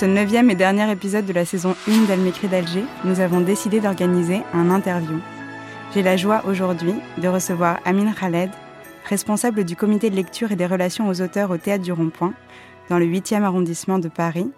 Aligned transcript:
Pour 0.00 0.08
ce 0.08 0.14
neuvième 0.14 0.48
et 0.48 0.54
dernier 0.54 0.90
épisode 0.90 1.26
de 1.26 1.32
la 1.34 1.44
saison 1.44 1.76
1 1.86 2.06
d'Almécrit 2.06 2.48
d'Alger, 2.48 2.84
nous 3.04 3.20
avons 3.20 3.42
décidé 3.42 3.80
d'organiser 3.80 4.40
un 4.54 4.70
interview. 4.70 5.18
J'ai 5.92 6.00
la 6.00 6.16
joie 6.16 6.42
aujourd'hui 6.46 6.94
de 7.18 7.28
recevoir 7.28 7.80
Amine 7.84 8.14
Khaled, 8.18 8.48
responsable 9.04 9.62
du 9.64 9.76
comité 9.76 10.08
de 10.08 10.16
lecture 10.16 10.52
et 10.52 10.56
des 10.56 10.64
relations 10.64 11.06
aux 11.06 11.20
auteurs 11.20 11.50
au 11.50 11.58
Théâtre 11.58 11.84
du 11.84 11.92
Rond-Point, 11.92 12.32
dans 12.88 12.98
le 12.98 13.04
8e 13.04 13.42
arrondissement 13.42 13.98
de 13.98 14.08
Paris, 14.08 14.50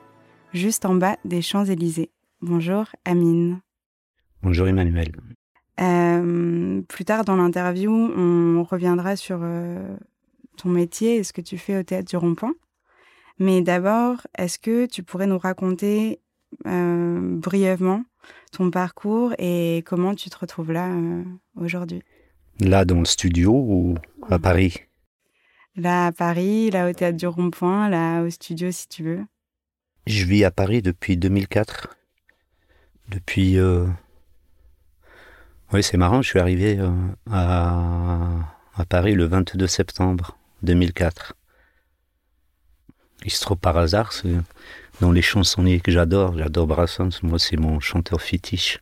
juste 0.55 0.85
en 0.85 0.95
bas 0.95 1.17
des 1.25 1.43
Champs-Élysées. 1.43 2.13
Bonjour 2.41 2.85
Amine. 3.05 3.59
Bonjour 4.45 4.69
Emmanuel. 4.69 5.11
Euh, 5.81 6.83
plus 6.83 7.05
tard 7.05 7.25
dans 7.25 7.35
l'interview, 7.35 7.91
on 7.91 8.63
reviendra 8.63 9.17
sur 9.17 9.41
euh, 9.43 9.97
ton 10.57 10.69
métier 10.69 11.17
et 11.17 11.25
ce 11.25 11.33
que 11.33 11.41
tu 11.41 11.59
fais 11.59 11.77
au 11.77 11.83
Théâtre 11.83 12.09
du 12.09 12.17
Rond-Point. 12.17 12.55
Mais 13.39 13.63
d'abord, 13.63 14.19
est-ce 14.37 14.59
que 14.59 14.87
tu 14.87 15.03
pourrais 15.03 15.27
nous 15.27 15.39
raconter 15.39 16.21
euh, 16.67 17.37
brièvement 17.37 18.05
ton 18.53 18.71
parcours 18.71 19.35
et 19.39 19.83
comment 19.87 20.15
tu 20.15 20.31
te 20.31 20.39
retrouves 20.39 20.73
là 20.73 20.89
euh, 20.89 21.25
aujourd'hui? 21.57 22.03
Là, 22.61 22.85
dans 22.85 22.99
le 22.99 23.05
studio 23.05 23.53
ou 23.53 23.95
à 24.29 24.39
Paris? 24.39 24.83
Là, 25.77 26.07
à 26.07 26.13
Paris, 26.13 26.71
là, 26.71 26.89
au 26.89 26.93
Théâtre 26.93 27.17
du 27.17 27.27
Rond-Point, 27.27 27.89
là, 27.89 28.23
au 28.23 28.31
studio, 28.31 28.71
si 28.71 28.89
tu 28.89 29.03
veux. 29.03 29.25
Je 30.07 30.25
vis 30.25 30.45
à 30.45 30.51
Paris 30.51 30.83
depuis 30.83 31.17
2004. 31.17 31.97
Depuis... 33.09 33.59
Euh... 33.59 33.87
Oui, 35.73 35.83
c'est 35.83 35.97
marrant, 35.97 36.21
je 36.21 36.29
suis 36.29 36.39
arrivé 36.39 36.79
à... 37.31 38.19
à 38.75 38.85
Paris 38.85 39.15
le 39.15 39.25
22 39.25 39.67
septembre 39.67 40.37
2004. 40.63 41.35
Il 43.25 43.31
se 43.31 43.41
trouve 43.41 43.57
par 43.59 43.77
hasard, 43.77 44.13
c'est 44.13 44.35
dans 45.01 45.13
les 45.13 45.23
chansonniers 45.23 45.81
que 45.81 45.93
j'adore, 45.93 46.37
j'adore 46.37 46.67
Brassens, 46.67 47.21
moi 47.23 47.39
c'est 47.39 47.57
mon 47.57 47.81
chanteur 47.81 48.21
fétiche. 48.21 48.79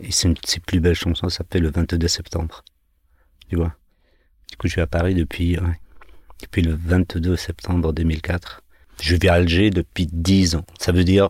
Et 0.00 0.10
c'est 0.10 0.28
une 0.28 0.34
de 0.34 0.40
ses 0.44 0.60
plus 0.60 0.80
belles 0.80 0.94
chansons, 0.94 1.28
ça 1.28 1.38
s'appelle 1.38 1.62
le 1.62 1.70
22 1.70 2.08
septembre. 2.08 2.62
Tu 3.48 3.56
vois? 3.56 3.74
Du 4.50 4.56
coup, 4.56 4.66
je 4.66 4.72
suis 4.72 4.80
à 4.80 4.86
Paris 4.86 5.14
depuis, 5.14 5.58
ouais, 5.58 5.80
depuis 6.42 6.62
le 6.62 6.74
22 6.74 7.36
septembre 7.36 7.92
2004. 7.92 8.62
Je 9.00 9.16
vis 9.16 9.28
à 9.28 9.34
Alger 9.34 9.70
depuis 9.70 10.06
10 10.10 10.56
ans. 10.56 10.64
Ça 10.78 10.92
veut 10.92 11.04
dire, 11.04 11.28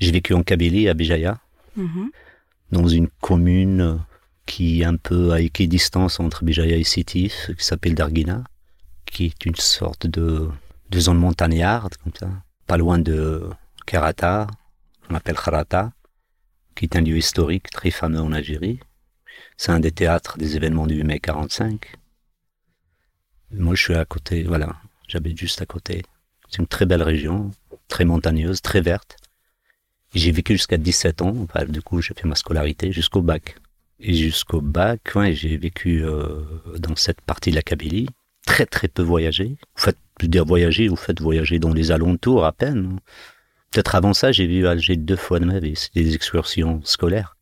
j'ai 0.00 0.10
vécu 0.12 0.34
en 0.34 0.42
Kabylie, 0.42 0.88
à 0.88 0.94
Béjaïa, 0.94 1.38
Mhm. 1.76 2.10
dans 2.72 2.88
une 2.88 3.08
commune 3.20 4.00
qui 4.46 4.80
est 4.80 4.84
un 4.84 4.96
peu 4.96 5.32
à 5.32 5.40
équidistance 5.40 6.20
entre 6.20 6.44
Béjaïa 6.44 6.76
et 6.76 6.84
Sétif, 6.84 7.50
qui 7.58 7.64
s'appelle 7.64 7.94
Darguina, 7.94 8.44
qui 9.06 9.26
est 9.26 9.44
une 9.46 9.56
sorte 9.56 10.06
de, 10.06 10.48
de 10.90 11.00
zone 11.00 11.18
montagnarde, 11.18 11.96
comme 11.96 12.12
ça, 12.18 12.30
pas 12.66 12.76
loin 12.76 12.98
de 12.98 13.48
Karata, 13.86 14.46
qu'on 15.06 15.14
appelle 15.14 15.36
Kharata, 15.36 15.92
qui 16.74 16.84
est 16.84 16.96
un 16.96 17.00
lieu 17.00 17.16
historique 17.16 17.70
très 17.70 17.90
fameux 17.90 18.20
en 18.20 18.32
Algérie. 18.32 18.80
C'est 19.56 19.72
un 19.72 19.80
des 19.80 19.92
théâtres 19.92 20.38
des 20.38 20.56
événements 20.56 20.86
du 20.86 20.96
8 20.96 21.04
mai 21.04 21.20
45. 21.20 21.96
Moi, 23.52 23.74
je 23.74 23.82
suis 23.82 23.94
à 23.94 24.04
côté, 24.04 24.42
voilà, 24.42 24.76
j'habite 25.08 25.38
juste 25.38 25.62
à 25.62 25.66
côté. 25.66 26.02
C'est 26.48 26.58
une 26.58 26.66
très 26.66 26.86
belle 26.86 27.02
région, 27.02 27.50
très 27.88 28.04
montagneuse, 28.04 28.60
très 28.60 28.80
verte. 28.80 29.16
J'ai 30.14 30.30
vécu 30.30 30.54
jusqu'à 30.54 30.76
17 30.76 31.22
ans, 31.22 31.34
enfin, 31.42 31.64
du 31.64 31.82
coup, 31.82 32.00
j'ai 32.00 32.14
fait 32.14 32.28
ma 32.28 32.34
scolarité 32.34 32.92
jusqu'au 32.92 33.22
bac. 33.22 33.56
Et 33.98 34.14
jusqu'au 34.14 34.60
bac, 34.60 35.12
ouais, 35.14 35.32
j'ai 35.32 35.56
vécu 35.56 36.04
euh, 36.04 36.42
dans 36.78 36.96
cette 36.96 37.20
partie 37.22 37.50
de 37.50 37.56
la 37.56 37.62
Kabylie, 37.62 38.08
très 38.44 38.66
très 38.66 38.88
peu 38.88 39.02
voyagé. 39.02 39.56
Je 40.20 40.24
veux 40.26 40.30
dire 40.30 40.44
voyager, 40.44 40.88
vous 40.88 40.96
faites 40.96 41.20
voyager 41.20 41.58
dans 41.58 41.72
les 41.72 41.90
alentours 41.90 42.44
à 42.44 42.52
peine. 42.52 42.98
Peut-être 43.70 43.94
avant 43.94 44.14
ça, 44.14 44.32
j'ai 44.32 44.46
vu 44.46 44.66
Alger 44.66 44.96
deux 44.96 45.16
fois 45.16 45.38
de 45.40 45.44
ma 45.44 45.58
vie. 45.58 45.76
C'était 45.76 46.02
des 46.02 46.14
excursions 46.14 46.80
scolaires. 46.84 47.36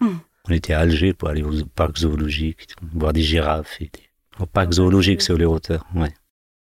Hmm. 0.00 0.18
On 0.48 0.52
était 0.52 0.74
à 0.74 0.80
Alger 0.80 1.14
pour 1.14 1.28
aller 1.28 1.42
au 1.42 1.52
parc 1.74 1.98
zoologique, 1.98 2.66
voir 2.94 3.12
des 3.12 3.22
girafes. 3.22 3.80
Et 3.80 3.84
des... 3.86 4.02
Au 4.40 4.46
parc 4.46 4.72
zoologique 4.72 5.22
sur 5.22 5.36
les 5.38 5.44
hauteurs, 5.44 5.86
ouais. 5.94 6.12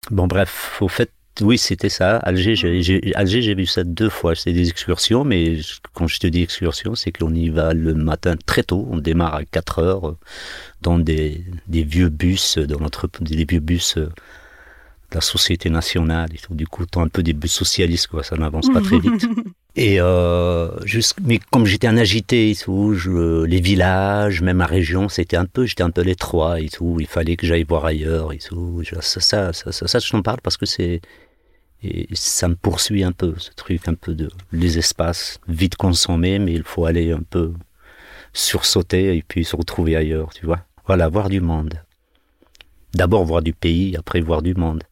Bon, 0.09 0.25
bref, 0.28 0.78
au 0.81 0.88
fait, 0.88 1.12
oui, 1.41 1.58
c'était 1.58 1.90
ça. 1.90 2.18
Alger, 2.18 2.56
j'ai, 2.56 2.81
j'ai- 2.81 3.14
Alger, 3.16 3.41
j'ai 3.41 3.53
vu 3.56 3.66
ça 3.66 3.84
deux 3.84 4.09
fois. 4.09 4.35
C'était 4.35 4.53
des 4.53 4.69
excursions, 4.69 5.24
mais 5.24 5.59
quand 5.94 6.08
je 6.08 6.19
te 6.19 6.28
dis 6.28 6.41
excursion, 6.41 6.96
c'est 6.96 7.12
qu'on 7.12 7.34
y 7.34 7.50
va 7.50 7.74
le 7.74 7.94
matin 7.94 8.35
très 8.46 8.64
tôt. 8.64 8.88
On 8.91 8.97
démarre 8.97 9.35
à 9.35 9.46
4 9.46 9.79
heures 9.79 10.09
euh, 10.09 10.18
dans 10.81 10.97
des, 10.97 11.46
des 11.68 11.84
vieux 11.84 12.09
bus, 12.09 12.58
euh, 12.58 12.66
dans 12.66 12.79
notre, 12.79 13.08
des 13.22 13.46
vieux 13.46 13.59
bus 13.59 13.97
euh, 13.97 14.09
de 15.12 15.16
la 15.16 15.22
Société 15.22 15.69
nationale 15.69 16.29
et 16.34 16.38
tout. 16.38 16.53
Du 16.53 16.68
coup, 16.68 16.85
t'as 16.85 17.01
un 17.01 17.07
peu 17.07 17.23
des 17.23 17.34
bus 17.34 17.51
socialistes, 17.51 18.07
quoi. 18.07 18.23
Ça 18.23 18.35
n'avance 18.35 18.69
pas 18.69 18.81
très 18.81 19.00
vite. 19.00 19.28
Et 19.79 19.97
euh, 20.00 20.72
mais 21.22 21.40
comme 21.51 21.68
j'étais 21.68 21.85
un 21.85 21.97
agité 21.97 22.50
et 22.50 22.56
tout, 22.56 22.95
je, 22.95 23.44
les 23.44 23.62
villages, 23.62 24.41
même 24.41 24.57
la 24.57 24.66
région, 24.66 25.07
c'était 25.07 25.38
un 25.38 25.46
peu, 25.46 25.67
j'étais 25.67 25.84
un 25.84 25.91
peu 25.91 26.01
l'étroit 26.01 26.59
et 26.59 26.67
tout. 26.67 26.97
Il 27.00 27.06
fallait 27.06 27.35
que 27.35 27.46
j'aille 27.46 27.63
voir 27.63 27.85
ailleurs 27.85 28.34
et 28.34 28.40
tout. 28.40 28.81
Ça, 29.01 29.19
ça, 29.22 29.53
ça, 29.53 29.72
ça, 29.72 29.88
ça, 29.88 30.00
je 30.00 30.09
t'en 30.09 30.23
parle 30.23 30.41
parce 30.41 30.57
que 30.57 30.66
c'est, 30.66 31.00
et 31.84 32.07
ça 32.13 32.47
me 32.47 32.56
poursuit 32.56 33.03
un 33.03 33.12
peu, 33.12 33.35
ce 33.38 33.51
truc 33.51 33.88
un 33.88 33.94
peu 33.94 34.16
de 34.16 34.29
les 34.51 34.79
espaces 34.79 35.40
vite 35.47 35.75
consommés, 35.75 36.40
mais 36.40 36.53
il 36.53 36.63
faut 36.63 36.85
aller 36.85 37.12
un 37.12 37.22
peu 37.22 37.53
sursauter 38.34 39.16
et 39.16 39.23
puis 39.28 39.46
se 39.46 39.56
retrouver 39.56 39.96
ailleurs, 39.96 40.34
tu 40.34 40.47
vois. 40.47 40.62
Voilà, 40.88 41.07
voir 41.07 41.29
du 41.29 41.40
monde. 41.40 41.79
D'abord 42.94 43.25
voir 43.25 43.42
du 43.42 43.53
pays, 43.53 43.96
après 43.98 44.22
voir 44.22 44.42
du 44.42 44.56
monde. 44.56 44.84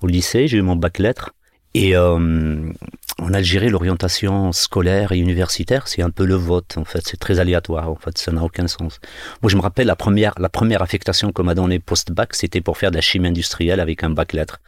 au 0.00 0.06
lycée, 0.06 0.48
j'ai 0.48 0.58
eu 0.58 0.62
mon 0.62 0.76
bac 0.76 0.98
lettres. 0.98 1.34
Et 1.74 1.96
euh, 1.96 2.70
en 3.18 3.32
Algérie, 3.32 3.70
l'orientation 3.70 4.52
scolaire 4.52 5.12
et 5.12 5.18
universitaire, 5.18 5.88
c'est 5.88 6.02
un 6.02 6.10
peu 6.10 6.26
le 6.26 6.34
vote. 6.34 6.76
En 6.76 6.84
fait, 6.84 7.00
c'est 7.04 7.18
très 7.18 7.40
aléatoire. 7.40 7.90
En 7.90 7.96
fait, 7.96 8.18
ça 8.18 8.30
n'a 8.30 8.42
aucun 8.42 8.66
sens. 8.66 9.00
Moi, 9.42 9.50
je 9.50 9.56
me 9.56 9.62
rappelle 9.62 9.86
la 9.86 9.96
première, 9.96 10.34
la 10.38 10.48
première 10.48 10.82
affectation 10.82 11.32
qu'on 11.32 11.44
m'a 11.44 11.54
donnée 11.54 11.78
post-bac, 11.78 12.34
c'était 12.34 12.60
pour 12.60 12.76
faire 12.76 12.90
de 12.90 12.96
la 12.96 13.00
chimie 13.00 13.28
industrielle 13.28 13.80
avec 13.80 14.04
un 14.04 14.10
bac 14.10 14.32
lettres. 14.32 14.60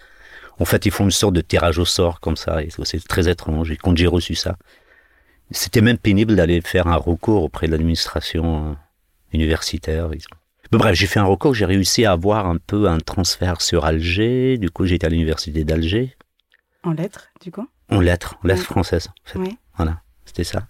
En 0.59 0.65
fait, 0.65 0.87
ils 0.87 0.93
font 0.93 1.05
une 1.05 1.11
sorte 1.11 1.35
de 1.35 1.41
tirage 1.41 1.79
au 1.79 1.85
sort 1.85 2.21
comme 2.21 2.37
ça. 2.37 2.61
C'est 2.85 3.07
très 3.07 3.29
étrange. 3.29 3.71
Et 3.71 3.77
quand 3.77 3.97
j'ai 3.97 4.07
reçu 4.07 4.35
ça, 4.35 4.57
c'était 5.51 5.81
même 5.81 5.99
pénible 5.99 6.37
d'aller 6.37 6.61
faire 6.61 6.87
un 6.87 6.97
recours 6.97 7.43
auprès 7.43 7.67
de 7.67 7.73
l'administration 7.73 8.71
euh, 8.71 8.75
universitaire. 9.33 10.09
Mais 10.73 10.79
bref, 10.79 10.95
j'ai 10.95 11.07
fait 11.07 11.21
un 11.21 11.25
recours, 11.25 11.55
j'ai 11.55 11.67
réussi 11.67 12.05
à 12.05 12.13
avoir 12.13 12.47
un 12.47 12.57
peu 12.57 12.89
un 12.89 12.99
transfert 12.99 13.61
sur 13.61 13.85
Alger. 13.85 14.59
Du 14.59 14.71
coup, 14.71 14.87
j'étais 14.87 15.07
à 15.07 15.11
l'université 15.11 15.65
d'Alger, 15.65 16.17
En 16.85 16.93
lettres, 16.93 17.29
du 17.43 17.51
coup 17.51 17.67
en 17.91 18.01
lettres, 18.01 18.37
en 18.43 18.47
lettres 18.49 18.61
Ouais. 18.61 18.67
françaises. 18.67 19.09
En 19.09 19.29
fait. 19.31 19.39
Oui. 19.39 19.59
Voilà, 19.77 20.01
c'était 20.25 20.45
ça. 20.45 20.69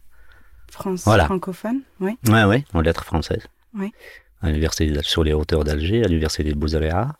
France 0.71 1.05
Voilà. 1.05 1.25
francophone 1.27 1.83
Oui. 2.01 2.17
Ouais, 2.29 2.45
ouais, 2.45 2.65
en 2.73 2.81
lettres 2.81 3.05
françaises. 3.05 3.47
Oui. 3.75 3.93
À 4.43 4.49
l'université 4.49 4.93
sur 5.03 5.25
les 5.25 5.33
hauteurs 5.33 5.65
d'Alger, 5.65 6.05
à 6.05 6.09
l'université 6.09 6.45
des 6.45 6.55
Beaux-Arts 6.55 7.15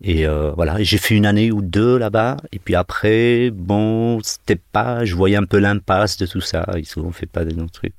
et 0.00 0.26
euh, 0.26 0.50
voilà, 0.52 0.82
j'ai 0.82 0.98
fait 0.98 1.14
une 1.16 1.24
année 1.24 1.50
ou 1.52 1.62
deux 1.62 1.96
là-bas. 1.96 2.36
Et 2.52 2.58
puis 2.58 2.74
après, 2.74 3.50
bon, 3.50 4.20
c'était 4.22 4.56
pas, 4.56 5.04
je 5.04 5.14
voyais 5.14 5.36
un 5.36 5.44
peu 5.44 5.58
l'impasse 5.58 6.16
de 6.18 6.26
tout 6.26 6.40
ça. 6.42 6.66
Ils 6.76 6.86
on 6.98 7.12
fait 7.12 7.26
pas 7.26 7.44
des 7.44 7.54
trucs. 7.68 7.94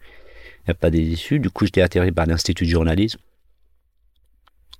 Il 0.59 0.67
n'y 0.67 0.71
a 0.71 0.75
pas 0.75 0.91
des 0.91 0.99
issues. 1.01 1.39
Du 1.39 1.49
coup, 1.49 1.65
j'étais 1.65 1.81
atterri 1.81 2.11
par 2.11 2.25
l'Institut 2.27 2.65
de 2.65 2.69
journalisme. 2.69 3.19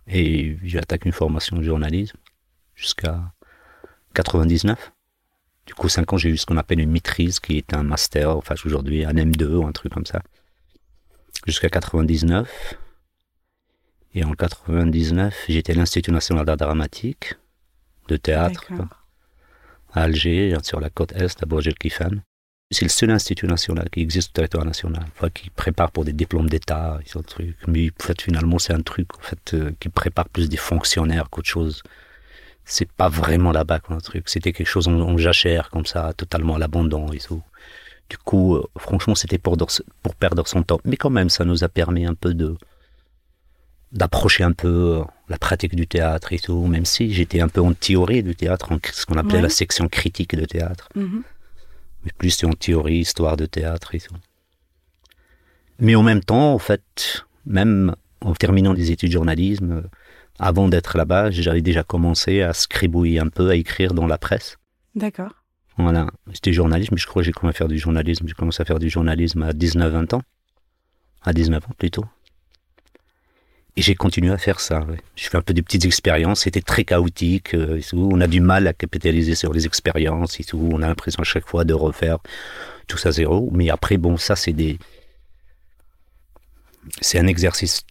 Et 0.08 0.58
j'ai 0.64 0.78
attaqué 0.78 1.08
une 1.08 1.14
formation 1.14 1.58
de 1.58 1.64
journalisme 1.64 2.18
jusqu'à 2.76 3.20
99. 4.14 4.92
Du 5.66 5.74
coup, 5.74 5.90
cinq 5.90 6.14
ans, 6.14 6.18
j'ai 6.18 6.30
eu 6.30 6.38
ce 6.38 6.46
qu'on 6.46 6.58
appelle 6.58 6.80
une 6.80 6.92
maîtrise, 6.92 7.40
qui 7.40 7.58
est 7.58 7.74
un 7.74 7.84
master, 7.84 8.38
enfin 8.38 8.56
aujourd'hui 8.66 9.04
un 9.04 9.14
M2 9.14 9.46
ou 9.56 9.66
un 9.66 9.72
truc 9.72 9.94
comme 9.94 10.06
ça, 10.06 10.22
jusqu'à 11.46 11.70
99. 11.70 12.76
Et 14.14 14.24
en 14.24 14.34
99, 14.34 15.46
j'étais 15.50 15.74
à 15.74 15.76
l'Institut 15.76 16.12
national 16.12 16.46
d'art 16.46 16.58
dramatique, 16.58 17.34
de 18.08 18.16
théâtre, 18.16 18.72
à 19.92 20.04
Alger, 20.04 20.56
sur 20.64 20.80
la 20.80 20.90
côte 20.90 21.12
est, 21.14 21.42
à 21.42 21.46
Bourg 21.46 21.62
el 21.66 21.76
Kifan. 21.76 22.22
C'est 22.72 22.86
le 22.86 22.90
seul 22.90 23.12
institut 23.12 23.48
national 23.48 23.90
qui 23.90 24.02
existe 24.02 24.30
au 24.30 24.34
territoire 24.34 24.66
national, 24.66 25.06
enfin, 25.16 25.30
qui 25.30 25.50
prépare 25.50 25.92
pour 25.92 26.04
des 26.06 26.14
diplômes 26.14 26.50
d'État, 26.50 27.00
et 27.06 27.10
ce 27.10 27.20
truc. 27.20 27.58
Mais 27.68 27.90
en 27.90 28.04
fait, 28.04 28.22
finalement, 28.22 28.58
c'est 28.58 28.74
un 28.74 28.82
truc 28.82 29.08
en 29.18 29.22
fait, 29.22 29.54
euh, 29.54 29.72
qui 29.80 29.90
prépare 29.90 30.30
plus 30.30 30.50
des 30.50 30.58
fonctionnaires 30.58 31.30
qu'autre 31.30 31.48
chose. 31.48 31.84
C'est 32.66 32.92
pas 32.92 33.10
vraiment 33.10 33.52
là-bas 33.52 33.80
quoi, 33.80 33.96
un 33.96 34.00
truc. 34.00 34.28
C'était 34.28 34.52
quelque 34.54 34.68
chose 34.68 34.88
en, 34.88 35.00
en 35.00 35.18
jachère, 35.18 35.70
comme 35.70 35.86
ça, 35.86 36.14
totalement 36.18 36.56
à 36.56 36.60
l'abandon 36.60 37.12
et 37.14 37.20
tout. 37.20 37.42
Du 38.10 38.18
coup, 38.18 38.56
euh, 38.56 38.64
franchement, 38.78 39.16
c'était 39.16 39.38
pour, 39.38 39.56
pour 40.04 40.16
perdre 40.16 40.48
son 40.48 40.64
temps. 40.64 40.80
Mais 40.84 40.98
quand 40.98 41.10
même, 41.10 41.30
ça 41.30 41.46
nous 41.46 41.64
a 41.64 41.70
permis 41.70 42.06
un 42.06 42.14
peu 42.16 42.34
de 42.34 42.56
d'approcher 43.92 44.44
un 44.44 44.52
peu 44.52 44.98
euh, 45.00 45.04
la 45.30 45.38
pratique 45.38 45.76
du 45.76 45.88
théâtre 45.88 46.34
et 46.34 46.40
tout, 46.40 46.66
même 46.66 46.86
si 46.86 47.14
j'étais 47.14 47.40
un 47.40 47.48
peu 47.48 47.62
en 47.62 47.74
théorie 47.74 48.24
du 48.24 48.36
théâtre, 48.36 48.72
en 48.74 48.78
ce 48.92 49.06
qu'on 49.06 49.16
appelait 49.18 49.36
Ouais. 49.36 49.42
la 49.44 49.50
section 49.50 49.88
critique 49.88 50.36
de 50.36 50.44
théâtre. 50.46 50.90
Mhm. 50.96 51.24
Mais 52.04 52.12
plus 52.18 52.44
en 52.44 52.52
théorie, 52.52 52.98
histoire 52.98 53.38
de 53.38 53.46
théâtre 53.46 53.96
et 53.96 54.00
tout. 54.00 54.16
Mais 55.80 55.96
en 55.96 56.04
même 56.04 56.22
temps, 56.24 56.54
en 56.54 56.60
fait, 56.60 57.24
même 57.46 57.96
en 58.22 58.34
terminant 58.34 58.74
des 58.74 58.92
études 58.92 59.10
de 59.10 59.14
journalisme, 59.14 59.84
avant 60.40 60.68
d'être 60.68 60.98
là-bas, 60.98 61.32
j'avais 61.32 61.62
déjà 61.62 61.84
commencé 61.84 62.42
à 62.42 62.54
scribouiller 62.54 63.20
un 63.20 63.28
peu, 63.30 63.50
à 63.50 63.56
écrire 63.56 63.94
dans 63.94 64.08
la 64.08 64.18
presse. 64.18 64.58
D'accord. 64.96 65.32
Voilà, 65.78 66.08
j'étais 66.32 66.54
journaliste, 66.54 66.92
mais 66.92 66.98
je 66.98 67.06
crois 67.06 67.22
que 67.22 67.26
j'ai 67.26 67.34
commencé 67.34 67.56
à 67.56 67.60
faire 67.60 67.68
du 67.68 67.78
journalisme. 67.78 68.28
J'ai 68.28 68.34
commencé 68.34 68.62
à 68.62 68.66
faire 68.66 68.80
du 68.80 68.90
journalisme 68.90 69.44
à 69.44 69.52
19-20 69.52 70.16
ans. 70.16 70.22
À 71.24 71.34
19 71.34 71.64
ans 71.66 71.74
plutôt. 71.78 72.06
Et 73.78 73.82
j'ai 73.82 73.96
continué 73.96 74.32
à 74.32 74.38
faire 74.38 74.62
ça. 74.62 74.82
ouais. 74.86 75.02
J'ai 75.18 75.28
fait 75.28 75.38
un 75.38 75.42
peu 75.42 75.54
des 75.54 75.62
petites 75.62 75.84
expériences. 75.84 76.42
C'était 76.42 76.62
très 76.62 76.86
chaotique. 76.86 77.54
euh, 77.54 77.78
et 77.78 77.82
tout. 77.82 78.10
On 78.10 78.22
a 78.22 78.28
du 78.28 78.40
mal 78.40 78.68
à 78.68 78.74
capitaliser 78.74 79.36
sur 79.36 79.52
les 79.52 79.66
expériences 79.66 80.40
et 80.40 80.46
tout. 80.46 80.70
On 80.72 80.82
a 80.82 80.88
l'impression 80.88 81.20
à 81.22 81.26
chaque 81.26 81.46
fois 81.46 81.66
de 81.66 81.74
refaire 81.74 82.20
tout 82.88 82.98
ça 82.98 83.10
à 83.10 83.12
zéro. 83.12 83.50
Mais 83.52 83.70
après, 83.70 83.98
bon, 83.98 84.16
ça, 84.16 84.38
c'est 84.38 84.54
des. 84.54 84.80
C'est 87.02 87.20
un 87.20 87.28
exercice 87.28 87.82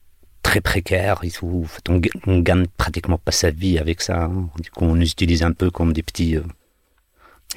très 0.55 0.61
précaire 0.61 1.19
et 1.25 1.31
tout. 1.31 1.67
On, 1.89 1.97
ga- 1.99 2.11
on 2.27 2.39
gagne 2.39 2.67
pratiquement 2.77 3.19
pas 3.19 3.33
sa 3.33 3.51
vie 3.51 3.79
avec 3.79 4.01
ça. 4.01 4.25
hein. 4.25 4.49
Du 4.62 4.71
coup, 4.71 4.85
on 4.85 5.01
utilise 5.01 5.43
un 5.43 5.53
peu 5.53 5.71
comme 5.71 5.93
des 5.93 6.03
petits. 6.03 6.37
euh, 6.37 6.43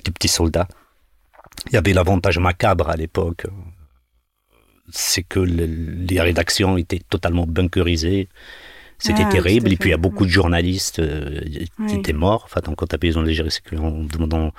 des 0.03 0.11
petits 0.11 0.27
soldats. 0.27 0.67
Il 1.67 1.73
y 1.73 1.77
avait 1.77 1.93
l'avantage 1.93 2.39
macabre 2.39 2.89
à 2.89 2.95
l'époque, 2.95 3.45
euh, 3.45 3.51
c'est 4.91 5.23
que 5.23 5.39
le- 5.39 5.65
les 5.65 6.21
rédactions 6.21 6.77
étaient 6.77 7.01
totalement 7.09 7.45
bunkerisées. 7.45 8.29
C'était 8.99 9.23
Ah, 9.25 9.29
terrible. 9.31 9.69
à 9.69 9.71
Et 9.71 9.77
puis 9.77 9.89
il 9.89 9.91
y 9.91 9.93
a 9.93 9.97
beaucoup 9.97 10.25
de 10.25 10.31
journalistes 10.31 10.99
euh, 10.99 11.39
qui 11.41 11.69
Oui. 11.79 11.95
étaient 11.95 12.13
morts. 12.13 12.43
Enfin, 12.45 12.61
quand 12.61 12.93
de 13.21 13.27
les 13.27 13.33
gérer, 13.35 13.49
c'est 13.51 13.61
que 13.63 13.75
en- 13.75 14.07
pendant, 14.07 14.51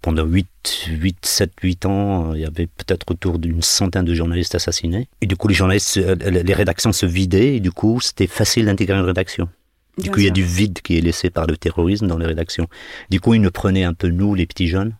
pendant 0.00 0.24
8, 0.24 0.48
8, 0.88 1.18
7, 1.26 1.52
8 1.62 1.84
ans, 1.84 2.30
euh, 2.30 2.36
il 2.36 2.40
y 2.40 2.46
avait 2.46 2.66
peut-être 2.68 3.04
autour 3.10 3.38
d'une 3.38 3.60
centaine 3.62 4.04
de 4.06 4.14
journalistes 4.14 4.54
assassinés. 4.54 5.08
Et 5.20 5.26
du 5.26 5.36
coup, 5.36 5.46
les 5.48 5.54
journalistes, 5.54 5.98
euh, 5.98 6.14
les 6.14 6.54
rédactions 6.54 6.92
se 6.92 7.04
vidaient. 7.04 7.56
Et 7.56 7.60
du 7.60 7.70
coup, 7.70 8.00
c'était 8.00 8.26
facile 8.26 8.64
d'intégrer 8.64 8.96
une 8.98 9.04
rédaction. 9.04 9.48
Du 9.98 10.04
Bien 10.04 10.12
coup, 10.12 10.20
il 10.20 10.24
y 10.24 10.28
a 10.28 10.32
du 10.32 10.42
vide 10.42 10.80
qui 10.82 10.96
est 10.96 11.02
laissé 11.02 11.28
par 11.28 11.46
le 11.46 11.58
terrorisme 11.58 12.06
dans 12.06 12.16
les 12.16 12.24
rédactions. 12.26 12.66
Du 13.10 13.20
coup, 13.20 13.34
ils 13.34 13.42
nous 13.42 13.50
prenaient 13.50 13.84
un 13.84 13.92
peu, 13.92 14.08
nous, 14.08 14.34
les 14.34 14.46
petits 14.46 14.68
jeunes, 14.68 14.94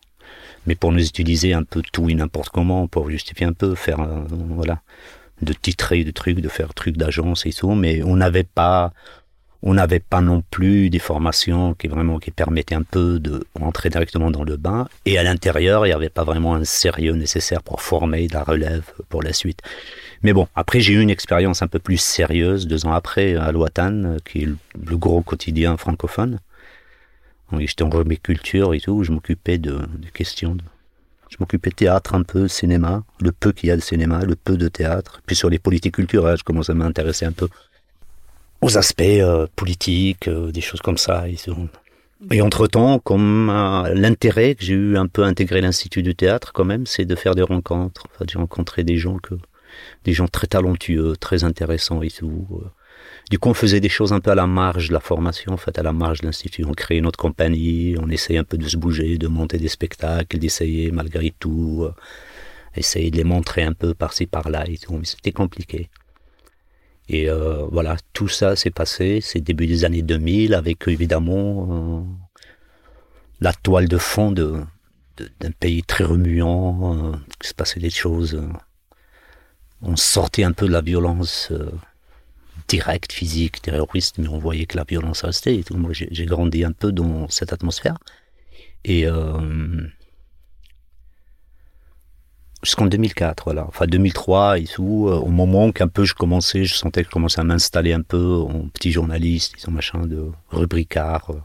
mais 0.67 0.75
pour 0.75 0.93
nous 0.93 1.03
utiliser 1.03 1.55
un 1.55 1.62
peu 1.62 1.81
tout 1.93 2.11
et 2.11 2.15
n'importe 2.15 2.50
comment, 2.50 2.87
pour 2.88 3.09
justifier 3.09 3.47
un 3.47 3.55
peu, 3.55 3.75
faire, 3.75 4.00
euh, 4.00 4.21
voilà, 4.50 4.83
de 5.40 5.52
titrer, 5.52 6.05
de 6.05 6.11
trucs, 6.11 6.40
de 6.40 6.49
faire 6.49 6.75
trucs 6.75 6.96
d'agence 6.96 7.46
et 7.46 7.52
tout, 7.52 7.75
mais 7.75 8.02
on 8.02 8.17
n'avait 8.17 8.44
pas, 8.44 8.93
on 9.62 9.75
n'avait 9.75 10.00
pas 10.00 10.20
non 10.20 10.43
plus 10.50 10.90
des 10.90 10.99
formations 10.99 11.75
qui 11.75 11.88
vraiment, 11.88 12.19
qui 12.19 12.31
permettaient 12.31 12.75
un 12.75 12.82
peu 12.82 13.19
de 13.19 13.44
rentrer 13.58 13.88
directement 13.88 14.31
dans 14.31 14.44
le 14.44 14.56
bain, 14.56 14.88
et 15.06 15.19
à 15.19 15.23
l'intérieur, 15.23 15.87
il 15.87 15.90
n'y 15.90 15.94
avait 15.94 16.08
pas 16.08 16.25
vraiment 16.25 16.55
un 16.55 16.64
sérieux 16.64 17.14
nécessaire 17.14 17.62
pour 17.62 17.81
former 17.81 18.29
la 18.29 18.44
relève 18.44 18.84
pour 19.08 19.23
la 19.23 19.32
suite. 19.32 19.62
Mais 20.23 20.32
bon, 20.32 20.46
après 20.55 20.81
j'ai 20.81 20.93
eu 20.93 21.00
une 21.00 21.11
expérience 21.11 21.62
un 21.62 21.69
peu 21.69 21.81
plus 21.81 21.99
sérieuse 21.99 22.67
deux 22.67 22.87
ans 22.87 22.93
après 22.93 23.35
à 23.35 23.50
Loatan, 23.50 24.17
qui 24.25 24.43
est 24.43 24.46
le, 24.46 24.96
gros 24.96 25.23
quotidien 25.23 25.76
francophone. 25.76 26.38
J'étais 27.58 27.82
en 27.82 27.90
culture 28.23 28.73
et 28.73 28.81
tout, 28.81 28.93
où 28.93 29.05
je 29.05 29.12
m'occupais 29.12 29.58
de, 29.58 29.81
questions. 30.14 30.56
Je 31.32 31.38
m'occupais 31.40 31.70
de 31.70 31.75
théâtre 31.75 32.14
un 32.14 32.23
peu, 32.25 32.46
cinéma, 32.46 33.05
le 33.20 33.32
peu 33.32 33.52
qu'il 33.52 33.70
y 33.70 33.73
a 33.73 33.76
de 33.76 33.81
cinéma, 33.81 34.23
le 34.23 34.37
peu 34.37 34.58
de 34.58 34.69
théâtre. 34.69 35.23
Puis 35.25 35.34
sur 35.34 35.49
les 35.49 35.58
politiques 35.58 35.94
culturelles, 35.94 36.37
je 36.38 36.44
commençais 36.44 36.73
à 36.73 36.75
m'intéresser 36.75 37.25
un 37.25 37.32
peu 37.32 37.49
aux 38.61 38.76
aspects 38.76 39.00
euh, 39.02 39.46
politiques, 39.56 40.29
euh, 40.29 40.52
des 40.52 40.61
choses 40.61 40.82
comme 40.82 40.99
ça. 40.99 41.29
Et. 41.29 41.37
Et 42.31 42.43
entre-temps, 42.43 42.99
comme 42.99 43.50
euh, 43.50 43.94
l'intérêt 43.94 44.55
que 44.55 44.62
j'ai 44.62 44.75
eu 44.75 44.96
un 44.96 45.06
peu 45.06 45.25
à 45.25 45.26
intégrer 45.26 45.61
l'Institut 45.62 46.02
du 46.02 46.14
théâtre 46.14 46.52
quand 46.52 46.64
même, 46.64 46.87
c'est 46.87 47.06
de 47.06 47.17
faire 47.17 47.35
des 47.35 47.43
rencontres. 47.43 48.05
Enfin, 48.14 48.26
j'ai 48.31 48.38
rencontré 48.38 48.85
des 48.85 48.99
gens 48.99 49.17
que 49.17 49.35
des 50.05 50.12
gens 50.12 50.28
très 50.28 50.46
talentueux, 50.46 51.17
très 51.19 51.44
intéressants 51.44 52.02
et 52.02 52.11
tout. 52.11 52.46
Du 53.32 53.38
coup, 53.38 53.49
on 53.49 53.55
faisait 53.55 53.81
des 53.81 53.88
choses 53.88 54.12
un 54.12 54.20
peu 54.20 54.31
à 54.31 54.34
la 54.34 54.46
marge 54.46 54.88
de 54.88 54.93
la 54.93 55.00
formation, 55.00 55.55
en 55.55 55.56
fait, 55.56 55.79
à 55.79 55.82
la 55.82 55.94
marge 55.94 56.20
de 56.20 56.26
l'Institut. 56.26 56.67
On 56.67 56.75
créait 56.75 57.00
notre 57.00 57.19
compagnie, 57.19 57.96
on 57.99 58.11
essayait 58.11 58.38
un 58.38 58.44
peu 58.44 58.58
de 58.58 58.69
se 58.69 58.76
bouger, 58.76 59.17
de 59.17 59.26
monter 59.26 59.56
des 59.56 59.69
spectacles, 59.69 60.38
d'essayer 60.38 60.90
malgré 60.90 61.32
tout, 61.38 61.81
euh, 61.82 61.94
essayer 62.76 63.11
de 63.11 63.17
les 63.17 63.25
montrer 63.25 63.62
un 63.62 63.73
peu 63.73 63.94
par-ci, 63.94 64.26
par-là 64.26 64.69
et 64.69 64.76
tout. 64.76 64.99
Mais 64.99 65.06
c'était 65.06 65.32
compliqué. 65.32 65.88
Et 67.08 67.31
euh, 67.31 67.64
voilà, 67.73 67.96
tout 68.12 68.29
ça 68.29 68.55
s'est 68.55 68.70
passé, 68.70 69.20
c'est 69.23 69.40
début 69.40 69.67
des 69.67 69.87
années 69.87 70.02
2000, 70.02 70.52
avec 70.52 70.87
évidemment 70.87 71.69
euh, 71.70 72.02
la 73.40 73.55
toile 73.55 73.88
de 73.88 73.96
fond 73.96 74.31
d'un 74.32 74.67
pays 75.58 75.82
très 75.85 76.05
remuant, 76.05 77.12
euh, 77.12 77.12
qu'il 77.40 77.49
se 77.49 77.55
passait 77.55 77.81
des 77.81 77.88
choses. 77.88 78.38
on 79.81 79.96
sortait 79.96 80.44
un 80.44 80.52
peu 80.52 80.67
de 80.67 80.73
la 80.73 80.82
violence 80.82 81.50
directe, 82.73 83.13
physique, 83.13 83.61
terroriste, 83.61 84.19
mais 84.19 84.29
on 84.29 84.39
voyait 84.39 84.67
que 84.67 84.77
la 84.77 84.85
violence 84.85 85.23
restait. 85.23 85.57
Et 85.57 85.65
tout. 85.65 85.77
Moi, 85.77 85.93
j'ai, 85.93 86.09
j'ai 86.11 86.27
grandi 86.27 86.65
un 86.65 86.73
peu 86.73 86.91
dans 86.91 87.29
cette 87.29 87.53
atmosphère. 87.53 87.97
Et 88.85 89.07
euh, 89.07 89.87
jusqu'en 92.63 92.87
2004, 92.87 93.45
voilà. 93.45 93.67
Enfin, 93.69 93.87
2003 93.87 94.59
et 94.59 94.65
tout, 94.65 95.09
euh, 95.09 95.17
au 95.17 95.29
moment 95.29 95.71
qu'un 95.71 95.89
peu 95.89 96.05
je 96.05 96.15
commençais, 96.15 96.65
je 96.65 96.75
sentais 96.75 97.03
que 97.03 97.09
je 97.09 97.13
commençais 97.13 97.41
à 97.41 97.45
m'installer 97.45 97.93
un 97.93 98.03
peu 98.03 98.37
en 98.37 98.69
petit 98.69 98.91
journaliste, 98.91 99.55
disons, 99.57 99.73
machin, 99.73 100.07
de 100.07 100.31
rubricard 100.50 101.31
euh, 101.31 101.41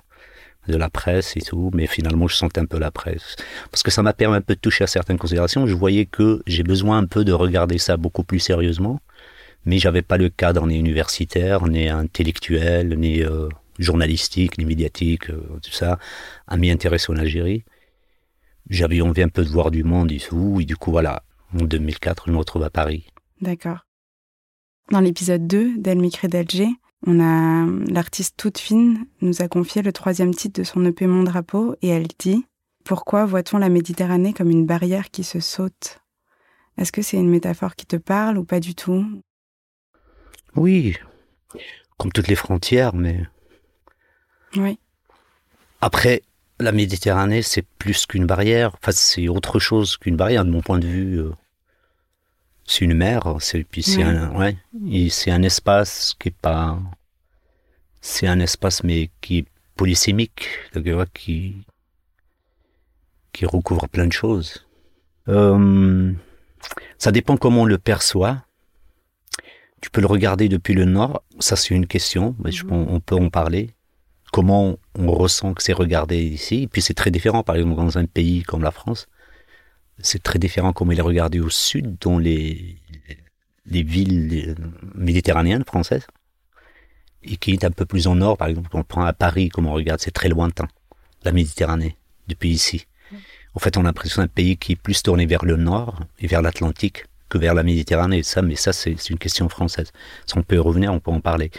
de 0.72 0.78
la 0.78 0.90
presse 0.90 1.36
et 1.38 1.42
tout, 1.42 1.72
mais 1.74 1.88
finalement 1.88 2.28
je 2.28 2.36
sentais 2.36 2.60
un 2.60 2.66
peu 2.66 2.80
la 2.80 2.92
presse. 2.92 3.36
Parce 3.72 3.84
que 3.84 3.92
ça 3.92 4.02
m'a 4.02 4.14
permis 4.14 4.38
un 4.38 4.42
peu 4.42 4.56
de 4.56 4.60
toucher 4.60 4.84
à 4.84 4.88
certaines 4.88 5.18
considérations. 5.18 5.66
Je 5.68 5.76
voyais 5.76 6.06
que 6.06 6.42
j'ai 6.46 6.64
besoin 6.64 6.98
un 6.98 7.06
peu 7.06 7.24
de 7.24 7.32
regarder 7.32 7.78
ça 7.78 7.96
beaucoup 7.98 8.24
plus 8.24 8.40
sérieusement, 8.40 9.00
mais 9.66 9.80
j'avais 9.80 10.02
pas 10.02 10.18
le 10.18 10.30
cadre 10.30 10.66
ni 10.68 10.78
universitaire, 10.78 11.68
ni 11.68 11.90
intellectuel, 11.90 12.98
ni 12.98 13.22
euh, 13.22 13.50
journalistique, 13.80 14.58
ni 14.58 14.66
médiatique, 14.66 15.30
euh, 15.30 15.60
tout 15.62 15.72
ça, 15.72 16.00
à 16.48 16.58
m'y 16.58 16.72
intéresser 16.72 17.12
en 17.12 17.18
Algérie. 17.18 17.64
J'avais 18.70 19.02
envie 19.02 19.22
un 19.22 19.30
peu 19.30 19.44
de 19.44 19.50
voir 19.50 19.72
du 19.72 19.84
monde 19.84 20.12
et 20.12 20.20
tout, 20.20 20.60
et 20.60 20.66
du 20.66 20.76
coup 20.76 20.92
voilà, 20.92 21.24
en 21.54 21.64
2004, 21.64 22.26
je 22.28 22.32
me 22.32 22.38
retrouve 22.38 22.64
à 22.64 22.70
Paris. 22.70 23.08
D'accord. 23.42 23.86
Dans 24.92 25.00
l'épisode 25.00 25.48
2 25.48 25.78
d'Elle 25.78 26.00
m'écrit 26.00 26.28
d'Alger, 26.28 26.70
on 27.06 27.20
a 27.20 27.66
l'artiste 27.92 28.36
toute 28.38 28.58
fine 28.58 29.06
nous 29.22 29.42
a 29.42 29.48
confié 29.48 29.82
le 29.82 29.92
troisième 29.92 30.34
titre 30.34 30.62
de 30.62 30.66
son 30.66 30.84
EP 30.86 31.06
Mon 31.06 31.24
drapeau 31.24 31.76
et 31.82 31.90
elle 31.90 32.08
dit 32.18 32.46
Pourquoi 32.84 33.26
voit-on 33.26 33.60
la 33.60 33.70
Méditerranée 33.70 34.34
comme 34.34 34.50
une 34.50 34.66
barrière 34.66 35.12
qui 35.12 35.24
se 35.24 35.40
saute? 35.40 36.00
Est-ce 36.78 36.92
que 36.92 37.02
c'est 37.02 37.18
une 37.18 37.30
métaphore 37.30 37.76
qui 37.76 37.86
te 37.86 37.98
parle 37.98 38.38
ou 38.38 38.44
pas 38.44 38.60
du 38.60 38.74
tout? 38.76 39.06
Oui, 40.58 40.98
comme 41.98 42.12
toutes 42.12 42.28
les 42.28 42.36
frontières, 42.36 42.94
mais 42.96 43.24
Oui. 44.56 44.78
Après, 45.82 46.24
la 46.60 46.72
Méditerranée, 46.72 47.44
c'est 47.44 47.62
plus 47.62 48.06
qu'une 48.08 48.26
barrière. 48.26 48.76
Enfin, 48.82 48.92
c'est 48.92 49.28
autre 49.28 49.60
chose 49.60 49.98
qu'une 49.98 50.16
barrière, 50.18 50.44
de 50.46 50.50
mon 50.50 50.62
point 50.62 50.80
de 50.80 50.88
vue. 50.88 51.20
euh, 51.20 51.32
C'est 52.66 52.84
une 52.86 52.96
mer, 52.96 53.36
c'est 53.40 53.64
puis 53.64 53.82
c'est 53.84 54.04
Ouais. 54.04 54.10
un, 54.10 54.36
ouais, 54.36 54.58
et 54.92 55.10
c'est 55.10 55.32
un 55.32 55.42
espace 55.44 56.16
qui 56.20 56.30
est 56.30 56.36
pas, 56.36 56.78
c'est 58.02 58.28
un 58.28 58.40
espace 58.42 58.84
mais 58.84 59.10
qui 59.22 59.38
est 59.40 59.46
polysémique, 59.76 60.50
qui 63.32 63.46
recouvre 63.46 63.88
plein 63.88 64.08
de 64.08 64.12
choses. 64.14 64.66
Euh, 65.30 66.12
ça 66.98 67.12
dépend 67.12 67.38
comment 67.38 67.62
on 67.62 67.66
le 67.66 67.78
perçoit. 67.78 68.44
Tu 69.82 69.90
peux 69.92 70.02
le 70.02 70.08
regarder 70.08 70.50
depuis 70.50 70.74
le 70.74 70.86
nord, 70.86 71.24
ça 71.40 71.56
c'est 71.56 71.76
une 71.76 71.88
question, 71.88 72.36
mais 72.44 72.52
je- 72.52 72.66
Mhm. 72.66 72.72
on, 72.74 72.96
on 72.96 73.00
peut 73.00 73.16
en 73.16 73.30
parler. 73.30 73.72
Comment 74.34 74.78
on 74.98 75.12
ressent 75.12 75.54
que 75.54 75.64
c'est 75.64 75.74
regardé 75.74 76.18
ici, 76.22 76.64
et 76.64 76.68
puis 76.68 76.82
c'est 76.82 76.94
très 76.94 77.12
différent, 77.12 77.44
par 77.44 77.56
exemple 77.56 77.76
dans 77.78 77.98
un 77.98 78.06
pays 78.06 78.44
comme 78.44 78.64
la 78.64 78.72
France, 78.72 79.08
c'est 80.00 80.22
très 80.22 80.38
différent 80.40 80.74
comment 80.74 80.92
il 80.92 81.00
est 81.00 81.04
regardé 81.14 81.40
au 81.40 81.50
sud, 81.50 81.98
dans 82.02 82.18
les, 82.20 82.78
les 83.66 83.84
villes 83.84 84.56
méditerranéennes 84.96 85.64
françaises, 85.64 86.08
et 87.24 87.38
qui 87.38 87.52
est 87.54 87.64
un 87.64 87.72
peu 87.72 87.86
plus 87.86 88.08
au 88.08 88.16
nord, 88.16 88.38
par 88.38 88.48
exemple, 88.48 88.70
quand 88.72 88.80
on 88.80 88.84
prend 88.84 89.06
à 89.06 89.14
Paris, 89.14 89.50
comment 89.50 89.72
on 89.72 89.74
regarde, 89.76 90.00
c'est 90.02 90.12
très 90.12 90.30
lointain, 90.30 90.68
la 91.24 91.32
Méditerranée, 91.32 91.98
depuis 92.28 92.50
ici. 92.50 92.86
En 93.54 93.60
fait, 93.60 93.78
on 93.78 93.82
a 93.82 93.84
l'impression 93.86 94.22
d'un 94.22 94.28
pays 94.28 94.58
qui 94.58 94.74
est 94.74 94.76
plus 94.76 95.02
tourné 95.02 95.26
vers 95.26 95.46
le 95.46 95.56
nord 95.56 96.02
et 96.20 96.28
vers 96.28 96.42
l'Atlantique 96.42 97.06
que 97.30 97.38
vers 97.38 97.54
la 97.54 97.64
Méditerranée. 97.64 98.24
Ça, 98.24 98.42
mais 98.42 98.56
ça, 98.56 98.74
c'est 98.74 99.10
une 99.10 99.18
question 99.18 99.50
française. 99.50 99.92
Si 100.26 100.38
on 100.38 100.44
peut 100.44 100.56
y 100.56 100.60
revenir, 100.60 100.94
on 100.94 101.00
peut 101.00 101.12
en 101.12 101.22
parler. 101.22 101.52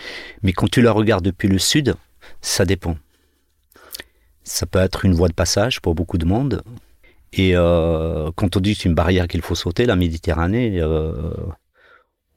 Mais 0.43 0.53
quand 0.53 0.71
tu 0.71 0.83
la 0.83 0.93
regardes 0.93 1.25
depuis 1.25 1.49
le 1.49 1.59
sud, 1.59 1.95
ça 2.41 2.65
dépend. 2.65 2.97
Ça 4.45 4.67
peut 4.67 4.79
être 4.79 5.05
une 5.05 5.15
voie 5.15 5.29
de 5.29 5.35
passage 5.35 5.81
pour 5.81 5.95
beaucoup 5.95 6.19
de 6.19 6.25
monde. 6.25 6.63
Et 7.33 7.53
euh, 7.55 8.31
quand 8.37 8.57
on 8.57 8.61
dit 8.61 8.75
c'est 8.75 8.89
une 8.89 8.95
barrière 8.95 9.29
qu'il 9.29 9.43
faut 9.43 9.55
sauter, 9.55 9.85
la 9.85 9.97
Méditerranée, 9.97 10.81
euh, 10.81 11.13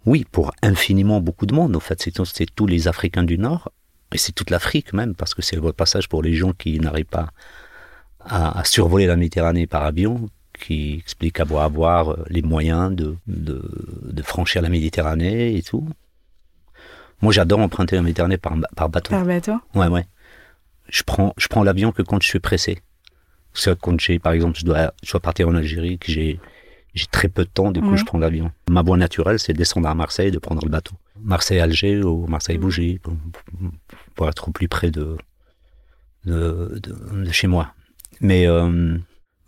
oui, 0.06 0.26
pour 0.30 0.52
infiniment 0.62 1.22
beaucoup 1.22 1.46
de 1.46 1.54
monde. 1.54 1.76
En 1.76 1.80
fait, 1.80 2.02
c'est 2.02 2.12
tous- 2.12 2.68
les 2.68 2.88
Africains 2.88 3.24
du 3.24 3.38
Nord 3.38 3.72
et 4.14 4.18
c'est 4.18 4.34
toute 4.34 4.50
l'Afrique 4.50 4.94
même, 4.94 5.16
parce 5.16 5.34
que 5.34 5.42
c'est 5.42 5.56
le 5.56 5.72
passage 5.72 6.10
pour 6.10 6.22
les 6.22 6.34
gens 6.34 6.52
qui 6.54 6.80
n'arrivent 6.80 7.06
pas 7.06 7.30
à, 8.20 8.64
survoler 8.66 9.06
la 9.08 9.16
Méditerranée 9.16 9.68
par 9.68 9.84
avion, 9.84 10.30
qui 10.62 10.96
explique 10.98 11.40
avoir, 11.40 11.64
avoir 11.64 12.18
les 12.30 12.42
moyens 12.42 12.96
de, 12.96 13.18
de, 13.28 13.62
de, 14.04 14.22
franchir 14.22 14.62
la 14.62 14.70
Méditerranée 14.70 15.56
et 15.56 15.62
tout. 15.62 15.88
Moi, 17.22 17.34
j'adore 17.34 17.60
emprunter 17.60 17.96
la 17.96 18.02
Méditerranée 18.02 18.38
par, 18.38 18.56
par 18.76 18.90
bateau. 18.90 19.10
Par 19.10 19.26
bateau? 19.26 19.56
Ouais, 19.76 19.88
ouais. 19.88 20.06
Je 20.88 21.04
prends, 21.04 21.34
je 21.38 21.48
prends 21.48 21.64
l'avion 21.64 21.92
que 21.92 22.02
quand 22.02 22.22
je 22.22 22.28
suis 22.28 22.40
pressé. 22.40 22.82
C'est 23.54 23.78
quand 23.80 24.00
j'ai, 24.00 24.20
par 24.20 24.34
exemple, 24.34 24.58
je 24.58 24.66
dois, 24.66 24.94
je 25.04 25.12
dois 25.12 25.20
partir 25.20 25.50
en 25.50 25.56
Algérie, 25.56 25.98
que 25.98 26.12
j'ai, 26.12 26.40
j'ai 26.94 27.06
très 27.08 27.28
peu 27.28 27.44
de 27.44 27.50
temps, 27.50 27.72
du 27.72 27.82
coup, 27.82 27.98
je 27.98 28.06
prends 28.06 28.18
l'avion. 28.18 28.52
Ma 28.70 28.82
voie 28.82 28.98
naturelle, 28.98 29.40
c'est 29.40 29.54
de 29.54 29.58
descendre 29.58 29.90
à 29.90 29.96
Marseille 29.96 30.30
et 30.30 30.32
de 30.32 30.40
prendre 30.40 30.64
le 30.64 30.70
bateau. 30.70 30.96
Marseille-Alger 31.22 32.04
ou 32.04 32.28
Marseille-Bougie, 32.28 33.00
pour, 33.00 33.14
pour, 34.16 34.30
être 34.30 34.50
au 34.50 34.52
plus 34.52 34.68
près 34.68 34.90
de, 34.90 35.18
de, 36.26 36.80
de, 36.82 37.32
chez 37.32 37.48
moi. 37.48 37.74
Mais 38.20 38.48
euh, 38.48 38.98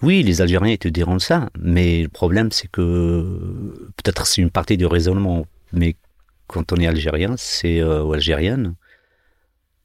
oui, 0.04 0.22
les 0.22 0.42
Algériens 0.42 0.76
te 0.76 0.90
diront 0.90 1.18
ça, 1.18 1.50
mais 1.58 2.04
le 2.04 2.10
problème, 2.10 2.52
c'est 2.52 2.68
que 2.70 3.82
peut-être 3.96 4.28
c'est 4.28 4.42
une 4.42 4.52
partie 4.52 4.76
du 4.76 4.86
raisonnement, 4.86 5.48
mais 5.72 5.96
quand 6.48 6.74
on 6.74 6.76
est 6.76 6.88
algérien, 6.88 7.36
c'est 7.38 7.80
euh, 7.80 8.04
ou 8.04 8.12
algérienne, 8.12 8.76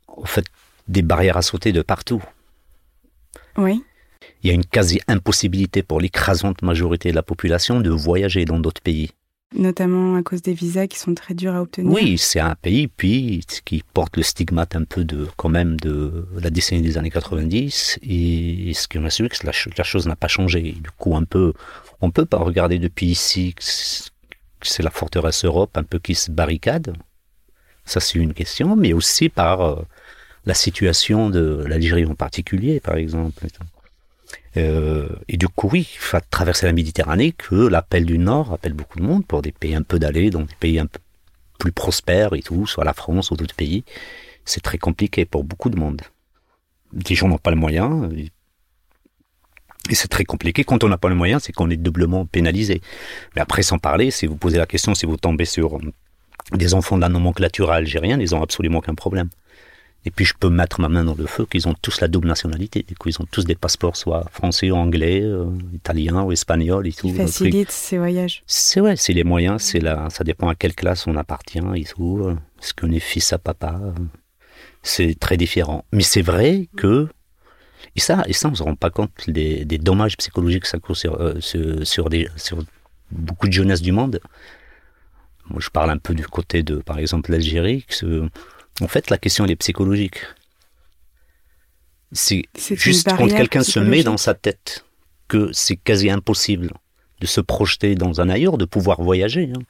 en 0.09 0.25
fait, 0.25 0.45
des 0.89 1.03
barrières 1.03 1.37
à 1.37 1.43
sauter 1.43 1.71
de 1.73 1.83
partout. 1.83 2.23
Oui. 3.57 3.85
Il 4.43 4.49
y 4.49 4.51
a 4.51 4.55
une 4.55 4.65
quasi-impossibilité 4.65 5.85
pour 5.85 6.01
l'écrasante 6.01 6.63
majorité 6.63 7.11
de 7.11 7.15
la 7.15 7.23
population 7.23 7.81
de 7.81 7.91
voyager 7.91 8.45
dans 8.45 8.59
d'autres 8.59 8.83
pays. 8.83 9.11
Notamment 9.55 10.17
à 10.17 10.23
cause 10.23 10.43
des 10.43 10.53
visas 10.53 10.87
qui 10.87 10.99
sont 10.99 11.15
très 11.15 11.33
durs 11.33 11.55
à 11.55 11.63
obtenir. 11.63 11.91
Oui, 11.91 12.19
c'est 12.19 12.39
un 12.41 12.55
pays 12.55 12.87
puis 12.87 13.41
qui 13.65 13.83
porte 13.95 14.19
le 14.19 14.23
stigmate 14.23 14.77
un 14.77 14.85
peu 14.85 15.05
de 15.05 15.27
quand 15.37 15.49
même 15.49 15.81
de 15.81 16.27
la 16.39 16.51
décennie 16.51 16.83
des 16.83 16.99
années 16.99 17.11
90 17.11 17.99
et 18.03 18.73
ce 18.75 18.87
qu'on 18.87 19.07
a 19.07 19.11
su 19.11 19.27
que 19.27 19.47
la, 19.47 19.83
chose 19.85 20.07
n'a 20.07 20.17
pas 20.17 20.29
changé. 20.29 20.73
Du 20.73 20.91
coup, 20.91 21.17
un 21.17 21.25
peu, 21.25 21.55
on 22.03 22.11
peut 22.11 22.27
pas 22.27 22.37
regarder 22.37 22.79
depuis 22.79 23.07
ici 23.07 23.55
c'est 24.63 24.83
la 24.83 24.91
forteresse 24.91 25.45
Europe 25.45 25.77
un 25.77 25.83
peu 25.83 25.99
qui 25.99 26.15
se 26.15 26.31
barricade. 26.31 26.95
Ça, 27.85 28.01
c'est 28.01 28.19
une 28.19 28.35
question, 28.35 28.77
mais 28.77 28.93
aussi 28.93 29.29
par 29.29 29.61
euh, 29.63 29.83
la 30.45 30.55
situation 30.55 31.31
de 31.31 31.65
l'Algérie 31.67 32.05
en 32.05 32.15
particulier, 32.15 32.81
par 32.81 32.97
exemple. 32.97 33.47
Euh, 34.59 35.09
et 35.29 35.37
du 35.37 35.49
coup, 35.49 35.69
oui, 35.73 35.89
il 35.95 36.21
traverser 36.31 36.67
la 36.67 36.73
Méditerranée 36.73 37.33
que 37.33 37.55
l'appel 37.55 38.05
du 38.05 38.19
Nord 38.19 38.53
appelle 38.53 38.75
beaucoup 38.75 38.99
de 38.99 39.05
monde 39.05 39.25
pour 39.27 39.43
des 39.43 39.53
pays 39.53 39.75
un 39.75 39.83
peu 39.83 39.99
d'aller, 39.99 40.31
donc 40.31 40.49
des 40.49 40.57
pays 40.57 40.79
un 40.79 40.87
peu 40.87 40.99
plus 41.59 41.73
prospères 41.73 42.35
et 42.35 42.43
tout, 42.43 42.67
soit 42.67 42.85
la 42.85 42.93
France 42.93 43.31
ou 43.31 43.37
d'autres 43.37 43.55
pays. 43.55 43.85
C'est 44.45 44.63
très 44.63 44.79
compliqué 44.79 45.25
pour 45.25 45.45
beaucoup 45.45 45.71
de 45.71 45.79
monde. 45.79 46.01
Les 47.09 47.15
gens 47.15 47.29
n'ont 47.29 47.39
pas 47.39 47.51
le 47.51 47.57
moyen. 47.57 48.09
Et 49.91 49.95
c'est 49.95 50.09
très 50.09 50.25
compliqué. 50.25 50.65
Quand 50.65 50.85
on 50.85 50.89
n'a 50.89 50.99
pas 50.99 51.09
le 51.09 51.15
moyen, 51.15 51.39
c'est 51.39 51.53
qu'on 51.53 51.71
est 51.71 51.77
doublement 51.77 52.27
pénalisé. 52.27 52.81
Mais 53.35 53.43
après, 53.43 53.63
sans 53.63 53.79
parler, 53.79 54.11
si 54.11 54.27
vous 54.27 54.37
posez 54.37 54.59
la 54.59 54.67
question, 54.67 54.95
si 54.95 55.07
vous 55.07 55.17
tombez 55.17 55.45
sur 55.45 55.79
des 56.53 56.75
enfants 56.75 56.97
de 56.97 57.03
la 57.03 57.09
nomenclature 57.09 57.71
algérienne, 57.71 58.21
ils 58.21 58.31
n'ont 58.31 58.43
absolument 58.43 58.79
aucun 58.79 58.95
problème. 58.95 59.29
Et 60.05 60.11
puis 60.11 60.25
je 60.25 60.35
peux 60.39 60.49
mettre 60.49 60.81
ma 60.81 60.89
main 60.89 61.05
dans 61.05 61.15
le 61.15 61.27
feu 61.27 61.45
qu'ils 61.45 61.69
ont 61.69 61.75
tous 61.75 62.01
la 62.01 62.09
double 62.09 62.29
nationalité. 62.29 62.85
Du 62.87 62.95
coup, 62.95 63.09
ils 63.09 63.21
ont 63.21 63.27
tous 63.31 63.45
des 63.45 63.57
passeports, 63.57 63.97
soit 63.97 64.25
français 64.31 64.71
ou 64.71 64.77
anglais, 64.77 65.21
euh, 65.23 65.47
italien 65.75 66.23
ou 66.23 66.33
espagnol 66.33 66.87
et 66.87 66.93
tout. 66.93 67.09
Qui 67.09 67.15
facilite 67.15 67.71
ces 67.71 67.99
voyages. 67.99 68.43
C'est 68.47 68.81
ouais, 68.81 68.97
c'est 68.97 69.13
les 69.13 69.25
moyens, 69.25 69.63
c'est 69.63 69.81
là, 69.81 70.09
ça 70.11 70.25
dépend 70.25 70.49
à 70.49 70.55
quelle 70.55 70.75
classe 70.75 71.07
on 71.07 71.17
appartient 71.17 71.61
et 71.75 71.85
tout. 71.85 72.31
Est-ce 72.63 72.73
qu'on 72.75 72.91
est 72.93 73.01
fils 73.01 73.33
à 73.33 73.39
papa? 73.39 73.81
C'est 74.83 75.19
très 75.19 75.37
différent. 75.37 75.85
Mais 75.93 76.05
c'est 76.05 76.23
vrai 76.23 76.69
que 76.77 77.09
et 77.97 78.01
ça, 78.01 78.23
et 78.27 78.33
ça, 78.33 78.49
on 78.49 78.55
se 78.55 78.63
rend 78.63 78.77
pas 78.77 78.91
compte 78.91 79.11
des, 79.29 79.65
dommages 79.79 80.17
psychologiques 80.17 80.63
que 80.63 80.69
ça 80.69 80.79
cause 80.79 80.99
sur, 80.99 81.21
euh, 81.21 81.41
sur, 81.41 82.09
des, 82.09 82.29
sur 82.37 82.59
beaucoup 83.11 83.49
de 83.49 83.53
jeunesse 83.53 83.83
du 83.83 83.93
monde. 83.93 84.21
Moi, 85.51 85.61
je 85.61 85.71
parle 85.71 85.91
un 85.91 85.99
peu 85.99 86.15
du 86.15 86.27
côté 86.27 86.63
de, 86.63 86.77
par 86.77 86.99
exemple, 86.99 87.31
l'Algérie. 87.31 87.87
En 88.81 88.89
fait, 88.89 89.11
la 89.11 89.19
question, 89.19 89.45
elle 89.45 89.51
est 89.51 89.57
psychologique. 89.57 90.21
C'est 92.13 92.45
juste 92.55 93.09
quand 93.09 93.29
quelqu'un 93.29 93.63
se 93.63 93.79
met 93.81 94.03
dans 94.03 94.17
sa 94.17 94.35
tête 94.35 94.85
que 95.27 95.51
c'est 95.53 95.77
quasi 95.77 96.11
impossible 96.11 96.73
de 97.21 97.27
se 97.27 97.41
projeter 97.41 97.95
dans 97.97 98.21
un 98.21 98.29
ailleurs, 98.29 98.57
de 98.57 98.65
pouvoir 98.65 99.03
voyager. 99.03 99.51
Hein 99.55 99.63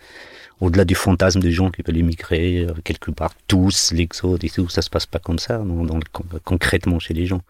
au-delà 0.61 0.85
du 0.85 0.95
fantasme 0.95 1.41
des 1.41 1.53
gens 1.53 1.71
qui 1.71 1.83
veulent 1.83 1.97
immigrer 1.97 2.67
euh, 2.67 2.73
quelque 2.85 3.11
part, 3.11 3.33
tous, 3.47 3.93
l'exode 3.93 4.43
et 4.43 4.51
tout, 4.51 4.69
ça 4.69 4.83
se 4.83 4.91
passe 4.91 5.07
pas 5.07 5.19
comme 5.19 5.39
ça, 5.39 5.63
concrètement 6.45 6.99
chez 6.99 7.15
les 7.15 7.27
gens. 7.27 7.43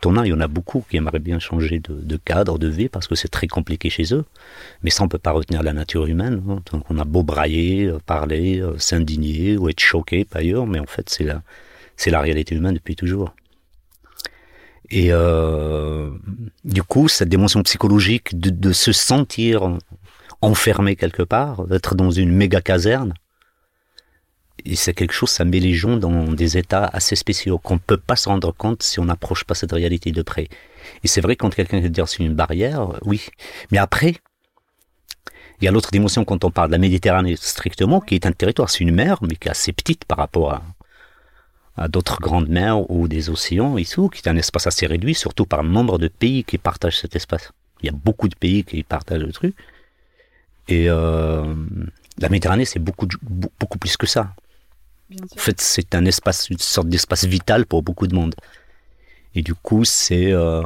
Ton 0.00 0.22
il 0.24 0.30
y 0.30 0.32
en 0.32 0.40
a 0.40 0.48
beaucoup 0.48 0.84
qui 0.88 0.96
aimeraient 0.96 1.18
bien 1.18 1.38
changer 1.38 1.80
de, 1.80 2.16
cadre, 2.16 2.58
de 2.58 2.68
vie, 2.68 2.88
parce 2.88 3.06
que 3.06 3.14
c'est 3.14 3.28
très 3.28 3.46
compliqué 3.46 3.90
chez 3.90 4.14
eux. 4.14 4.24
Mais 4.82 4.90
ça, 4.90 5.04
on 5.04 5.08
peut 5.08 5.18
pas 5.18 5.32
retenir 5.32 5.62
la 5.62 5.72
nature 5.72 6.06
humaine. 6.06 6.42
Hein. 6.48 6.62
Donc, 6.72 6.84
on 6.90 6.98
a 6.98 7.04
beau 7.04 7.22
brailler, 7.22 7.86
euh, 7.86 7.98
parler, 8.04 8.60
euh, 8.60 8.78
s'indigner 8.78 9.56
ou 9.56 9.68
être 9.68 9.80
choqué 9.80 10.26
ailleurs, 10.32 10.66
mais 10.66 10.78
en 10.78 10.86
fait, 10.86 11.08
c'est 11.08 11.24
la, 11.24 11.42
c'est 11.96 12.10
la 12.10 12.20
réalité 12.20 12.54
humaine 12.54 12.74
depuis 12.74 12.96
toujours. 12.96 13.34
Et 14.90 15.08
euh, 15.10 16.10
du 16.64 16.82
coup, 16.82 17.08
cette 17.08 17.28
dimension 17.28 17.62
psychologique 17.62 18.38
de 18.38 18.72
se 18.72 18.92
sentir 18.92 19.78
enfermé 20.40 20.96
quelque 20.96 21.22
part, 21.22 21.66
d'être 21.66 21.94
dans 21.94 22.10
une 22.10 22.30
méga 22.30 22.60
caserne. 22.60 23.14
Et 24.64 24.74
c'est 24.74 24.94
quelque 24.94 25.12
chose, 25.12 25.30
ça 25.30 25.44
met 25.44 25.60
les 25.60 25.74
gens 25.74 25.96
dans 25.96 26.32
des 26.32 26.56
états 26.56 26.86
assez 26.86 27.14
spéciaux 27.14 27.58
qu'on 27.58 27.74
ne 27.74 27.80
peut 27.80 27.98
pas 27.98 28.16
se 28.16 28.28
rendre 28.28 28.52
compte 28.52 28.82
si 28.82 28.98
on 28.98 29.04
n'approche 29.04 29.44
pas 29.44 29.54
cette 29.54 29.72
réalité 29.72 30.12
de 30.12 30.22
près. 30.22 30.48
Et 31.04 31.08
c'est 31.08 31.20
vrai 31.20 31.36
quand 31.36 31.54
quelqu'un 31.54 31.80
veut 31.80 31.90
dire 31.90 32.08
c'est 32.08 32.24
une 32.24 32.34
barrière, 32.34 32.98
oui. 33.04 33.26
Mais 33.70 33.78
après, 33.78 34.16
il 35.60 35.64
y 35.64 35.68
a 35.68 35.70
l'autre 35.70 35.90
dimension 35.90 36.24
quand 36.24 36.44
on 36.44 36.50
parle 36.50 36.68
de 36.68 36.72
la 36.72 36.78
Méditerranée 36.78 37.36
strictement, 37.36 38.00
qui 38.00 38.14
est 38.14 38.26
un 38.26 38.32
territoire, 38.32 38.70
c'est 38.70 38.80
une 38.80 38.94
mer, 38.94 39.18
mais 39.22 39.36
qui 39.36 39.48
est 39.48 39.50
assez 39.50 39.72
petite 39.72 40.04
par 40.04 40.18
rapport 40.18 40.52
à, 40.52 40.62
à 41.76 41.88
d'autres 41.88 42.20
grandes 42.20 42.48
mers 42.48 42.90
ou 42.90 43.08
des 43.08 43.30
océans 43.30 43.76
et 43.76 43.84
tout, 43.84 44.08
qui 44.08 44.22
est 44.22 44.28
un 44.28 44.36
espace 44.36 44.66
assez 44.66 44.86
réduit, 44.86 45.14
surtout 45.14 45.46
par 45.46 45.62
le 45.62 45.68
nombre 45.68 45.98
de 45.98 46.08
pays 46.08 46.44
qui 46.44 46.58
partagent 46.58 46.98
cet 46.98 47.16
espace. 47.16 47.52
Il 47.82 47.86
y 47.86 47.88
a 47.88 47.92
beaucoup 47.92 48.28
de 48.28 48.34
pays 48.34 48.64
qui 48.64 48.82
partagent 48.82 49.22
le 49.22 49.32
truc. 49.32 49.54
Et 50.68 50.88
euh, 50.88 51.54
la 52.18 52.28
Méditerranée, 52.28 52.64
c'est 52.64 52.78
beaucoup, 52.78 53.06
beaucoup 53.60 53.78
plus 53.78 53.96
que 53.96 54.06
ça. 54.06 54.34
En 55.12 55.38
fait, 55.38 55.60
c'est 55.60 55.94
un 55.94 56.04
espace, 56.04 56.50
une 56.50 56.58
sorte 56.58 56.88
d'espace 56.88 57.24
vital 57.24 57.66
pour 57.66 57.82
beaucoup 57.82 58.06
de 58.06 58.14
monde. 58.14 58.34
Et 59.34 59.42
du 59.42 59.54
coup, 59.54 59.84
c'est 59.84 60.32
euh, 60.32 60.62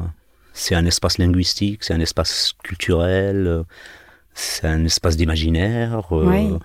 c'est 0.54 0.74
un 0.74 0.86
espace 0.86 1.18
linguistique, 1.18 1.84
c'est 1.84 1.94
un 1.94 2.00
espace 2.00 2.54
culturel, 2.62 3.46
euh, 3.46 3.62
c'est 4.34 4.66
un 4.66 4.84
espace 4.84 5.16
d'imaginaire. 5.16 6.06
Euh, 6.12 6.58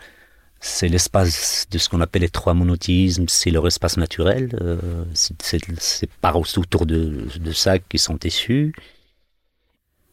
c'est 0.59 0.87
l'espace 0.87 1.67
de 1.69 1.77
ce 1.77 1.89
qu'on 1.89 2.01
appelle 2.01 2.23
les 2.23 2.29
trois 2.29 2.53
monothéismes, 2.53 3.25
c'est 3.27 3.51
leur 3.51 3.67
espace 3.67 3.97
naturel. 3.97 4.49
Euh, 4.61 5.03
c'est 5.13 6.09
par 6.21 6.37
autour 6.37 6.85
de, 6.85 7.27
de 7.39 7.51
ça 7.51 7.77
qu'ils 7.77 7.99
sont 7.99 8.17
issus. 8.23 8.73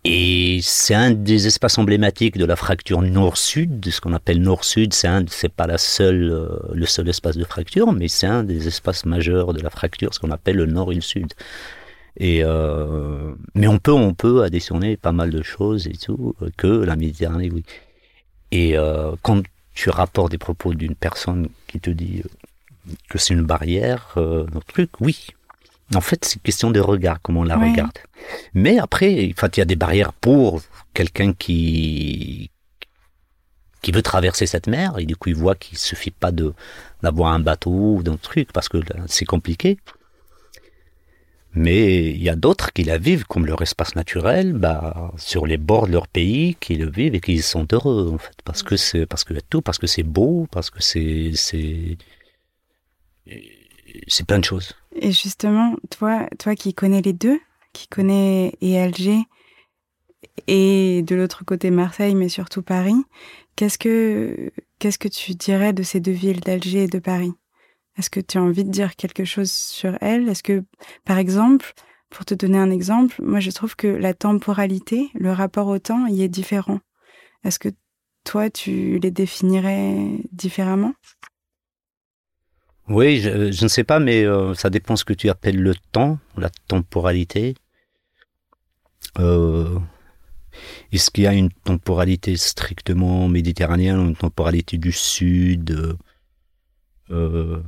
Et 0.04 0.58
c'est 0.62 0.94
un 0.94 1.12
des 1.12 1.46
espaces 1.46 1.78
emblématiques 1.78 2.36
de 2.36 2.44
la 2.44 2.56
fracture 2.56 3.02
nord-sud, 3.02 3.84
ce 3.88 4.00
qu'on 4.00 4.12
appelle 4.12 4.40
nord-sud. 4.42 4.92
C'est 4.94 5.06
un, 5.06 5.24
c'est 5.28 5.52
pas 5.52 5.68
la 5.68 5.78
seule, 5.78 6.30
euh, 6.32 6.58
le 6.74 6.86
seul 6.86 7.08
espace 7.08 7.36
de 7.36 7.44
fracture, 7.44 7.92
mais 7.92 8.08
c'est 8.08 8.26
un 8.26 8.42
des 8.42 8.66
espaces 8.66 9.04
majeurs 9.06 9.52
de 9.52 9.60
la 9.60 9.70
fracture, 9.70 10.12
ce 10.12 10.18
qu'on 10.18 10.32
appelle 10.32 10.56
le 10.56 10.66
nord 10.66 10.90
et 10.90 10.96
le 10.96 11.00
sud. 11.02 11.32
Et 12.16 12.42
euh, 12.44 13.32
mais 13.54 13.68
on 13.68 13.78
peut, 13.78 13.92
on 13.92 14.12
peut 14.12 14.42
additionner 14.42 14.96
pas 14.96 15.12
mal 15.12 15.30
de 15.30 15.42
choses 15.42 15.86
et 15.86 15.92
tout 15.96 16.34
euh, 16.42 16.50
que 16.56 16.66
la 16.66 16.96
Méditerranée, 16.96 17.50
oui. 17.52 17.64
Et 18.50 18.76
euh, 18.76 19.12
quand 19.22 19.42
tu 19.74 19.90
rapportes 19.90 20.30
des 20.30 20.38
propos 20.38 20.74
d'une 20.74 20.94
personne 20.94 21.48
qui 21.68 21.80
te 21.80 21.90
dit 21.90 22.22
euh, 22.24 22.92
que 23.08 23.18
c'est 23.18 23.34
une 23.34 23.44
barrière, 23.44 24.14
euh, 24.16 24.46
truc, 24.66 24.90
oui, 25.00 25.28
en 25.94 26.00
fait, 26.00 26.24
c'est 26.24 26.42
question 26.42 26.70
de 26.70 26.80
regard, 26.80 27.20
comment 27.22 27.40
on 27.40 27.44
la 27.44 27.56
regarde. 27.56 27.98
Mais 28.54 28.78
après, 28.78 29.12
il 29.12 29.34
y 29.56 29.60
a 29.60 29.64
des 29.64 29.76
barrières 29.76 30.12
pour 30.12 30.62
quelqu'un 30.94 31.32
qui 31.32 32.50
qui 33.82 33.90
veut 33.90 34.02
traverser 34.02 34.46
cette 34.46 34.68
mer 34.68 34.94
et 34.98 35.06
du 35.06 35.16
coup 35.16 35.30
il 35.30 35.34
voit 35.34 35.56
qu'il 35.56 35.76
suffit 35.76 36.12
pas 36.12 36.30
de 36.30 36.54
d'avoir 37.02 37.32
un 37.32 37.40
bateau 37.40 37.96
ou 37.96 38.02
d'un 38.04 38.16
truc 38.16 38.52
parce 38.52 38.68
que 38.68 38.78
c'est 39.08 39.24
compliqué. 39.24 39.76
Mais 41.54 42.10
il 42.10 42.22
y 42.22 42.30
a 42.30 42.36
d'autres 42.36 42.72
qui 42.72 42.82
la 42.84 42.96
vivent 42.96 43.24
comme 43.26 43.44
leur 43.44 43.60
espace 43.60 43.94
naturel, 43.94 44.54
bah, 44.54 45.12
sur 45.18 45.46
les 45.46 45.58
bords 45.58 45.86
de 45.86 45.92
leur 45.92 46.08
pays, 46.08 46.56
qui 46.60 46.76
le 46.76 46.90
vivent 46.90 47.14
et 47.14 47.20
qui 47.20 47.42
sont 47.42 47.66
heureux, 47.72 48.10
en 48.14 48.18
fait, 48.18 48.34
parce 48.44 48.62
que 48.62 48.76
c'est, 48.76 49.04
parce 49.04 49.22
que 49.22 49.34
tout, 49.50 49.60
parce 49.60 49.78
que 49.78 49.86
c'est 49.86 50.02
beau, 50.02 50.48
parce 50.50 50.70
que 50.70 50.82
c'est, 50.82 51.32
c'est, 51.34 51.98
c'est 54.08 54.26
plein 54.26 54.38
de 54.38 54.44
choses. 54.44 54.74
Et 54.94 55.12
justement, 55.12 55.76
toi, 55.90 56.26
toi 56.38 56.54
qui 56.54 56.74
connais 56.74 57.02
les 57.02 57.12
deux, 57.12 57.40
qui 57.72 57.88
connais 57.88 58.54
et 58.60 58.78
Alger 58.78 59.20
et 60.46 61.02
de 61.02 61.16
l'autre 61.16 61.44
côté 61.44 61.70
Marseille, 61.70 62.14
mais 62.14 62.28
surtout 62.28 62.62
Paris, 62.62 63.04
qu'est-ce 63.56 63.78
que 63.78 64.52
qu'est-ce 64.78 64.98
que 64.98 65.08
tu 65.08 65.34
dirais 65.34 65.72
de 65.72 65.82
ces 65.82 66.00
deux 66.00 66.12
villes, 66.12 66.40
d'Alger 66.40 66.84
et 66.84 66.88
de 66.88 66.98
Paris? 66.98 67.32
Est-ce 67.98 68.10
que 68.10 68.20
tu 68.20 68.38
as 68.38 68.42
envie 68.42 68.64
de 68.64 68.70
dire 68.70 68.96
quelque 68.96 69.24
chose 69.24 69.52
sur 69.52 69.96
elle 70.00 70.28
Est-ce 70.28 70.42
que, 70.42 70.64
par 71.04 71.18
exemple, 71.18 71.72
pour 72.10 72.24
te 72.24 72.34
donner 72.34 72.58
un 72.58 72.70
exemple, 72.70 73.16
moi 73.22 73.40
je 73.40 73.50
trouve 73.50 73.76
que 73.76 73.86
la 73.86 74.14
temporalité, 74.14 75.10
le 75.14 75.32
rapport 75.32 75.68
au 75.68 75.78
temps, 75.78 76.06
y 76.06 76.22
est 76.22 76.28
différent. 76.28 76.80
Est-ce 77.44 77.58
que 77.58 77.70
toi, 78.24 78.50
tu 78.50 78.98
les 78.98 79.10
définirais 79.10 80.18
différemment? 80.30 80.94
Oui, 82.88 83.20
je, 83.20 83.62
ne 83.62 83.68
sais 83.68 83.84
pas, 83.84 84.00
mais 84.00 84.24
euh, 84.24 84.54
ça 84.54 84.68
dépend 84.68 84.96
ce 84.96 85.04
que 85.04 85.12
tu 85.12 85.28
appelles 85.28 85.60
le 85.60 85.74
temps, 85.92 86.18
la 86.36 86.50
temporalité. 86.68 87.54
Euh, 89.18 89.78
est-ce 90.90 91.10
qu'il 91.10 91.24
y 91.24 91.26
a 91.26 91.32
une 91.32 91.50
temporalité 91.50 92.36
strictement 92.36 93.28
méditerranéenne 93.28 93.98
ou 93.98 94.08
une 94.08 94.16
temporalité 94.16 94.78
du 94.78 94.92
sud 94.92 95.96
euh, 97.10 97.62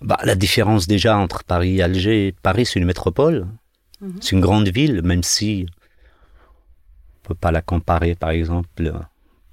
bah, 0.00 0.18
La 0.24 0.34
différence 0.34 0.86
déjà 0.86 1.16
entre 1.16 1.44
Paris 1.44 1.76
et 1.76 1.82
Alger, 1.82 2.34
Paris 2.42 2.66
c'est 2.66 2.80
une 2.80 2.86
métropole, 2.86 3.46
mhm. 4.00 4.16
c'est 4.20 4.32
une 4.32 4.40
grande 4.40 4.68
ville, 4.68 5.00
même 5.02 5.22
si 5.22 5.66
on 7.24 7.28
peut 7.28 7.34
pas 7.34 7.52
la 7.52 7.62
comparer 7.62 8.14
par 8.14 8.30
exemple, 8.30 8.92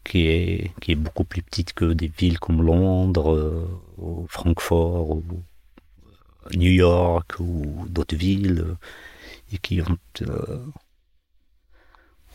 qui 0.10 0.28
est, 0.28 0.72
qui 0.82 0.92
est 0.92 0.96
beaucoup 0.96 1.24
plus 1.24 1.42
petite 1.42 1.74
que 1.74 1.94
des 1.94 2.08
villes 2.08 2.40
comme 2.40 2.62
Londres, 2.62 3.34
euh, 3.34 3.68
ou 3.98 4.26
Francfort, 4.28 5.12
ou 5.12 5.24
New 6.54 6.72
York, 6.72 7.40
ou 7.40 7.86
d'autres 7.88 8.16
villes, 8.16 8.76
et 9.54 9.58
qui 9.60 9.82
ont... 9.82 9.98
Euh, 10.24 10.66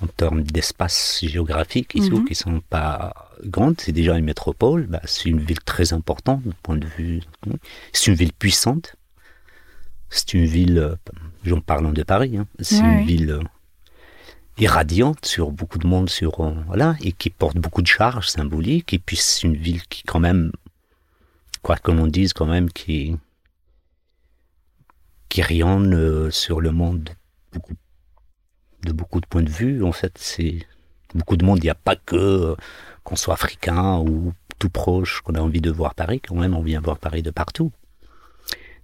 en 0.03 0.07
termes 0.09 0.43
d'espace 0.43 1.21
géographique, 1.23 1.95
ici, 1.95 2.11
mhm. 2.11 2.25
qui 2.25 2.35
sont 2.35 2.61
pas 2.61 3.31
grandes. 3.45 3.81
C'est 3.81 3.93
déjà 3.93 4.19
une 4.19 4.25
métropole. 4.25 4.87
Bah, 4.87 5.01
c'est 5.05 5.29
une 5.29 5.41
ville 5.41 5.61
très 5.61 5.93
importante 5.93 6.43
du 6.43 6.55
point 6.63 6.77
de 6.77 6.87
vue. 6.87 7.23
C'est 7.93 8.11
une 8.11 8.17
ville 8.17 8.33
puissante. 8.33 8.97
C'est 10.11 10.35
une 10.35 10.45
ville, 10.45 10.79
euh, 10.79 10.97
j'en 11.45 11.61
parlant 11.61 11.93
de 11.93 12.03
Paris, 12.03 12.37
hein. 12.37 12.47
c'est 12.61 12.79
une 12.79 13.05
ville 13.05 13.31
euh, 13.31 13.43
irradiante 14.59 15.27
sur 15.27 15.51
beaucoup 15.51 15.79
de 15.79 15.87
monde, 15.87 16.09
sur 16.11 16.41
euh, 16.41 16.55
voilà, 16.67 16.97
et 17.01 17.13
qui 17.13 17.31
porte 17.31 17.57
beaucoup 17.57 17.83
de 17.83 17.87
charges 17.87 18.29
symboliques. 18.29 18.93
Et 18.95 18.99
puis 18.99 19.17
c'est 19.17 19.43
une 19.43 19.57
ville 19.57 19.83
qui, 19.89 20.03
quand 20.05 20.21
même, 20.21 20.53
quoi 21.63 21.77
que 21.77 21.91
l'on 21.91 22.07
dise, 22.07 22.33
quand 22.33 22.47
même, 22.47 22.71
qui 22.71 23.17
qui 25.29 25.43
rayonne 25.43 26.31
sur 26.31 26.61
le 26.61 26.71
monde 26.71 27.11
de 28.85 28.93
beaucoup 28.93 29.21
de 29.21 29.27
points 29.27 29.43
de 29.43 29.51
vue. 29.51 29.83
En 29.83 29.93
fait, 29.93 30.13
c'est 30.17 30.67
beaucoup 31.15 31.37
de 31.37 31.45
monde. 31.45 31.59
Il 31.59 31.65
n'y 31.65 31.71
a 31.71 31.75
pas 31.75 31.97
que 31.97 32.17
euh, 32.17 32.57
qu'on 33.03 33.17
soit 33.17 33.35
africain 33.35 33.99
ou 33.99 34.33
tout 34.59 34.71
proche, 34.71 35.21
qu'on 35.23 35.35
a 35.35 35.41
envie 35.41 35.61
de 35.61 35.71
voir 35.71 35.95
Paris. 35.95 36.21
Quand 36.21 36.37
même, 36.37 36.55
on 36.55 36.63
vient 36.63 36.81
voir 36.81 36.99
Paris 36.99 37.23
de 37.23 37.31
partout. 37.31 37.73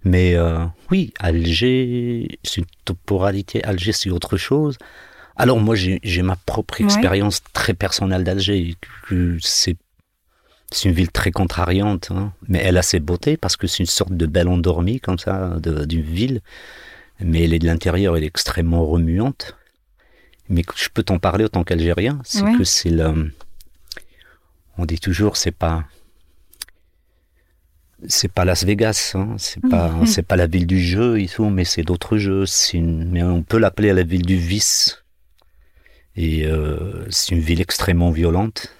Mais 0.03 0.35
euh, 0.35 0.65
oui, 0.89 1.13
Alger, 1.19 2.39
c'est 2.43 2.61
une 2.61 2.67
temporalité. 2.85 3.63
Alger, 3.63 3.91
c'est 3.91 4.09
autre 4.09 4.37
chose. 4.37 4.77
Alors 5.41 5.59
moi, 5.59 5.75
j'ai 5.75 6.21
ma 6.21 6.35
propre 6.35 6.81
expérience 6.81 7.41
très 7.53 7.73
personnelle 7.73 8.23
d'Alger. 8.23 8.75
C'est 9.41 9.75
c'est 10.73 10.87
une 10.87 10.95
ville 10.95 11.11
très 11.11 11.31
contrariante, 11.31 12.11
hein. 12.11 12.31
mais 12.47 12.59
elle 12.59 12.77
a 12.77 12.81
ses 12.81 13.01
beautés 13.01 13.35
parce 13.35 13.57
que 13.57 13.67
c'est 13.67 13.79
une 13.79 13.87
sorte 13.87 14.13
de 14.13 14.25
belle 14.25 14.47
endormie 14.47 15.01
comme 15.01 15.19
ça 15.19 15.57
d'une 15.59 16.01
ville. 16.01 16.39
Mais 17.19 17.43
elle 17.43 17.53
est 17.53 17.59
de 17.59 17.65
l'intérieur, 17.65 18.15
elle 18.15 18.23
est 18.23 18.27
extrêmement 18.27 18.85
remuante 18.85 19.57
mais 20.51 20.63
je 20.75 20.89
peux 20.93 21.01
t'en 21.01 21.17
parler 21.17 21.45
autant 21.45 21.63
qu'Algérien, 21.63 22.19
c'est 22.23 22.43
que 22.57 22.65
c'est 22.65 22.89
le. 22.89 23.31
On 24.77 24.85
dit 24.85 24.99
toujours, 24.99 25.37
c'est 25.37 25.51
pas. 25.51 25.85
C'est 28.07 28.31
pas 28.31 28.45
Las 28.45 28.65
Vegas, 28.65 29.13
hein. 29.13 29.35
c'est 29.37 29.61
pas 29.61 29.89
mhm. 29.89 30.05
c'est 30.07 30.23
pas 30.23 30.35
la 30.35 30.47
ville 30.47 30.67
du 30.67 30.79
jeu 30.79 31.21
et 31.21 31.27
tout, 31.27 31.49
mais 31.49 31.63
c'est 31.65 31.83
d'autres 31.83 32.17
jeux. 32.17 32.45
Une, 32.73 33.09
mais 33.09 33.23
on 33.23 33.43
peut 33.43 33.59
l'appeler 33.59 33.93
la 33.93 34.03
ville 34.03 34.25
du 34.25 34.35
vice. 34.35 35.03
Et 36.15 36.45
euh, 36.45 37.05
c'est 37.09 37.31
une 37.35 37.41
ville 37.41 37.61
extrêmement 37.61 38.11
violente. 38.11 38.73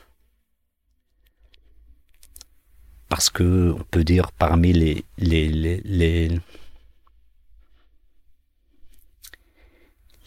Parce 3.09 3.29
que 3.29 3.73
on 3.77 3.83
peut 3.91 4.03
dire 4.03 4.31
parmi 4.31 4.73
les, 4.73 5.03
les, 5.17 5.49
les 5.49 6.39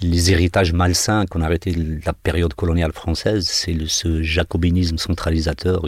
les 0.04 0.30
héritages 0.30 0.72
malsains 0.72 1.26
qu'on 1.26 1.40
a 1.40 1.46
arrêté 1.46 1.72
de 1.72 2.00
la 2.04 2.12
période 2.12 2.54
coloniale 2.54 2.92
française, 2.92 3.46
c'est 3.46 3.76
ce 3.86 4.22
jacobinisme 4.22 4.98
centralisateur 4.98 5.82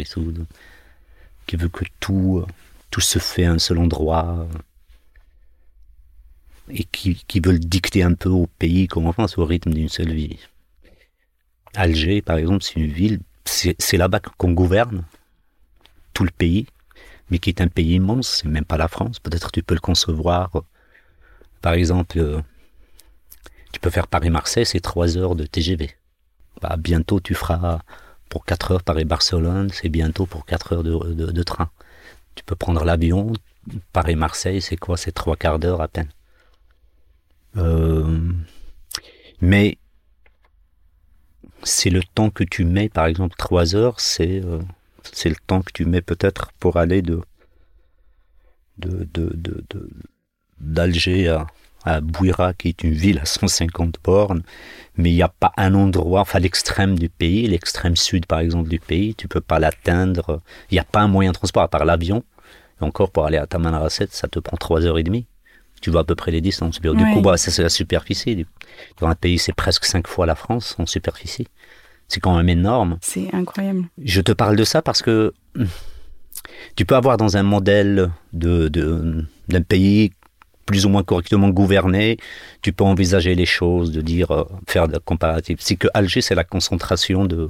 qui 1.47 1.57
veut 1.57 1.69
que 1.69 1.85
tout, 2.01 2.45
tout 2.91 3.01
se 3.01 3.19
fait 3.19 3.45
à 3.45 3.53
un 3.53 3.59
seul 3.59 3.79
endroit 3.79 4.47
et 6.71 6.85
qui, 6.85 7.23
qui 7.29 7.41
veulent 7.41 7.61
dicter 7.61 8.03
un 8.03 8.15
peu 8.15 8.29
au 8.29 8.49
pays 8.59 8.89
comme 8.89 9.07
en 9.07 9.13
France 9.13 9.39
au 9.39 9.45
rythme 9.45 9.73
d'une 9.73 9.89
seule 9.89 10.13
vie. 10.13 10.39
Alger, 11.77 12.23
par 12.23 12.39
exemple, 12.39 12.63
c'est 12.63 12.77
une 12.77 12.91
ville, 12.91 13.21
c'est 13.45 13.97
là-bas 13.97 14.21
qu'on 14.21 14.53
gouverne 14.53 15.05
tout 16.13 16.25
le 16.25 16.31
pays, 16.31 16.67
mais 17.31 17.39
qui 17.39 17.51
est 17.51 17.61
un 17.61 17.69
pays 17.69 17.95
immense, 17.95 18.41
c'est 18.43 18.49
même 18.49 18.65
pas 18.65 18.77
la 18.77 18.89
France. 18.89 19.19
Peut-être 19.19 19.53
tu 19.53 19.63
peux 19.63 19.75
le 19.75 19.81
concevoir, 19.81 20.51
par 21.61 21.75
exemple, 21.75 22.43
tu 23.73 23.81
peux 23.81 23.91
faire 23.91 24.07
Paris-Marseille, 24.07 24.67
c'est 24.67 24.81
3 24.81 25.19
heures 25.19 25.37
de 25.37 25.45
TGV. 25.45 25.91
Bah, 26.63 26.77
bientôt, 26.79 27.21
tu 27.21 27.35
feras 27.35 27.81
pour 28.29 28.45
4 28.45 28.73
heures 28.73 28.83
Paris-Barcelone, 28.83 29.71
c'est 29.71 29.89
bientôt 29.89 30.27
pour 30.27 30.47
4 30.47 30.73
heures 30.73 30.83
de, 30.83 31.43
train. 31.43 31.71
Tu 32.35 32.45
peux 32.45 32.57
prendre 32.57 32.85
l'avion, 32.85 33.33
Paris-Marseille, 33.93 34.61
c'est 34.61 34.77
quoi? 34.77 34.97
C'est 34.97 35.13
trois 35.13 35.37
quarts 35.37 35.59
d'heure 35.59 35.81
à 35.81 35.89
peine. 35.89 36.09
Euh, 37.57 38.33
mais 39.41 39.79
c'est 41.67 41.91
le 41.91 42.03
temps 42.03 42.31
que 42.31 42.45
tu 42.45 42.65
mets, 42.65 42.89
par 42.89 43.07
exemple, 43.07 43.35
3 43.37 43.75
heures, 43.77 44.01
c'est 44.01 44.43
euh, 44.45 44.61
c'est 45.13 45.29
le 45.29 45.37
temps 45.47 45.63
que 45.63 45.73
tu 45.73 45.85
mets 45.85 46.03
peut-être 46.03 46.53
pour 46.59 46.77
aller 46.77 47.03
de 47.03 47.21
d'Alger 50.61 51.25
de, 51.25 51.31
à, 51.31 51.47
à 51.85 52.01
Bouira, 52.01 52.53
qui 52.55 52.69
est 52.69 52.85
une 52.85 52.93
ville 52.93 53.19
à 53.19 53.25
150 53.25 53.97
bornes, 54.05 54.43
mais 54.97 55.11
il 55.11 55.15
n'y 55.15 55.23
a 55.23 55.29
pas 55.29 55.53
un 55.57 55.75
endroit, 55.75 56.21
enfin 56.21 56.39
l'extrême 56.39 56.99
du 56.99 57.09
pays, 57.09 57.47
l'extrême 57.47 57.97
sud 57.97 58.27
par 58.27 58.41
exemple 58.41 58.69
du 58.69 58.81
pays, 58.81 59.15
tu 59.15 59.29
peux 59.29 59.41
pas 59.41 59.59
l'atteindre. 59.59 60.43
Il 60.71 60.75
n'y 60.75 60.81
a 60.81 60.85
pas 60.85 61.01
un 61.01 61.09
moyen 61.09 61.31
de 61.31 61.37
transport 61.37 61.63
à 61.63 61.69
part 61.69 61.85
l'avion. 61.85 62.25
Encore 62.81 63.11
pour 63.11 63.25
aller 63.25 63.39
à 63.39 63.47
Tamanrasset, 63.47 64.09
ça 64.11 64.29
te 64.29 64.39
prend 64.39 64.57
trois 64.59 64.85
heures 64.85 64.99
et 64.99 65.03
demie. 65.03 65.27
Tu 65.87 65.93
vois 65.93 66.01
à 66.01 66.05
peu 66.05 66.17
près 66.17 66.33
les 66.33 66.41
distances. 66.41 66.81
Du 66.81 66.91
coup, 66.91 67.21
bah, 67.21 67.37
ça 67.37 67.53
c'est 67.53 67.63
la 67.63 67.69
superficie. 67.69 68.45
Dans 68.99 69.07
un 69.07 69.15
pays, 69.15 69.39
c'est 69.39 69.53
presque 69.53 69.85
cinq 69.85 70.09
fois 70.09 70.27
la 70.27 70.35
France 70.35 70.75
en 70.81 70.85
superficie. 70.85 71.47
C'est 72.09 72.19
quand 72.19 72.37
même 72.37 72.49
énorme. 72.49 72.99
C'est 73.03 73.33
incroyable. 73.33 73.85
Je 74.03 74.21
te 74.21 74.33
parle 74.33 74.57
de 74.57 74.65
ça 74.65 74.83
parce 74.83 75.01
que 75.01 75.33
hum, 75.57 75.69
tu 76.75 76.85
peux 76.85 76.97
avoir 76.97 77.19
dans 77.19 77.37
un 77.37 77.45
modèle 77.45 78.11
de, 78.33 78.67
d'un 79.47 79.63
pays 79.63 80.11
plus 80.67 80.87
ou 80.87 80.89
moins 80.89 81.05
correctement 81.05 81.51
gouverné, 81.51 82.17
tu 82.63 82.73
peux 82.73 82.83
envisager 82.83 83.37
les 83.37 83.47
choses, 83.47 83.93
de 83.93 84.01
dire, 84.01 84.33
euh, 84.33 84.45
faire 84.67 84.89
de 84.89 84.99
comparatifs. 84.99 85.61
C'est 85.61 85.77
que 85.77 85.87
Alger, 85.95 86.21
c'est 86.21 86.35
la 86.35 86.43
concentration 86.43 87.27
de. 87.27 87.49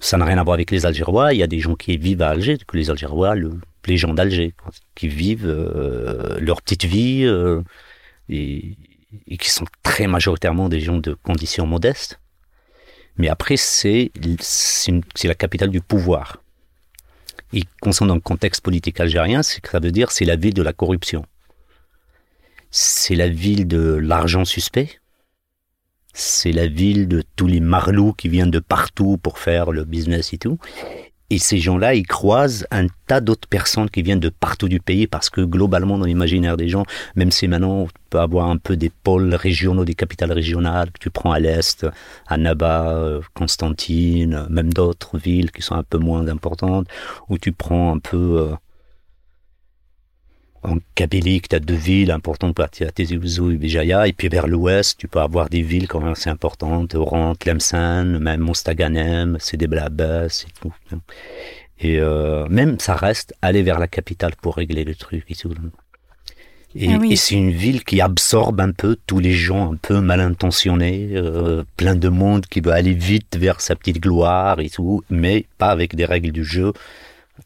Ça 0.00 0.16
n'a 0.16 0.24
rien 0.24 0.38
à 0.38 0.42
voir 0.42 0.54
avec 0.54 0.72
les 0.72 0.86
Algérois. 0.86 1.34
Il 1.34 1.38
y 1.38 1.44
a 1.44 1.46
des 1.46 1.60
gens 1.60 1.76
qui 1.76 1.96
vivent 1.98 2.22
à 2.22 2.30
Alger, 2.30 2.58
que 2.66 2.76
les 2.76 2.90
Algérois, 2.90 3.36
les 3.86 3.96
gens 3.96 4.14
d'Alger, 4.14 4.54
qui 4.94 5.08
vivent 5.08 5.46
euh, 5.46 6.38
leur 6.40 6.62
petite 6.62 6.84
vie 6.84 7.24
euh, 7.24 7.62
et, 8.28 8.76
qui 9.38 9.50
sont 9.50 9.66
très 9.82 10.06
majoritairement 10.06 10.68
des 10.68 10.80
gens 10.80 10.98
de 10.98 11.14
conditions 11.14 11.66
modestes. 11.66 12.20
Mais 13.16 13.28
après, 13.28 13.56
c'est 13.56 14.12
la 15.24 15.34
capitale 15.34 15.70
du 15.70 15.80
pouvoir. 15.80 16.42
Et 17.52 17.62
concernant 17.80 18.14
le 18.14 18.20
contexte 18.20 18.60
politique 18.60 19.00
algérien, 19.00 19.42
c'est 19.42 19.60
que 19.60 19.70
ça 19.70 19.80
veut 19.80 19.90
dire 19.90 20.12
c'est 20.12 20.24
la 20.24 20.36
ville 20.36 20.54
de 20.54 20.62
la 20.62 20.72
corruption. 20.72 21.24
C'est 22.70 23.14
la 23.14 23.28
ville 23.28 23.66
de 23.66 23.94
l'argent 23.94 24.44
suspect. 24.44 25.00
C'est 26.12 26.52
la 26.52 26.66
ville 26.66 27.08
de 27.08 27.22
tous 27.36 27.46
les 27.46 27.60
marlous 27.60 28.12
qui 28.12 28.28
viennent 28.28 28.50
de 28.50 28.58
partout 28.58 29.16
pour 29.16 29.38
faire 29.38 29.72
le 29.72 29.84
business 29.84 30.32
et 30.32 30.38
tout. 30.38 30.58
Et 31.30 31.38
ces 31.38 31.58
gens-là, 31.58 31.94
ils 31.94 32.06
croisent 32.06 32.66
un 32.70 32.86
tas 33.06 33.20
d'autres 33.20 33.48
personnes 33.48 33.90
qui 33.90 34.00
viennent 34.00 34.18
de 34.20 34.30
partout 34.30 34.68
du 34.68 34.80
pays 34.80 35.06
parce 35.06 35.28
que 35.28 35.42
globalement, 35.42 35.98
dans 35.98 36.06
l'imaginaire 36.06 36.56
des 36.56 36.68
gens, 36.68 36.84
même 37.16 37.30
si 37.30 37.46
maintenant 37.48 37.82
on 37.82 37.88
peut 38.08 38.18
avoir 38.18 38.48
un 38.48 38.56
peu 38.56 38.76
des 38.78 38.90
pôles 38.90 39.34
régionaux, 39.34 39.84
des 39.84 39.94
capitales 39.94 40.32
régionales, 40.32 40.90
que 40.90 40.98
tu 40.98 41.10
prends 41.10 41.32
à 41.32 41.38
l'est, 41.38 41.86
à 42.28 42.38
Naba, 42.38 43.20
Constantine, 43.34 44.46
même 44.48 44.72
d'autres 44.72 45.18
villes 45.18 45.50
qui 45.50 45.60
sont 45.60 45.74
un 45.74 45.82
peu 45.82 45.98
moins 45.98 46.26
importantes, 46.28 46.88
ou 47.28 47.36
tu 47.36 47.52
prends 47.52 47.94
un 47.94 47.98
peu 47.98 48.16
euh, 48.16 48.54
en 50.62 50.78
Kabylie, 50.94 51.40
tu 51.42 51.54
as 51.54 51.60
deux 51.60 51.74
villes 51.74 52.10
importantes, 52.10 52.58
tu 52.72 52.84
as 52.84 52.90
Tizi 52.90 53.14
et 53.14 53.56
Bijaya, 53.56 54.08
et 54.08 54.12
puis 54.12 54.28
vers 54.28 54.46
l'ouest, 54.46 54.98
tu 54.98 55.08
peux 55.08 55.20
avoir 55.20 55.48
des 55.48 55.62
villes 55.62 55.88
quand 55.88 56.00
même 56.00 56.12
assez 56.12 56.30
importantes, 56.30 56.94
Oran, 56.94 57.34
Tlemcen, 57.34 58.18
même 58.18 58.40
Mostaganem, 58.40 59.36
c'est 59.40 59.56
des 59.56 59.68
Blabès 59.68 60.44
et 60.46 60.52
tout. 60.60 60.72
Et 61.80 62.00
euh, 62.00 62.46
même, 62.48 62.80
ça 62.80 62.96
reste 62.96 63.34
aller 63.40 63.62
vers 63.62 63.78
la 63.78 63.86
capitale 63.86 64.32
pour 64.40 64.56
régler 64.56 64.84
le 64.84 64.94
truc 64.94 65.24
et 65.28 65.34
tout. 65.34 65.54
Et, 66.74 66.92
Ah 66.92 66.98
oui. 67.00 67.12
et 67.12 67.16
c'est 67.16 67.36
une 67.36 67.50
ville 67.50 67.84
qui 67.84 68.00
absorbe 68.00 68.60
un 68.60 68.72
peu 68.72 68.96
tous 69.06 69.20
les 69.20 69.32
gens 69.32 69.72
un 69.72 69.76
peu 69.76 70.00
mal 70.00 70.20
intentionnés, 70.20 71.10
euh, 71.12 71.64
plein 71.76 71.94
de 71.94 72.08
monde 72.08 72.46
qui 72.46 72.60
veut 72.60 72.72
aller 72.72 72.94
vite 72.94 73.36
vers 73.38 73.60
sa 73.60 73.74
petite 73.76 74.00
gloire 74.00 74.60
et 74.60 74.68
tout, 74.68 75.02
mais 75.08 75.46
pas 75.56 75.68
avec 75.68 75.94
des 75.94 76.04
règles 76.04 76.32
du 76.32 76.44
jeu 76.44 76.72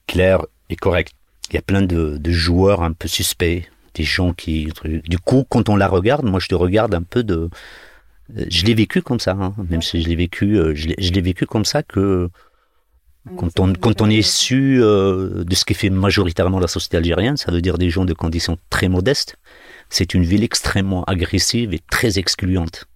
claires 0.07 0.45
et 0.71 0.77
correctes. 0.77 1.15
Il 1.53 1.57
y 1.57 1.59
a 1.59 1.63
plein 1.63 1.83
de, 1.83 2.17
de 2.17 2.33
joueurs 2.33 2.83
un 2.83 2.93
peu 2.93 3.09
suspects, 3.09 3.69
des 3.95 4.05
gens 4.05 4.33
qui... 4.33 4.69
Du 5.05 5.19
coup, 5.19 5.45
quand 5.49 5.69
on 5.69 5.77
la 5.77 5.87
regarde, 5.87 6.25
moi 6.25 6.41
je 6.41 6.49
te 6.49 6.55
regarde 6.55 6.95
un 6.95 7.03
peu 7.03 7.23
de... 7.23 7.51
euh, 8.37 8.47
Je 8.49 8.65
l'ai 8.65 8.73
vécu 8.73 9.03
comme 9.03 9.21
ça, 9.21 9.33
hein, 9.33 9.55
même 9.69 9.83
si 9.83 10.01
je 10.03 10.09
l'ai 10.09 10.17
vécu, 10.17 10.59
euh, 10.59 10.75
je 10.75 10.89
l'ai- 10.89 11.21
vécu 11.21 11.45
comme 11.45 11.67
ça 11.67 11.83
que 11.83 12.31
quand 13.37 13.61
on, 13.61 13.73
quand 13.75 14.01
on 14.01 14.09
est 14.09 14.17
issu 14.17 14.83
euh, 14.83 15.45
de 15.45 15.55
ce 15.55 15.65
qui 15.67 15.75
fait 15.75 15.91
majoritairement 15.91 16.59
la 16.59 16.69
société 16.69 16.97
algérienne, 16.97 17.37
ça 17.37 17.53
veut 17.53 17.61
dire 17.61 17.77
des 17.77 17.91
gens 17.91 18.07
de 18.07 18.15
conditions 18.15 18.57
très 18.71 18.89
modestes, 18.89 19.37
c'est 19.91 20.15
une 20.15 20.25
ville 20.25 20.43
extrêmement 20.43 21.05
agressive 21.05 21.75
et 21.75 21.81
très 21.91 22.19
excluante. 22.19 22.87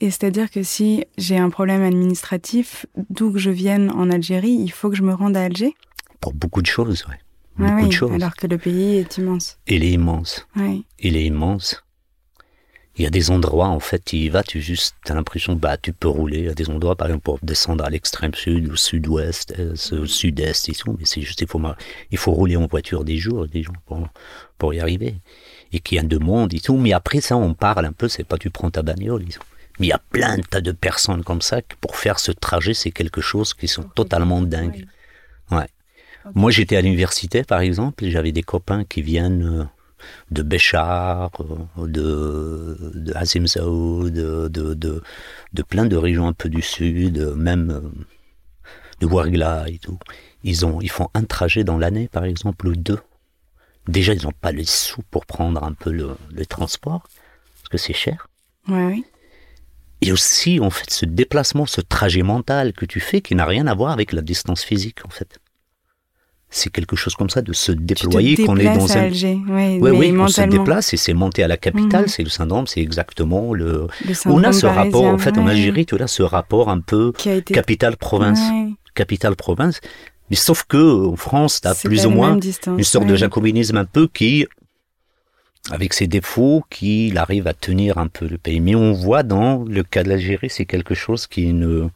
Et 0.00 0.10
c'est-à-dire 0.10 0.50
que 0.50 0.62
si 0.62 1.04
j'ai 1.16 1.38
un 1.38 1.50
problème 1.50 1.82
administratif, 1.82 2.86
d'où 3.08 3.32
que 3.32 3.38
je 3.38 3.50
vienne 3.50 3.90
en 3.90 4.10
Algérie, 4.10 4.56
il 4.58 4.72
faut 4.72 4.90
que 4.90 4.96
je 4.96 5.02
me 5.02 5.14
rende 5.14 5.36
à 5.36 5.44
Alger? 5.44 5.74
Pour 6.20 6.34
beaucoup 6.34 6.60
de 6.60 6.66
choses, 6.66 7.04
Ah 7.60 7.70
Beaucoup 7.70 7.82
oui, 7.82 7.88
de 7.88 7.92
choses. 7.92 8.12
alors 8.12 8.34
que 8.36 8.46
le 8.46 8.58
pays 8.58 8.96
est 8.98 9.18
immense. 9.18 9.58
Il 9.66 9.84
est 9.84 9.90
immense. 9.92 10.46
Il 10.98 11.16
est 11.16 11.24
immense. 11.24 11.82
Il 12.96 13.04
y 13.04 13.06
a 13.06 13.10
des 13.10 13.30
endroits, 13.30 13.68
en 13.68 13.80
fait, 13.80 14.04
tu 14.04 14.16
y 14.16 14.28
vas, 14.28 14.42
tu 14.42 14.60
juste, 14.60 14.96
as 15.08 15.14
l'impression, 15.14 15.54
bah, 15.54 15.76
tu 15.78 15.92
peux 15.92 16.08
rouler. 16.08 16.38
Il 16.40 16.44
y 16.46 16.48
a 16.48 16.54
des 16.54 16.68
endroits, 16.68 16.96
par 16.96 17.06
exemple, 17.06 17.22
pour 17.22 17.38
descendre 17.42 17.84
à 17.84 17.88
l'extrême 17.88 18.34
sud, 18.34 18.70
au 18.70 18.76
sud-ouest, 18.76 19.54
est, 19.58 19.92
au 19.94 20.06
sud-est 20.06 20.68
et 20.68 20.72
tout. 20.72 20.96
Mais 20.98 21.06
c'est 21.06 21.22
juste, 21.22 21.40
il 21.40 21.46
faut, 21.46 21.62
il 22.10 22.18
faut 22.18 22.32
rouler 22.32 22.56
en 22.56 22.66
voiture 22.66 23.04
des 23.04 23.16
jours, 23.16 23.46
des 23.48 23.62
jours 23.62 23.76
pour, 23.86 24.06
pour 24.58 24.74
y 24.74 24.80
arriver. 24.80 25.14
Et 25.72 25.80
qu'il 25.80 25.96
y 25.96 25.98
a 25.98 26.02
de 26.02 26.18
monde 26.18 26.52
et 26.52 26.60
tout. 26.60 26.76
Mais 26.76 26.92
après 26.92 27.20
ça, 27.22 27.36
on 27.36 27.54
parle 27.54 27.86
un 27.86 27.92
peu, 27.92 28.08
c'est 28.08 28.24
pas 28.24 28.36
tu 28.36 28.50
prends 28.50 28.70
ta 28.70 28.82
bagnole. 28.82 29.24
Mais 29.78 29.86
il 29.86 29.90
y 29.90 29.92
a 29.92 30.02
plein 30.10 30.36
de 30.36 30.42
tas 30.42 30.60
de 30.60 30.72
personnes 30.72 31.22
comme 31.24 31.40
ça 31.40 31.62
que 31.62 31.76
pour 31.80 31.96
faire 31.96 32.18
ce 32.18 32.32
trajet, 32.32 32.74
c'est 32.74 32.90
quelque 32.90 33.22
chose 33.22 33.54
qui 33.54 33.68
sont 33.68 33.84
totalement 33.84 34.42
dingues. 34.42 34.86
Moi, 36.34 36.50
j'étais 36.50 36.76
à 36.76 36.80
l'université, 36.82 37.44
par 37.44 37.60
exemple, 37.60 38.04
et 38.04 38.10
j'avais 38.10 38.32
des 38.32 38.42
copains 38.42 38.84
qui 38.84 39.02
viennent 39.02 39.60
euh, 39.60 39.64
de 40.30 40.42
Béchar, 40.42 41.30
euh, 41.40 41.86
de, 41.86 42.92
de 42.94 43.14
Azimzao, 43.14 44.10
de, 44.10 44.48
de, 44.48 44.74
de, 44.74 45.02
de 45.52 45.62
plein 45.62 45.86
de 45.86 45.96
régions 45.96 46.28
un 46.28 46.32
peu 46.32 46.48
du 46.48 46.62
sud, 46.62 47.18
euh, 47.18 47.34
même 47.34 47.90
de 49.00 49.06
Ouargla 49.06 49.68
et 49.68 49.78
tout. 49.78 49.98
Ils, 50.44 50.66
ont, 50.66 50.80
ils 50.80 50.90
font 50.90 51.08
un 51.14 51.24
trajet 51.24 51.64
dans 51.64 51.78
l'année, 51.78 52.08
par 52.08 52.24
exemple, 52.24 52.68
ou 52.68 52.76
deux. 52.76 53.00
Déjà, 53.88 54.12
ils 54.12 54.22
n'ont 54.22 54.32
pas 54.32 54.52
les 54.52 54.66
sous 54.66 55.02
pour 55.10 55.26
prendre 55.26 55.64
un 55.64 55.72
peu 55.72 55.90
le, 55.90 56.16
le 56.32 56.46
transport, 56.46 57.08
parce 57.56 57.68
que 57.70 57.78
c'est 57.78 57.94
cher. 57.94 58.28
Ouais, 58.68 58.84
oui. 58.84 59.04
Et 60.02 60.12
aussi, 60.12 60.60
en 60.60 60.70
fait, 60.70 60.90
ce 60.90 61.04
déplacement, 61.06 61.66
ce 61.66 61.80
trajet 61.80 62.22
mental 62.22 62.72
que 62.72 62.86
tu 62.86 63.00
fais 63.00 63.20
qui 63.20 63.34
n'a 63.34 63.44
rien 63.44 63.66
à 63.66 63.74
voir 63.74 63.92
avec 63.92 64.12
la 64.12 64.22
distance 64.22 64.62
physique, 64.62 65.04
en 65.04 65.10
fait. 65.10 65.38
C'est 66.52 66.70
quelque 66.70 66.96
chose 66.96 67.14
comme 67.14 67.30
ça, 67.30 67.42
de 67.42 67.52
se 67.52 67.70
déployer, 67.70 68.36
qu'on 68.44 68.56
est 68.56 68.64
dans 68.64 68.86
à 68.90 68.98
un... 68.98 69.02
Alger. 69.04 69.38
Oui, 69.48 69.78
oui, 69.90 70.12
on 70.18 70.26
se 70.26 70.40
déplace 70.42 70.92
et 70.92 70.96
c'est 70.96 71.12
monter 71.14 71.44
à 71.44 71.48
la 71.48 71.56
capitale, 71.56 72.02
Mhm. 72.02 72.08
c'est 72.08 72.22
le 72.24 72.28
syndrome, 72.28 72.66
c'est 72.66 72.80
exactement 72.80 73.54
le... 73.54 73.86
Le 74.04 74.14
On 74.26 74.42
a 74.42 74.52
ce 74.52 74.66
rapport, 74.66 75.04
en 75.04 75.18
fait, 75.18 75.38
en 75.38 75.46
Algérie, 75.46 75.86
tu 75.86 75.94
as 76.02 76.08
ce 76.08 76.22
rapport 76.24 76.68
un 76.68 76.80
peu 76.80 77.12
été 77.24 77.54
capitale-province, 77.54 78.40
Ouais, 78.40 78.70
capitale-province. 78.94 79.80
Mais 80.30 80.36
sauf 80.36 80.64
que 80.64 81.06
en 81.08 81.16
France, 81.16 81.60
tu 81.60 81.68
as 81.68 81.74
plus 81.74 82.06
ou 82.06 82.10
moins 82.10 82.38
une 82.66 82.82
sorte 82.84 83.06
de 83.06 83.16
jacobinisme 83.16 83.76
un 83.76 83.84
peu 83.84 84.08
qui, 84.08 84.46
avec 85.70 85.92
ses 85.92 86.06
défauts, 86.08 86.64
qu'il 86.70 87.16
arrive 87.18 87.46
à 87.46 87.54
tenir 87.54 87.98
un 87.98 88.08
peu 88.08 88.26
le 88.26 88.38
pays. 88.38 88.60
Mais 88.60 88.74
on 88.74 88.92
voit 88.92 89.22
dans 89.22 89.64
le 89.64 89.82
cas 89.84 90.02
de 90.02 90.08
l'Algérie, 90.08 90.50
c'est 90.50 90.64
quelque 90.66 90.94
chose 90.94 91.26
qui 91.26 91.52
ne 91.52 91.88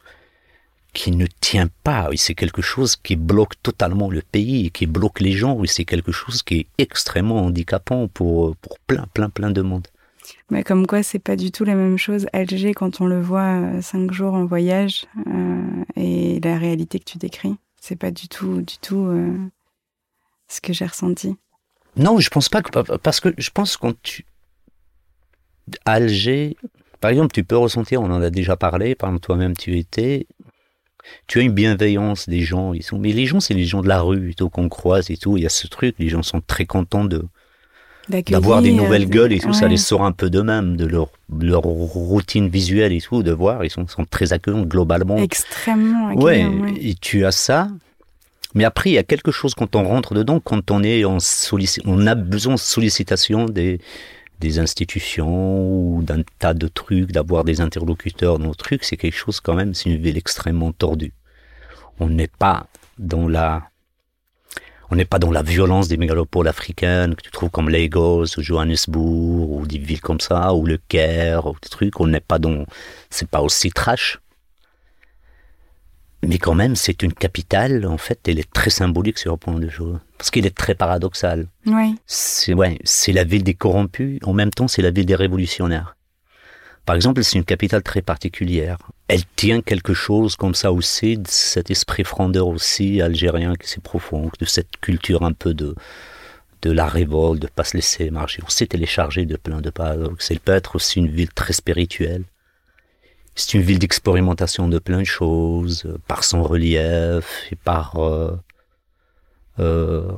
qui 0.95 1.11
ne 1.11 1.27
tient 1.41 1.69
pas. 1.83 2.07
Oui, 2.09 2.17
c'est 2.17 2.33
quelque 2.33 2.63
chose 2.63 2.95
qui 2.95 3.15
bloque 3.15 3.61
totalement 3.61 4.09
le 4.09 4.21
pays, 4.21 4.65
et 4.65 4.69
qui 4.71 4.87
bloque 4.87 5.19
les 5.19 5.33
gens. 5.33 5.53
Oui, 5.53 5.67
c'est 5.67 5.85
quelque 5.85 6.11
chose 6.11 6.41
qui 6.41 6.55
est 6.61 6.67
extrêmement 6.79 7.41
handicapant 7.45 8.07
pour 8.07 8.55
pour 8.55 8.79
plein 8.87 9.05
plein 9.13 9.29
plein 9.29 9.51
de 9.51 9.61
monde. 9.61 9.87
Mais 10.49 10.63
comme 10.63 10.87
quoi, 10.87 11.03
c'est 11.03 11.19
pas 11.19 11.35
du 11.35 11.51
tout 11.51 11.65
la 11.65 11.75
même 11.75 11.97
chose. 11.97 12.25
Alger, 12.33 12.73
quand 12.73 13.01
on 13.01 13.05
le 13.05 13.21
voit 13.21 13.61
euh, 13.61 13.81
cinq 13.81 14.11
jours 14.11 14.33
en 14.33 14.45
voyage, 14.45 15.05
euh, 15.27 15.83
et 15.95 16.39
la 16.39 16.57
réalité 16.57 16.97
que 16.99 17.05
tu 17.05 17.19
décris, 17.19 17.55
c'est 17.79 17.95
pas 17.95 18.11
du 18.11 18.27
tout, 18.27 18.61
du 18.61 18.77
tout 18.79 19.05
euh, 19.05 19.37
ce 20.47 20.61
que 20.61 20.73
j'ai 20.73 20.85
ressenti. 20.85 21.35
Non, 21.97 22.19
je 22.19 22.29
pense 22.29 22.49
pas 22.49 22.61
que 22.61 22.97
parce 22.97 23.19
que 23.19 23.29
je 23.37 23.49
pense 23.51 23.77
quand 23.77 23.93
tu 24.01 24.25
Alger, 25.85 26.57
par 27.01 27.11
exemple, 27.11 27.33
tu 27.33 27.43
peux 27.43 27.57
ressentir, 27.57 28.01
on 28.01 28.11
en 28.11 28.21
a 28.21 28.29
déjà 28.29 28.55
parlé, 28.55 28.95
par 28.95 29.09
exemple 29.09 29.25
toi-même 29.25 29.55
tu 29.55 29.77
étais, 29.77 30.27
tu 31.27 31.39
as 31.39 31.41
une 31.43 31.51
bienveillance 31.53 32.27
des 32.29 32.41
gens, 32.41 32.73
ils 32.73 32.83
sont, 32.83 32.97
mais 32.97 33.11
les 33.11 33.25
gens 33.25 33.39
c'est 33.39 33.53
les 33.53 33.65
gens 33.65 33.81
de 33.81 33.87
la 33.87 34.01
rue 34.01 34.33
tout 34.35 34.49
qu'on 34.49 34.69
croise 34.69 35.09
et 35.11 35.17
tout, 35.17 35.37
il 35.37 35.43
y 35.43 35.45
a 35.45 35.49
ce 35.49 35.67
truc, 35.67 35.95
les 35.99 36.09
gens 36.09 36.23
sont 36.23 36.41
très 36.45 36.65
contents 36.65 37.05
de 37.05 37.23
d'avoir 38.29 38.61
des 38.61 38.71
nouvelles 38.71 39.09
gueules 39.09 39.33
et 39.33 39.39
tout, 39.39 39.51
ça 39.53 39.67
les 39.67 39.77
sort 39.77 40.03
un 40.05 40.11
peu 40.11 40.29
d'eux-mêmes, 40.29 40.77
de 40.77 40.85
leur 40.85 41.09
leur 41.39 41.61
routine 41.63 42.47
visuelle 42.49 42.93
et 42.93 43.01
tout, 43.01 43.23
de 43.23 43.31
voir, 43.31 43.63
ils 43.65 43.71
sont, 43.71 43.87
sont 43.87 44.05
très 44.05 44.31
accueillants 44.31 44.61
globalement. 44.61 45.17
Extrêmement 45.17 46.13
Ouais, 46.13 46.41
accueillant, 46.43 46.63
ouais. 46.65 46.73
et 46.81 46.93
tu 46.93 47.25
as 47.25 47.31
ça. 47.31 47.67
Mais 48.53 48.63
après, 48.63 48.91
il 48.91 48.93
y 48.93 48.97
a 48.99 49.03
quelque 49.03 49.31
chose 49.31 49.53
quand 49.55 49.75
on 49.75 49.83
rentre 49.83 50.13
dedans, 50.13 50.39
quand 50.39 50.69
on 50.71 50.81
est 50.83 51.03
en 51.03 51.17
sollici- 51.19 51.81
on 51.85 52.05
a 52.07 52.13
besoin 52.15 52.53
de 52.53 52.59
sollicitation 52.59 53.45
des, 53.47 53.81
des 54.39 54.59
institutions 54.59 55.69
ou 55.69 56.03
d'un 56.03 56.21
tas 56.39 56.53
de 56.53 56.67
trucs, 56.67 57.11
d'avoir 57.11 57.43
des 57.43 57.61
interlocuteurs 57.61 58.39
dans 58.39 58.49
le 58.49 58.55
truc, 58.55 58.83
c'est 58.83 58.97
quelque 58.97 59.15
chose 59.15 59.39
quand 59.39 59.55
même, 59.55 59.73
c'est 59.73 59.89
une 59.89 60.01
ville 60.01 60.17
extrêmement 60.17 60.71
tordue. 60.71 61.13
On 61.99 62.09
n'est 62.09 62.27
pas 62.27 62.67
dans 62.97 63.27
la, 63.27 63.69
on 64.91 64.95
n'est 64.95 65.05
pas 65.05 65.19
dans 65.19 65.31
la 65.31 65.41
violence 65.41 65.87
des 65.87 65.97
mégalopoles 65.97 66.47
africaines 66.47 67.15
que 67.15 67.21
tu 67.21 67.31
trouves 67.31 67.49
comme 67.49 67.69
Lagos 67.69 68.37
ou 68.37 68.41
Johannesburg 68.41 69.49
ou 69.51 69.65
des 69.65 69.77
villes 69.77 70.01
comme 70.01 70.19
ça, 70.19 70.53
ou 70.53 70.65
le 70.65 70.77
Caire, 70.77 71.47
ou 71.47 71.55
des 71.61 71.69
trucs. 71.69 71.99
On 71.99 72.07
n'est 72.07 72.19
pas 72.19 72.39
dans, 72.39 72.65
c'est 73.09 73.27
pas 73.27 73.41
aussi 73.41 73.71
trash. 73.71 74.19
Mais 76.27 76.37
quand 76.37 76.55
même, 76.55 76.75
c'est 76.75 77.03
une 77.03 77.13
capitale, 77.13 77.85
en 77.85 77.97
fait, 77.97 78.19
elle 78.27 78.39
est 78.39 78.51
très 78.51 78.69
symbolique 78.69 79.17
sur 79.17 79.31
le 79.31 79.37
point 79.37 79.59
de 79.59 79.69
jeu. 79.69 79.93
Parce 80.17 80.31
qu'elle 80.31 80.45
est 80.45 80.55
très 80.55 80.75
paradoxale. 80.75 81.47
Ouais. 81.65 81.91
C'est 82.05 82.53
ouais, 82.53 82.79
c'est 82.83 83.11
la 83.11 83.23
ville 83.23 83.43
des 83.43 83.53
corrompus, 83.53 84.19
en 84.23 84.33
même 84.33 84.51
temps, 84.51 84.67
c'est 84.67 84.81
la 84.81 84.91
ville 84.91 85.05
des 85.05 85.15
révolutionnaires. 85.15 85.95
Par 86.85 86.95
exemple, 86.95 87.23
c'est 87.23 87.37
une 87.37 87.45
capitale 87.45 87.81
très 87.81 88.01
particulière. 88.03 88.77
Elle 89.07 89.25
tient 89.35 89.61
quelque 89.61 89.93
chose 89.93 90.35
comme 90.35 90.53
ça 90.53 90.71
aussi, 90.71 91.17
de 91.17 91.27
cet 91.27 91.71
esprit 91.71 92.03
frondeur 92.03 92.47
aussi 92.47 93.01
algérien 93.01 93.55
qui 93.55 93.67
c'est 93.67 93.81
profond, 93.81 94.29
de 94.39 94.45
cette 94.45 94.77
culture 94.81 95.23
un 95.23 95.33
peu 95.33 95.53
de 95.53 95.75
de 96.61 96.71
la 96.71 96.87
révolte, 96.87 97.41
de 97.41 97.47
pas 97.47 97.63
se 97.63 97.77
laisser 97.77 98.09
marcher. 98.09 98.41
On 98.43 98.49
s'est 98.49 98.65
téléchargé 98.65 99.25
de 99.27 99.35
plein 99.35 99.61
de 99.61 99.69
paradoxes. 99.69 100.31
Elle 100.31 100.39
peut 100.39 100.51
être 100.51 100.75
aussi 100.75 100.97
une 100.99 101.09
ville 101.09 101.31
très 101.31 101.53
spirituelle. 101.53 102.23
C'est 103.35 103.53
une 103.53 103.61
ville 103.61 103.79
d'expérimentation 103.79 104.67
de 104.69 104.79
plein 104.79 104.99
de 104.99 105.03
choses, 105.05 105.83
euh, 105.85 105.97
par 106.07 106.23
son 106.23 106.41
relief 106.43 107.47
et 107.51 107.55
par... 107.55 107.97
euh, 107.97 108.37
euh, 109.59 110.11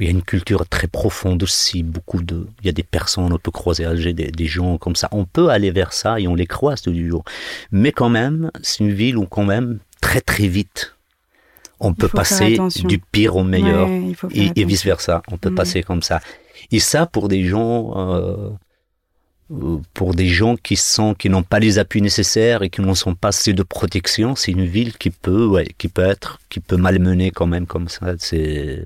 il 0.00 0.06
y 0.06 0.08
a 0.08 0.10
une 0.10 0.22
culture 0.22 0.66
très 0.66 0.86
profonde 0.86 1.42
aussi, 1.42 1.82
beaucoup 1.82 2.22
de... 2.22 2.46
Il 2.60 2.66
y 2.66 2.70
a 2.70 2.72
des 2.72 2.82
personnes, 2.82 3.30
on 3.32 3.38
peut 3.38 3.50
croiser 3.50 3.84
à 3.84 3.90
Alger, 3.90 4.14
des, 4.14 4.30
des 4.30 4.46
gens 4.46 4.78
comme 4.78 4.96
ça. 4.96 5.08
On 5.12 5.26
peut 5.26 5.50
aller 5.50 5.70
vers 5.70 5.92
ça 5.92 6.18
et 6.18 6.26
on 6.26 6.34
les 6.34 6.46
croise 6.46 6.80
tous 6.80 6.92
les 6.92 7.06
jours. 7.06 7.24
Mais 7.72 7.92
quand 7.92 8.08
même, 8.08 8.50
c'est 8.62 8.80
une 8.80 8.92
ville 8.92 9.18
où 9.18 9.26
quand 9.26 9.44
même, 9.44 9.80
très 10.00 10.22
très 10.22 10.48
vite, 10.48 10.96
on 11.78 11.92
peut 11.92 12.08
passer 12.08 12.56
du 12.88 12.98
pire 13.00 13.36
au 13.36 13.44
meilleur 13.44 13.86
Ouais, 13.88 14.12
et, 14.32 14.44
et 14.44 14.46
attention. 14.48 14.66
vice 14.66 14.84
versa. 14.84 15.22
On 15.30 15.36
peut 15.36 15.50
Mhm. 15.50 15.56
passer 15.56 15.82
comme 15.82 16.02
ça. 16.02 16.20
Et 16.70 16.80
ça 16.80 17.04
pour 17.06 17.28
des 17.28 17.44
gens, 17.44 17.92
euh, 17.96 18.48
pour 19.94 20.14
des 20.14 20.28
gens 20.28 20.56
qui 20.56 20.76
sont, 20.76 21.14
qui 21.14 21.28
n'ont 21.28 21.42
pas 21.42 21.58
les 21.58 21.78
appuis 21.78 22.02
nécessaires 22.02 22.62
et 22.62 22.70
qui 22.70 22.80
n'en 22.80 22.94
sont 22.94 23.14
pas 23.14 23.28
assez 23.28 23.52
de 23.52 23.62
protection, 23.62 24.34
c'est 24.34 24.52
une 24.52 24.64
ville 24.64 24.96
qui 24.96 25.10
peut, 25.10 25.62
qui 25.78 25.88
peut 25.88 26.02
être, 26.02 26.40
qui 26.48 26.60
peut 26.60 26.76
malmener 26.76 27.30
quand 27.30 27.46
même 27.46 27.66
comme 27.66 27.88
ça. 27.88 28.14
C'est 28.18 28.84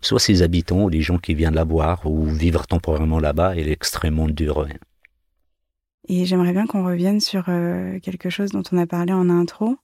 soit 0.00 0.20
ses 0.20 0.42
habitants 0.42 0.84
ou 0.84 0.88
les 0.88 1.00
gens 1.00 1.18
qui 1.18 1.34
viennent 1.34 1.54
la 1.54 1.64
voir 1.64 2.06
ou 2.06 2.26
vivre 2.26 2.66
temporairement 2.66 3.18
là-bas, 3.18 3.56
est 3.56 3.68
extrêmement 3.68 4.26
ouais. 4.26 4.78
Et 6.08 6.24
j'aimerais 6.24 6.52
bien 6.52 6.66
qu'on 6.66 6.84
revienne 6.84 7.20
sur 7.20 7.44
euh, 7.48 7.98
quelque 8.00 8.28
chose 8.28 8.50
dont 8.50 8.62
on 8.72 8.78
a 8.78 8.86
parlé 8.86 9.12
en 9.12 9.30
intro, 9.30 9.76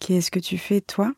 qui 0.00 0.14
est 0.14 0.20
ce 0.20 0.30
que 0.30 0.38
tu 0.38 0.56
fais 0.56 0.80
toi. 0.80 1.12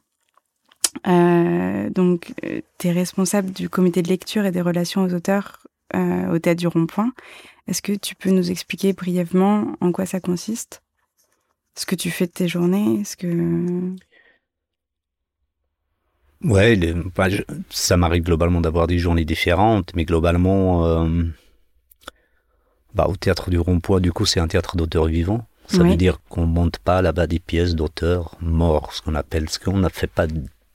Euh, 1.06 1.90
donc, 1.90 2.32
tu 2.78 2.88
es 2.88 2.92
responsable 2.92 3.52
du 3.52 3.68
comité 3.68 4.02
de 4.02 4.08
lecture 4.08 4.44
et 4.44 4.50
des 4.50 4.62
relations 4.62 5.02
aux 5.02 5.14
auteurs 5.14 5.59
euh, 5.94 6.32
au 6.34 6.38
Théâtre 6.38 6.60
du 6.60 6.66
Rond-Point. 6.66 7.12
Est-ce 7.66 7.82
que 7.82 7.92
tu 7.92 8.14
peux 8.14 8.30
nous 8.30 8.50
expliquer 8.50 8.92
brièvement 8.92 9.76
en 9.80 9.92
quoi 9.92 10.06
ça 10.06 10.20
consiste? 10.20 10.82
Ce 11.76 11.86
que 11.86 11.94
tu 11.94 12.10
fais 12.10 12.26
de 12.26 12.32
tes 12.32 12.48
journées 12.48 13.04
ce 13.04 13.16
que... 13.16 13.94
Ouais, 16.42 16.76
bah, 17.14 17.28
ça 17.68 17.96
m'arrive 17.98 18.22
globalement 18.22 18.62
d'avoir 18.62 18.86
des 18.86 18.98
journées 18.98 19.26
différentes, 19.26 19.94
mais 19.94 20.06
globalement, 20.06 20.86
euh, 20.86 21.24
bah, 22.94 23.06
au 23.08 23.16
théâtre 23.16 23.50
du 23.50 23.58
Rond-Point, 23.58 24.00
du 24.00 24.10
coup, 24.10 24.24
c'est 24.24 24.40
un 24.40 24.48
théâtre 24.48 24.76
d'auteurs 24.76 25.06
vivants. 25.06 25.46
Ça 25.66 25.84
veut 25.84 25.96
dire 25.96 26.18
qu'on 26.28 26.46
monte 26.46 26.78
pas 26.78 27.00
là-bas 27.00 27.28
des 27.28 27.38
pièces 27.38 27.76
d'auteurs 27.76 28.36
morts, 28.40 28.92
ce 28.92 29.02
qu'on 29.02 29.14
appelle, 29.14 29.48
ce 29.48 29.60
qu'on 29.60 29.76
ne 29.76 29.88
fait 29.88 30.08
pas, 30.08 30.26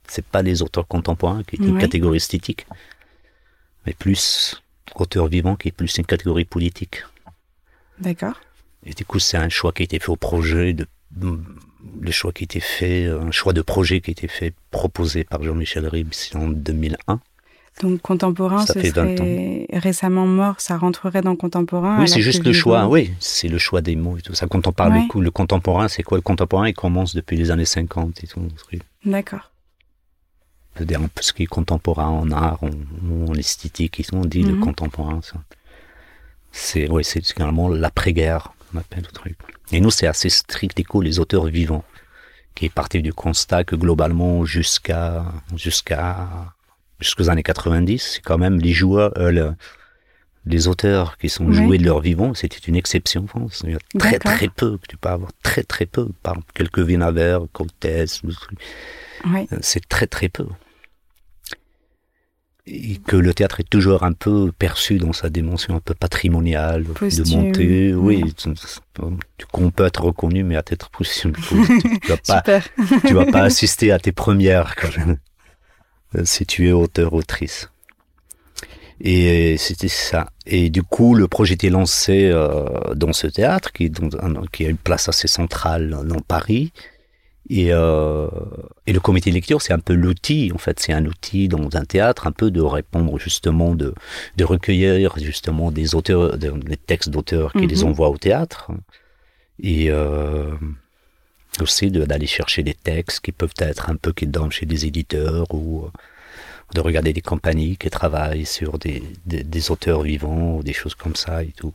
c'est 0.08 0.24
pas 0.24 0.40
les 0.40 0.62
auteurs 0.62 0.86
contemporains 0.86 1.42
qui 1.42 1.56
est 1.56 1.66
une 1.66 1.78
catégorie 1.78 2.16
esthétique, 2.16 2.66
mais 3.84 3.92
plus 3.92 4.62
auteurs 4.94 5.26
vivants 5.26 5.56
qui 5.56 5.68
est 5.68 5.72
plus 5.72 5.96
une 5.98 6.06
catégorie 6.06 6.44
politique. 6.44 7.02
D'accord. 7.98 8.40
Et 8.84 8.92
du 8.92 9.04
coup, 9.04 9.18
c'est 9.18 9.36
un 9.36 9.48
choix 9.48 9.72
qui 9.72 9.82
a 9.82 9.84
été 9.84 9.98
fait 9.98 10.10
au 10.10 10.16
projet 10.16 10.72
de, 10.72 10.86
le 12.00 12.10
choix 12.10 12.32
qui 12.32 12.44
a 12.44 12.46
été 12.46 12.60
fait, 12.60 13.06
un 13.06 13.30
choix 13.30 13.52
de 13.52 13.62
projet 13.62 14.00
qui 14.00 14.10
a 14.10 14.12
été 14.12 14.28
fait, 14.28 14.54
proposé 14.70 15.24
par 15.24 15.42
Jean-Michel 15.42 15.86
Ribes 15.86 16.12
en 16.34 16.48
2001. 16.48 17.20
Donc 17.82 18.00
contemporain, 18.00 18.64
ça 18.64 18.72
ce 18.72 18.80
serait 18.80 19.66
récemment 19.70 20.26
mort, 20.26 20.60
ça 20.60 20.78
rentrerait 20.78 21.20
dans 21.20 21.36
contemporain. 21.36 22.00
Oui, 22.00 22.08
c'est 22.08 22.22
juste 22.22 22.44
le 22.44 22.54
choix. 22.54 22.88
Oui, 22.88 23.12
c'est 23.20 23.48
le 23.48 23.58
choix 23.58 23.82
des 23.82 23.96
mots 23.96 24.16
et 24.16 24.22
tout 24.22 24.34
ça. 24.34 24.46
Quand 24.46 24.66
on 24.66 24.72
parle 24.72 25.06
coup, 25.08 25.20
le 25.20 25.30
contemporain, 25.30 25.88
c'est 25.88 26.02
quoi 26.02 26.16
le 26.16 26.22
contemporain? 26.22 26.68
Il 26.68 26.74
commence 26.74 27.14
depuis 27.14 27.36
les 27.36 27.50
années 27.50 27.66
50 27.66 28.24
et 28.24 28.26
tout. 28.26 28.40
D'accord. 29.04 29.50
Dire 30.84 31.00
un 31.00 31.08
peu 31.08 31.22
ce 31.22 31.32
qui 31.32 31.44
est 31.44 31.46
contemporain 31.46 32.08
en 32.08 32.30
art, 32.30 32.60
en, 32.62 33.34
esthétique, 33.34 34.02
on 34.12 34.24
dit 34.24 34.42
le 34.42 34.52
mhm. 34.52 34.60
contemporain. 34.60 35.20
C'est 36.52 36.88
ouais, 36.88 37.02
c'est 37.02 37.24
finalement 37.24 37.68
l'après-guerre, 37.68 38.52
on 38.74 38.78
appelle 38.78 39.04
le 39.04 39.12
truc. 39.12 39.36
Et 39.72 39.80
nous, 39.80 39.90
c'est 39.90 40.06
assez 40.06 40.28
strict 40.28 40.78
écho 40.78 41.02
les 41.02 41.18
auteurs 41.18 41.46
vivants, 41.46 41.84
qui 42.54 42.66
est 42.66 42.72
parti 42.72 43.02
du 43.02 43.12
constat 43.12 43.64
que 43.64 43.76
globalement 43.76 44.44
jusqu'à 44.44 45.24
jusqu'à 45.56 46.28
jusqu'aux 47.00 47.28
années 47.28 47.42
90, 47.42 48.12
c'est 48.14 48.22
quand 48.22 48.38
même 48.38 48.58
les 48.58 48.72
joueurs, 48.72 49.12
euh, 49.18 49.52
les 50.46 50.68
auteurs 50.68 51.18
qui 51.18 51.28
sont 51.28 51.52
joués 51.52 51.78
de 51.78 51.84
leur 51.84 52.00
vivant, 52.00 52.32
c'était 52.34 52.58
une 52.58 52.76
exception 52.76 53.24
en 53.24 53.26
France. 53.26 53.62
Il 53.64 53.72
y 53.72 53.74
a 53.74 53.78
très 53.98 54.18
très 54.18 54.48
peu 54.48 54.78
que 54.78 54.86
tu 54.86 54.96
peux 54.96 55.08
avoir, 55.08 55.30
très 55.42 55.64
très 55.64 55.86
peu. 55.86 56.08
Par 56.22 56.34
exemple, 56.34 56.52
quelques 56.54 56.78
Vinaver, 56.78 57.40
oui. 59.24 59.48
Euh, 59.52 59.58
c'est 59.60 59.88
très 59.88 60.06
très 60.06 60.28
peu. 60.28 60.46
Et 62.68 62.96
que 62.96 63.16
le 63.16 63.32
théâtre 63.32 63.60
est 63.60 63.70
toujours 63.70 64.02
un 64.02 64.12
peu 64.12 64.50
perçu 64.50 64.98
dans 64.98 65.12
sa 65.12 65.30
dimension 65.30 65.76
un 65.76 65.80
peu 65.80 65.94
patrimoniale, 65.94 66.82
de 66.84 67.36
montée. 67.36 67.94
Oui, 67.94 68.34
tu, 68.34 68.50
peut 69.70 69.86
être 69.86 70.04
reconnu, 70.04 70.42
mais 70.42 70.56
à 70.56 70.62
tête 70.62 70.86
possible. 70.88 71.38
Tu 71.48 72.08
vas 72.08 72.16
pas, 72.16 72.42
tu 73.06 73.14
vas 73.14 73.26
pas 73.26 73.42
assister 73.42 73.92
à 73.92 74.00
tes 74.00 74.10
premières 74.10 74.74
quand 74.74 74.96
même. 74.98 75.16
Si 76.24 76.44
tu 76.44 76.68
es 76.68 76.72
auteur, 76.72 77.12
autrice. 77.12 77.70
Et 79.00 79.56
c'était 79.58 79.88
ça. 79.88 80.30
Et 80.46 80.70
du 80.70 80.82
coup, 80.82 81.14
le 81.14 81.28
projet 81.28 81.54
était 81.54 81.70
lancé 81.70 82.30
euh, 82.32 82.94
dans 82.94 83.12
ce 83.12 83.26
théâtre, 83.26 83.72
qui, 83.72 83.92
qui, 84.52 84.66
a 84.66 84.68
une 84.68 84.78
place 84.78 85.08
assez 85.08 85.28
centrale 85.28 85.90
dans 86.04 86.20
Paris. 86.20 86.72
Et, 87.48 87.68
euh, 87.70 88.28
et 88.86 88.92
le 88.92 88.98
comité 88.98 89.30
de 89.30 89.36
lecture, 89.36 89.62
c'est 89.62 89.72
un 89.72 89.78
peu 89.78 89.94
l'outil, 89.94 90.50
en 90.52 90.58
fait, 90.58 90.80
c'est 90.80 90.92
un 90.92 91.06
outil 91.06 91.48
dans 91.48 91.76
un 91.76 91.84
théâtre, 91.84 92.26
un 92.26 92.32
peu 92.32 92.50
de 92.50 92.60
répondre 92.60 93.18
justement, 93.18 93.74
de, 93.74 93.94
de 94.36 94.44
recueillir 94.44 95.16
justement 95.18 95.70
des 95.70 95.94
auteurs, 95.94 96.36
des 96.38 96.76
textes 96.76 97.10
d'auteurs 97.10 97.52
qui 97.52 97.66
les 97.66 97.82
mhm. 97.82 97.90
envoient 97.90 98.10
au 98.10 98.18
théâtre. 98.18 98.72
Et, 99.62 99.90
euh, 99.90 100.50
aussi 101.60 101.90
d'aller 101.90 102.26
chercher 102.26 102.62
des 102.62 102.74
textes 102.74 103.20
qui 103.20 103.32
peuvent 103.32 103.54
être 103.58 103.90
un 103.90 103.96
peu 103.96 104.12
qui 104.12 104.26
dorment 104.26 104.52
chez 104.52 104.66
des 104.66 104.86
éditeurs 104.86 105.46
ou 105.54 105.84
euh, 105.84 105.90
de 106.74 106.80
regarder 106.80 107.12
des 107.12 107.22
compagnies 107.22 107.76
qui 107.76 107.88
travaillent 107.90 108.46
sur 108.46 108.78
des, 108.78 109.02
des, 109.24 109.70
auteurs 109.70 110.02
vivants 110.02 110.56
ou 110.56 110.62
des 110.62 110.72
choses 110.72 110.94
comme 110.94 111.16
ça 111.16 111.42
et 111.42 111.52
tout. 111.56 111.72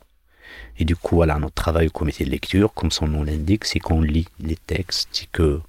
Et 0.80 0.86
du 0.86 0.96
coup, 0.96 1.16
voilà, 1.16 1.38
notre 1.40 1.56
travail 1.56 1.88
au 1.88 1.92
comité 1.92 2.26
de 2.26 2.30
lecture, 2.30 2.74
comme 2.74 2.92
son 2.92 3.08
nom 3.08 3.24
l'indique, 3.24 3.66
c'est 3.66 3.80
qu'on 3.80 4.02
lit 4.02 4.28
les 4.40 4.56
textes, 4.56 5.28
que 5.32 5.62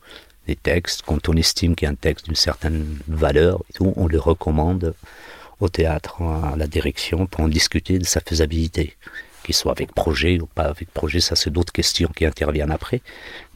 les 0.49 0.57
textes, 0.57 1.03
quand 1.03 1.29
on 1.29 1.35
estime 1.37 1.75
qu'il 1.75 1.87
y 1.87 1.89
a 1.89 1.93
un 1.93 1.97
texte 1.97 2.27
d'une 2.27 2.35
certaine 2.35 2.99
valeur 3.09 3.63
on 3.81 4.09
le 4.09 4.19
recommande 4.19 4.95
au 5.61 5.69
théâtre, 5.69 6.23
à 6.23 6.57
la 6.57 6.67
direction, 6.67 7.27
pour 7.27 7.45
en 7.45 7.49
discuter 7.49 7.99
de 7.99 8.05
sa 8.05 8.21
faisabilité 8.21 8.97
qu'il 9.45 9.55
soit 9.55 9.73
avec 9.73 9.93
projet 9.93 10.41
ou 10.41 10.47
pas 10.47 10.65
avec 10.65 10.91
projet, 10.93 11.21
ça 11.21 11.37
c'est 11.37 11.51
d'autres 11.51 11.73
questions 11.73 12.11
qui 12.15 12.25
interviennent 12.25 12.71
après. 12.71 13.03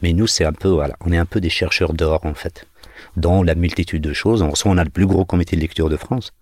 Mais 0.01 0.13
nous, 0.13 0.27
c'est 0.27 0.45
un 0.45 0.53
peu, 0.53 0.69
voilà, 0.69 0.95
on 1.01 1.11
est 1.11 1.17
un 1.17 1.25
peu 1.25 1.41
des 1.41 1.49
chercheurs 1.49 1.93
d'or 1.93 2.25
en 2.25 2.33
fait, 2.33 2.65
dans 3.15 3.43
la 3.43 3.55
multitude 3.55 4.01
de 4.01 4.13
choses. 4.13 4.41
On 4.41 4.51
reçoit, 4.51 4.71
on 4.71 4.77
a 4.77 4.83
le 4.83 4.89
plus 4.89 5.05
gros 5.05 5.25
comité 5.25 5.55
de 5.55 5.61
lecture 5.61 5.89
de 5.89 5.97
France. 5.97 6.33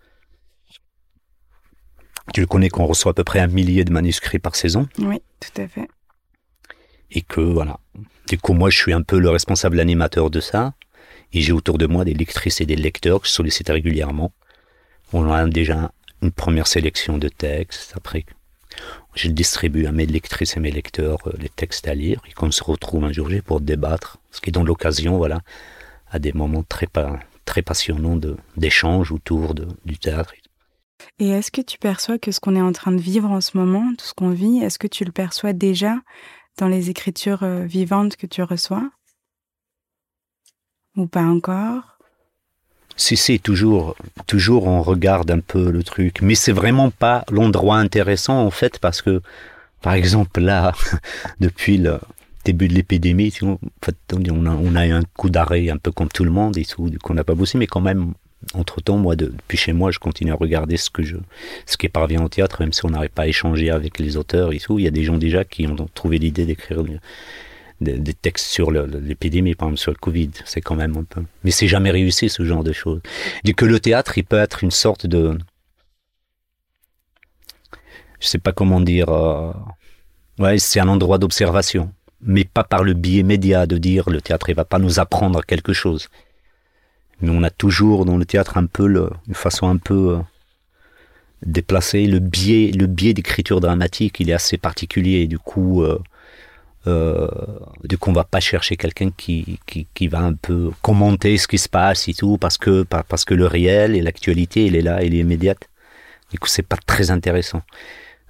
Tu 2.33 2.41
le 2.41 2.47
connais 2.47 2.69
qu'on 2.69 2.85
reçoit 2.85 3.11
à 3.11 3.13
peu 3.13 3.23
près 3.23 3.39
un 3.39 3.47
millier 3.47 3.83
de 3.85 3.91
manuscrits 3.91 4.39
par 4.39 4.55
saison. 4.55 4.88
Oui, 4.99 5.21
tout 5.39 5.61
à 5.61 5.67
fait. 5.67 5.88
Et 7.11 7.21
que 7.21 7.41
voilà. 7.41 7.79
Du 8.27 8.38
coup, 8.38 8.53
moi, 8.53 8.69
je 8.69 8.77
suis 8.77 8.93
un 8.93 9.03
peu 9.03 9.19
le 9.19 9.29
responsable 9.29 9.79
animateur 9.79 10.29
de 10.29 10.39
ça. 10.39 10.73
Et 11.33 11.41
j'ai 11.41 11.51
autour 11.51 11.77
de 11.77 11.85
moi 11.85 12.05
des 12.05 12.13
lectrices 12.13 12.61
et 12.61 12.65
des 12.65 12.75
lecteurs 12.75 13.21
que 13.21 13.27
je 13.27 13.33
sollicite 13.33 13.69
régulièrement. 13.69 14.31
On 15.13 15.31
a 15.31 15.45
déjà 15.47 15.91
une 16.21 16.31
première 16.31 16.67
sélection 16.67 17.17
de 17.17 17.29
textes. 17.29 17.93
Après, 17.95 18.25
je 19.15 19.27
distribue 19.29 19.85
à 19.85 19.91
mes 19.91 20.05
lectrices 20.05 20.57
et 20.57 20.59
mes 20.59 20.71
lecteurs 20.71 21.19
euh, 21.27 21.33
les 21.39 21.49
textes 21.49 21.88
à 21.88 21.93
lire 21.93 22.21
et 22.27 22.33
qu'on 22.33 22.51
se 22.51 22.63
retrouve 22.63 23.05
un 23.05 23.11
jour 23.11 23.29
J 23.29 23.41
pour 23.41 23.61
débattre, 23.61 24.17
ce 24.31 24.41
qui 24.41 24.51
dans 24.51 24.63
l'occasion, 24.63 25.17
voilà, 25.17 25.41
à 26.09 26.19
des 26.19 26.33
moments 26.33 26.63
très, 26.63 26.88
très 27.45 27.61
passionnants 27.61 28.19
d'échange 28.57 29.11
autour 29.11 29.53
de, 29.53 29.67
du 29.85 29.97
théâtre. 29.97 30.33
Et 31.20 31.30
est-ce 31.30 31.52
que 31.52 31.62
tu 31.62 31.78
perçois 31.78 32.18
que 32.18 32.32
ce 32.32 32.39
qu'on 32.39 32.56
est 32.56 32.62
en 32.62 32.72
train 32.72 32.91
de 32.91 33.02
vivre 33.02 33.30
en 33.30 33.41
ce 33.41 33.58
moment, 33.58 33.94
tout 33.98 34.06
ce 34.06 34.13
qu'on 34.13 34.32
vit, 34.32 34.60
est-ce 34.60 34.80
que 34.80 34.88
tu 34.88 35.06
le 35.06 35.12
perçois 35.12 35.54
déjà 35.54 35.96
dans 36.58 36.68
les 36.68 36.89
écritures 36.89 37.44
euh, 37.44 37.65
vivantes 37.65 38.15
que 38.15 38.28
tu 38.28 38.41
reçois? 38.44 38.89
Ou 40.96 41.08
pas 41.08 41.24
encore? 41.24 41.98
Si, 42.98 43.18
si, 43.18 43.39
toujours, 43.39 43.96
toujours 44.26 44.68
on 44.68 44.82
regarde 44.82 45.30
un 45.30 45.41
peu 45.41 45.70
le 45.70 45.84
truc. 45.84 46.22
Mais 46.22 46.36
c'est 46.36 46.54
vraiment 46.54 46.91
pas 46.91 47.26
l'endroit 47.30 47.78
intéressant, 47.78 48.46
en 48.46 48.52
fait, 48.52 48.80
parce 48.80 49.02
que, 49.02 49.22
par 49.82 49.94
exemple, 49.94 50.39
là, 50.39 50.74
depuis 51.41 51.78
le 51.78 52.00
début 52.46 52.70
de 52.70 52.74
l'épidémie, 52.74 53.34
en 53.41 53.60
fait, 53.84 53.98
on, 54.13 54.46
a, 54.46 54.52
on 54.52 54.76
a 54.76 54.88
eu 54.88 54.91
un 54.91 55.04
coup 55.18 55.30
d'arrêt, 55.30 55.70
un 55.70 55.78
peu 55.78 55.91
comme 55.91 56.08
tout 56.08 56.24
le 56.24 56.32
monde, 56.32 56.58
et 56.58 56.63
tout, 56.63 56.89
qu'on 57.04 57.15
n'a 57.15 57.26
pas 57.26 57.36
bossé, 57.36 57.58
mais 57.58 57.68
quand 57.68 57.82
même, 57.82 58.13
entre-temps, 58.54 58.98
moi, 58.98 59.15
depuis 59.15 59.58
chez 59.58 59.74
moi, 59.74 59.91
je 59.91 60.00
continue 60.00 60.32
à 60.32 60.36
regarder 60.36 60.78
ce 60.78 60.89
que 60.89 61.04
je, 61.04 61.17
ce 61.65 61.78
qui 61.78 61.89
parvient 61.89 62.24
au 62.24 62.30
théâtre, 62.30 62.62
même 62.62 62.74
si 62.74 62.86
on 62.86 62.89
n'arrive 62.89 63.10
pas 63.10 63.24
à 63.24 63.28
échanger 63.28 63.71
avec 63.71 64.00
les 64.00 64.17
auteurs 64.17 64.54
et 64.54 64.60
tout. 64.60 64.78
Il 64.80 64.86
y 64.86 64.88
a 64.88 64.91
des 64.91 65.04
gens 65.04 65.17
déjà 65.17 65.43
qui 65.43 65.67
ont 65.67 65.76
trouvé 65.93 66.17
l'idée 66.19 66.45
d'écrire 66.45 66.84
des, 67.82 68.13
textes 68.13 68.48
sur 68.48 68.71
l'épidémie, 68.71 69.56
par 69.56 69.69
exemple 69.69 69.82
sur 69.82 69.91
le 69.91 69.98
Covid. 69.98 70.32
C'est 70.45 70.62
quand 70.62 70.76
même 70.76 70.95
un 70.95 71.04
peu. 71.04 71.24
Mais 71.43 71.52
c'est 71.52 71.67
jamais 71.67 71.91
réussi 71.91 72.30
ce 72.30 72.43
genre 72.45 72.63
de 72.63 72.71
choses. 72.71 73.02
Et 73.43 73.54
que 73.54 73.65
le 73.65 73.80
théâtre, 73.80 74.17
il 74.17 74.24
peut 74.24 74.39
être 74.39 74.63
une 74.63 74.71
sorte 74.71 75.08
de. 75.08 75.38
Je 78.19 78.28
sais 78.28 78.39
pas 78.39 78.52
comment 78.52 78.80
dire. 78.80 79.10
Euh, 79.10 79.52
ouais, 80.39 80.60
c'est 80.60 80.80
un 80.80 80.88
endroit 80.88 81.17
d'observation, 81.17 81.91
mais 82.21 82.43
pas 82.43 82.63
par 82.63 82.84
le 82.84 82.93
biais 82.93 83.24
média 83.24 83.65
de 83.65 83.78
dire 83.78 84.10
le 84.10 84.21
théâtre, 84.21 84.50
il 84.50 84.56
va 84.56 84.65
pas 84.65 84.80
nous 84.80 85.00
apprendre 85.00 85.43
quelque 85.43 85.74
chose. 85.74 86.10
Mais 87.21 87.30
on 87.30 87.43
a 87.43 87.49
toujours 87.49 88.06
dans 88.06 88.17
le 88.17 88.25
théâtre 88.25 88.58
un 88.58 88.65
peu 88.65 88.88
une 89.28 89.34
façon 89.34 89.67
un 89.67 89.78
peu 89.78 90.17
euh, 90.17 90.19
déplacée. 91.45 92.08
Le 92.08 92.19
biais, 92.19 92.71
le 92.71 92.88
biais 92.88 93.13
d'écriture 93.13 93.62
dramatique, 93.62 94.19
il 94.19 94.30
est 94.30 94.34
assez 94.34 94.58
particulier. 94.58 95.28
Du 95.28 95.39
coup. 95.39 95.84
Euh, 95.84 95.99
euh, 96.88 97.28
du 97.84 97.97
coup, 97.97 98.12
on 98.12 98.13
va 98.13 98.23
pas 98.23 98.39
chercher 98.39 98.78
quelqu'un 98.78 99.10
qui, 99.10 99.60
qui, 99.65 99.88
qui, 99.93 100.08
va 100.08 100.19
un 100.19 100.34
peu 100.34 100.69
commenter 100.84 101.38
ce 101.39 101.47
qui 101.47 101.58
se 101.58 101.67
passe 101.67 102.08
et 102.08 102.13
tout, 102.13 102.38
parce 102.38 102.60
que, 102.60 102.84
parce 102.84 103.25
que 103.25 103.34
le 103.34 103.47
réel 103.47 103.95
et 103.95 104.01
l'actualité, 104.01 104.65
il 104.65 104.75
est 104.75 104.84
là, 104.84 105.04
il 105.04 105.15
est 105.15 105.19
immédiate. 105.19 105.67
Du 106.32 106.39
coup, 106.39 106.47
c'est 106.47 106.62
pas 106.67 106.78
très 106.86 107.12
intéressant. 107.12 107.62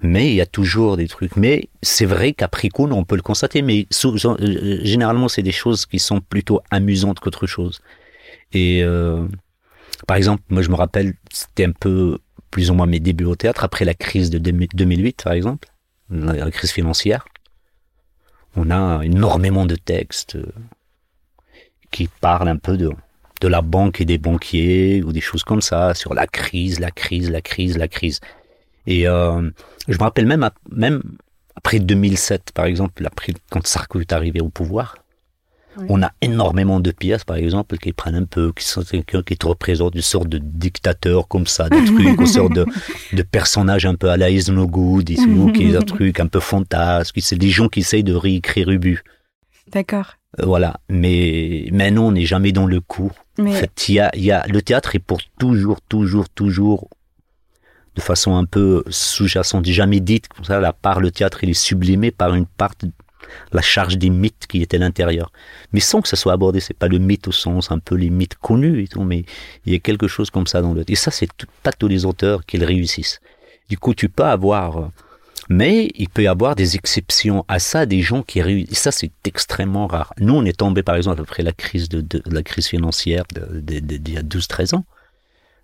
Mais 0.02 0.28
il 0.28 0.34
y 0.34 0.40
a 0.40 0.46
toujours 0.46 0.96
des 0.96 1.08
trucs. 1.08 1.36
Mais 1.36 1.68
c'est 1.82 2.04
vrai 2.04 2.32
qu'après 2.32 2.68
coup, 2.68 2.86
on 2.90 3.04
peut 3.04 3.16
le 3.16 3.22
constater. 3.22 3.62
Mais 3.62 3.86
euh, 4.04 4.78
généralement, 4.82 5.28
c'est 5.28 5.42
des 5.42 5.52
choses 5.52 5.86
qui 5.86 5.98
sont 5.98 6.20
plutôt 6.20 6.60
amusantes 6.70 7.20
qu'autre 7.20 7.46
chose. 7.46 7.80
Et 8.56 8.82
euh, 8.82 9.26
par 10.06 10.16
exemple, 10.16 10.42
moi, 10.48 10.62
je 10.62 10.70
me 10.70 10.74
rappelle, 10.74 11.14
c'était 11.30 11.64
un 11.64 11.72
peu 11.72 12.18
plus 12.50 12.70
ou 12.70 12.74
moins 12.74 12.86
mes 12.86 13.00
débuts 13.00 13.24
au 13.24 13.36
théâtre 13.36 13.64
après 13.64 13.84
la 13.84 13.94
crise 13.94 14.30
de 14.30 14.38
2008, 14.38 15.22
par 15.24 15.34
exemple, 15.34 15.68
la 16.10 16.50
crise 16.50 16.70
financière 16.70 17.26
on 18.56 18.70
a 18.70 19.04
énormément 19.04 19.66
de 19.66 19.76
textes 19.76 20.36
euh, 20.36 20.52
qui 21.90 22.08
parlent 22.08 22.48
un 22.48 22.56
peu 22.56 22.76
de, 22.76 22.90
la 23.42 23.62
banque 23.62 24.00
et 24.00 24.04
des 24.04 24.18
banquiers 24.18 25.02
ou 25.04 25.12
des 25.12 25.20
choses 25.20 25.44
comme 25.44 25.60
ça, 25.60 25.94
sur 25.94 26.14
la 26.14 26.26
crise, 26.26 26.80
la 26.80 26.90
crise, 26.90 27.30
la 27.30 27.42
crise, 27.42 27.76
la 27.76 27.86
crise. 27.86 28.20
Et 28.86 29.06
euh, 29.06 29.50
je 29.86 29.96
me 29.96 30.02
rappelle 30.02 30.26
même, 30.26 31.02
après 31.54 31.78
2007, 31.78 32.52
par 32.52 32.64
exemple, 32.64 33.06
quand 33.50 33.66
Sarko 33.66 34.00
est 34.00 34.12
arrivé 34.12 34.40
au 34.40 34.48
pouvoir, 34.48 34.96
On 35.88 36.02
a 36.02 36.12
énormément 36.22 36.80
de 36.80 36.90
pièces, 36.90 37.24
par 37.24 37.36
exemple, 37.36 37.76
qui 37.78 37.92
prennent 37.92 38.14
un 38.14 38.24
peu, 38.24 38.52
qui 38.52 38.64
sont 38.64 38.82
quelqu'un 38.82 39.22
qui 39.22 39.36
te 39.36 39.46
représente 39.46 39.94
une 39.94 40.02
sorte 40.02 40.28
de 40.28 40.38
dictateur 40.38 41.28
comme 41.28 41.46
ça, 41.46 41.68
des 41.68 41.84
trucs, 41.84 42.18
une 42.18 42.26
sorte 42.26 42.54
de, 42.54 42.66
de 43.12 43.22
personnage 43.22 43.86
un 43.86 43.94
peu 43.94 44.08
à 44.08 44.16
la 44.16 44.30
Is 44.30 44.50
No 44.50 44.66
Good, 44.66 45.04
qui 45.06 45.70
est 45.70 45.76
un 45.76 45.80
truc 45.82 46.20
un 46.20 46.26
peu 46.26 46.40
fantasque. 46.40 47.16
C'est 47.20 47.36
des 47.36 47.50
gens 47.50 47.68
qui 47.68 47.80
essayent 47.80 48.04
de 48.04 48.14
réécrire 48.14 48.70
Ubu. 48.70 49.02
D'accord. 49.72 50.14
Euh, 50.40 50.46
voilà. 50.46 50.80
Mais, 50.88 51.68
mais 51.72 51.90
non, 51.90 52.08
on 52.08 52.12
n'est 52.12 52.26
jamais 52.26 52.52
dans 52.52 52.66
le 52.66 52.80
coup. 52.80 53.12
Mais... 53.38 53.50
En 53.50 53.54
fait, 53.54 53.88
il 53.88 53.94
y 53.96 54.00
a, 54.00 54.10
y 54.16 54.30
a, 54.30 54.46
le 54.46 54.62
théâtre 54.62 54.94
est 54.94 55.00
pour 55.00 55.20
toujours, 55.38 55.80
toujours, 55.82 56.28
toujours, 56.28 56.88
de 57.94 58.00
façon 58.00 58.36
un 58.36 58.44
peu 58.44 58.84
sous-jacente, 58.88 59.66
jamais 59.66 60.00
dite, 60.00 60.28
comme 60.28 60.44
ça, 60.44 60.60
la 60.60 60.72
part, 60.72 61.00
le 61.00 61.10
théâtre, 61.10 61.42
il 61.42 61.50
est 61.50 61.54
sublimé 61.54 62.10
par 62.10 62.34
une 62.34 62.46
part 62.46 62.74
la 63.52 63.62
charge 63.62 63.98
des 63.98 64.10
mythes 64.10 64.46
qui 64.48 64.62
étaient 64.62 64.76
à 64.76 64.80
l'intérieur. 64.80 65.32
Mais 65.72 65.80
sans 65.80 66.00
que 66.00 66.08
ça 66.08 66.16
soit 66.16 66.32
abordé, 66.32 66.60
c'est 66.60 66.74
pas 66.74 66.88
le 66.88 66.98
mythe 66.98 67.28
au 67.28 67.32
sens 67.32 67.70
un 67.70 67.78
peu 67.78 67.94
les 67.94 68.10
mythes 68.10 68.36
connus 68.36 68.82
et 68.82 68.88
mais 69.04 69.24
il 69.64 69.72
y 69.72 69.76
a 69.76 69.78
quelque 69.78 70.08
chose 70.08 70.30
comme 70.30 70.46
ça 70.46 70.62
dans 70.62 70.74
le. 70.74 70.84
Et 70.88 70.96
ça, 70.96 71.10
c'est 71.10 71.28
pas 71.62 71.72
tous 71.72 71.88
les 71.88 72.04
auteurs 72.04 72.44
qui 72.44 72.58
le 72.58 72.66
réussissent. 72.66 73.20
Du 73.68 73.78
coup, 73.78 73.94
tu 73.94 74.08
peux 74.08 74.24
avoir, 74.24 74.90
mais 75.48 75.90
il 75.94 76.08
peut 76.08 76.22
y 76.22 76.26
avoir 76.26 76.54
des 76.54 76.76
exceptions 76.76 77.44
à 77.48 77.58
ça, 77.58 77.86
des 77.86 78.00
gens 78.00 78.22
qui 78.22 78.42
réussissent. 78.42 78.78
Ça, 78.78 78.92
c'est 78.92 79.10
extrêmement 79.24 79.86
rare. 79.86 80.12
Nous, 80.18 80.34
on 80.34 80.44
est 80.44 80.58
tombé, 80.58 80.82
par 80.82 80.96
exemple, 80.96 81.20
après 81.20 81.42
la 81.42 81.52
crise 81.52 81.88
de, 81.88 82.04
la 82.26 82.42
crise 82.42 82.66
financière 82.66 83.24
d'il 83.52 84.12
y 84.12 84.18
a 84.18 84.22
12-13 84.22 84.76
ans. 84.76 84.84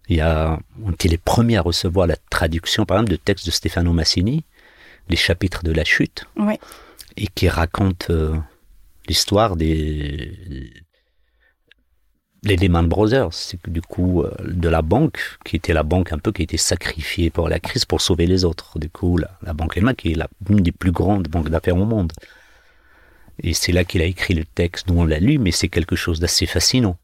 Il 0.09 0.17
y 0.17 0.21
a, 0.21 0.59
on 0.85 0.91
était 0.91 1.09
les 1.09 1.19
premiers 1.19 1.57
à 1.59 1.63
recevoir 1.63 2.07
la 2.07 2.17
traduction, 2.29 2.85
par 2.85 2.99
exemple, 2.99 3.13
de 3.13 3.17
textes 3.17 3.47
de 3.47 3.53
Stefano 3.53 3.93
Massini, 3.93 4.45
les 5.09 5.17
chapitres 5.17 5.63
de 5.63 5.73
la 5.73 5.85
chute. 5.85 6.27
Ouais 6.37 6.59
et 7.17 7.27
qui 7.29 7.49
raconte 7.49 8.09
euh, 8.11 8.37
l'histoire 9.09 9.57
des 9.57 10.73
les 12.45 12.57
Lehman 12.57 12.89
Brothers, 12.89 13.33
c'est 13.33 13.71
du 13.71 13.81
coup 13.81 14.23
euh, 14.23 14.35
de 14.43 14.69
la 14.69 14.83
banque 14.83 15.21
qui 15.45 15.55
était 15.55 15.73
la 15.73 15.85
banque 15.85 16.13
un 16.13 16.19
peu 16.19 16.33
qui 16.33 16.43
a 16.43 16.45
été 16.45 16.57
sacrifiée 16.57 17.31
pour 17.31 17.49
la 17.49 17.61
crise 17.61 17.85
pour 17.85 18.01
sauver 18.01 18.27
les 18.27 18.45
autres. 18.45 18.79
Du 18.79 18.91
coup 18.91 19.17
la, 19.17 19.31
la 19.43 19.53
banque 19.53 19.77
Lehman 19.77 19.95
qui 19.95 20.13
est 20.13 20.17
la, 20.17 20.29
une 20.51 20.61
des 20.61 20.73
plus 20.73 20.91
grandes 20.91 21.29
banques 21.29 21.51
d'affaires 21.51 21.77
au 21.77 21.85
monde. 21.85 22.13
Et 23.43 23.55
c'est 23.55 23.73
là 23.73 23.85
qu'il 23.85 24.03
a 24.03 24.05
écrit 24.05 24.35
le 24.35 24.45
texte 24.45 24.89
dont 24.89 25.01
on 25.01 25.05
l'a 25.05 25.19
lu, 25.19 25.39
mais 25.39 25.53
c'est 25.53 25.69
quelque 25.69 25.97
chose 25.97 26.21
d'assez 26.21 26.47
fascinant. 26.47 26.97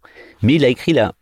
Mais 0.43 0.55
il 0.55 0.65
a 0.65 0.69
écrit 0.69 0.93
là, 0.93 1.15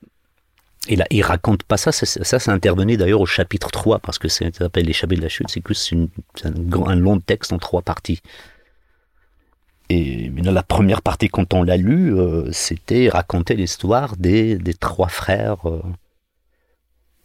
et 0.89 0.97
là, 0.97 1.07
il 1.11 1.23
raconte 1.23 1.63
pas 1.65 1.77
ça, 1.77 1.91
ça, 1.93 2.07
ça, 2.07 2.39
ça 2.39 2.53
intervenait 2.53 2.97
d'ailleurs 2.97 3.21
au 3.21 3.27
chapitre 3.27 3.71
3, 3.71 3.99
parce 3.99 4.19
que 4.19 4.29
ça 4.29 4.47
s'appelle 4.53 4.87
les 4.87 5.17
de 5.17 5.21
la 5.21 5.29
chute, 5.29 5.51
c'est 5.51 5.61
que 5.61 5.75
c'est 5.75 5.97
un 6.45 6.95
long 6.97 7.19
texte 7.19 7.53
en 7.53 7.59
trois 7.59 7.83
parties. 7.83 8.21
Et 9.89 10.31
dans 10.31 10.53
la 10.53 10.63
première 10.63 11.03
partie, 11.03 11.29
quand 11.29 11.55
on 11.55 11.63
l'a 11.63 11.77
lu, 11.77 12.15
euh, 12.15 12.51
c'était 12.51 13.09
raconter 13.09 13.55
l'histoire 13.55 14.17
des, 14.17 14.57
des, 14.57 14.75
trois 14.75 15.09
frères 15.09 15.69
euh, 15.69 15.81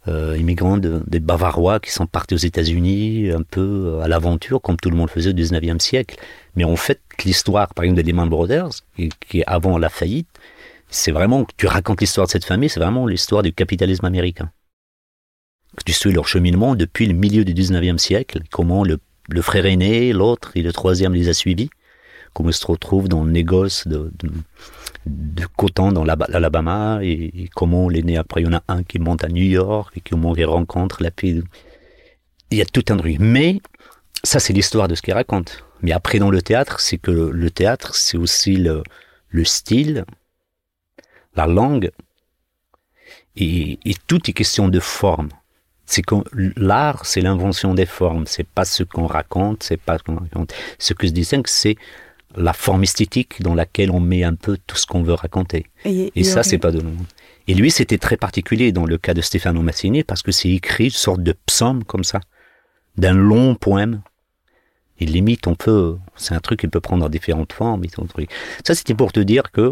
euh, 0.06 0.36
immigrants 0.38 0.78
de, 0.78 1.02
des 1.08 1.18
Bavarois 1.18 1.80
qui 1.80 1.90
sont 1.90 2.06
partis 2.06 2.34
aux 2.34 2.38
États-Unis 2.38 3.30
un 3.30 3.42
peu 3.42 3.98
à 4.02 4.06
l'aventure, 4.06 4.60
comme 4.60 4.76
tout 4.76 4.90
le 4.90 4.96
monde 4.96 5.10
faisait 5.10 5.30
au 5.30 5.32
19e 5.32 5.80
siècle. 5.80 6.16
Mais 6.54 6.62
en 6.62 6.76
fait, 6.76 7.00
l'histoire, 7.24 7.74
par 7.74 7.84
exemple, 7.84 8.02
de 8.02 8.06
Lehman 8.06 8.28
Brothers, 8.28 8.70
qui, 8.94 9.08
qui 9.28 9.42
avant 9.46 9.76
la 9.76 9.88
faillite, 9.88 10.28
c'est 10.88 11.10
vraiment, 11.10 11.46
tu 11.56 11.66
racontes 11.66 12.00
l'histoire 12.00 12.28
de 12.28 12.32
cette 12.32 12.44
famille, 12.44 12.68
c'est 12.68 12.80
vraiment 12.80 13.06
l'histoire 13.06 13.42
du 13.42 13.52
capitalisme 13.52 14.04
américain. 14.04 14.52
Tu 15.84 15.92
suis 15.92 16.12
leur 16.12 16.28
cheminement 16.28 16.76
depuis 16.76 17.06
le 17.06 17.14
milieu 17.14 17.44
du 17.44 17.54
19e 17.54 17.98
siècle, 17.98 18.40
comment 18.52 18.84
le, 18.84 19.00
le 19.28 19.42
frère 19.42 19.66
aîné, 19.66 20.12
l'autre 20.12 20.52
et 20.54 20.62
le 20.62 20.72
troisième 20.72 21.14
les 21.14 21.28
a 21.28 21.34
suivis 21.34 21.70
ils 22.40 22.52
se 22.52 22.66
retrouvent 22.66 23.08
dans 23.08 23.24
le 23.24 23.30
négoce 23.30 23.86
de, 23.86 24.12
de, 25.06 25.46
coton 25.56 25.92
dans 25.92 26.04
l'Alabama 26.04 27.00
et, 27.02 27.48
comment 27.54 27.88
l'aîné 27.88 28.16
après 28.16 28.42
il 28.42 28.46
y 28.46 28.48
en 28.48 28.56
a 28.56 28.62
un 28.68 28.82
qui 28.82 28.98
monte 28.98 29.24
à 29.24 29.28
New 29.28 29.44
York 29.44 29.92
et 29.96 30.00
comment 30.00 30.34
il 30.34 30.44
rencontre 30.44 31.02
la 31.02 31.10
fille. 31.16 31.42
Il 32.50 32.58
y 32.58 32.62
a 32.62 32.66
tout 32.66 32.84
un 32.88 32.96
truc. 32.96 33.16
Mais 33.18 33.60
ça 34.22 34.40
c'est 34.40 34.52
l'histoire 34.52 34.88
de 34.88 34.94
ce 34.94 35.02
qu'il 35.02 35.14
raconte. 35.14 35.64
Mais 35.82 35.92
après 35.92 36.18
dans 36.18 36.30
le 36.30 36.42
théâtre, 36.42 36.80
c'est 36.80 36.98
que 36.98 37.10
le 37.10 37.50
théâtre 37.50 37.94
c'est 37.94 38.16
aussi 38.16 38.56
le, 38.56 38.82
le 39.30 39.44
style, 39.44 40.04
la 41.34 41.46
langue 41.46 41.90
et, 43.36 43.78
et 43.84 43.94
tout 44.06 44.30
est 44.30 44.34
question 44.34 44.68
de 44.68 44.80
forme 44.80 45.28
c'est 45.92 46.02
que 46.02 46.14
l'art, 46.56 47.04
c'est 47.04 47.20
l'invention 47.20 47.74
des 47.74 47.84
formes. 47.84 48.26
C'est 48.26 48.46
pas 48.46 48.64
ce 48.64 48.82
qu'on 48.82 49.06
raconte, 49.06 49.62
c'est 49.62 49.76
pas 49.76 49.98
ce 49.98 50.02
qu'on 50.02 50.16
raconte. 50.16 50.54
Ce 50.78 50.94
que 50.94 51.06
je 51.06 51.12
distingue, 51.12 51.46
c'est 51.46 51.76
la 52.36 52.52
forme 52.52 52.82
esthétique 52.82 53.42
dans 53.42 53.54
laquelle 53.54 53.90
on 53.90 54.00
met 54.00 54.24
un 54.24 54.34
peu 54.34 54.58
tout 54.66 54.76
ce 54.76 54.86
qu'on 54.86 55.02
veut 55.02 55.14
raconter. 55.14 55.66
Et, 55.84 56.12
et 56.14 56.24
ça, 56.24 56.42
c'est 56.42 56.58
pas 56.58 56.70
de 56.70 56.80
nous. 56.80 56.96
Et 57.48 57.54
lui, 57.54 57.70
c'était 57.70 57.98
très 57.98 58.16
particulier 58.16 58.72
dans 58.72 58.86
le 58.86 58.98
cas 58.98 59.14
de 59.14 59.20
Stefano 59.20 59.62
Massini 59.62 60.04
parce 60.04 60.22
que 60.22 60.32
c'est 60.32 60.50
écrit 60.50 60.84
une 60.84 60.90
sorte 60.90 61.22
de 61.22 61.34
psaume 61.46 61.84
comme 61.84 62.04
ça, 62.04 62.20
d'un 62.96 63.14
long 63.14 63.54
poème. 63.54 64.02
Et 65.00 65.06
limite, 65.06 65.46
on 65.46 65.54
peut, 65.54 65.96
c'est 66.14 66.34
un 66.34 66.40
truc 66.40 66.60
qui 66.60 66.68
peut 66.68 66.80
prendre 66.80 67.08
différentes 67.08 67.52
formes. 67.52 67.82
Ça, 68.64 68.74
c'était 68.74 68.94
pour 68.94 69.10
te 69.10 69.18
dire 69.18 69.50
que, 69.50 69.70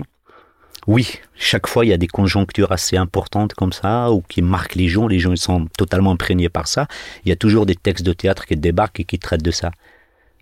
oui, 0.86 1.20
chaque 1.36 1.68
fois, 1.68 1.84
il 1.84 1.88
y 1.88 1.92
a 1.92 1.98
des 1.98 2.08
conjonctures 2.08 2.72
assez 2.72 2.96
importantes 2.96 3.54
comme 3.54 3.72
ça, 3.72 4.10
ou 4.10 4.22
qui 4.22 4.42
marquent 4.42 4.74
les 4.74 4.88
gens, 4.88 5.06
les 5.06 5.20
gens 5.20 5.30
ils 5.30 5.38
sont 5.38 5.66
totalement 5.78 6.12
imprégnés 6.12 6.48
par 6.48 6.66
ça. 6.66 6.88
Il 7.24 7.28
y 7.28 7.32
a 7.32 7.36
toujours 7.36 7.66
des 7.66 7.76
textes 7.76 8.04
de 8.04 8.12
théâtre 8.12 8.46
qui 8.46 8.56
débarquent 8.56 9.00
et 9.00 9.04
qui 9.04 9.18
traitent 9.18 9.44
de 9.44 9.50
ça. 9.52 9.70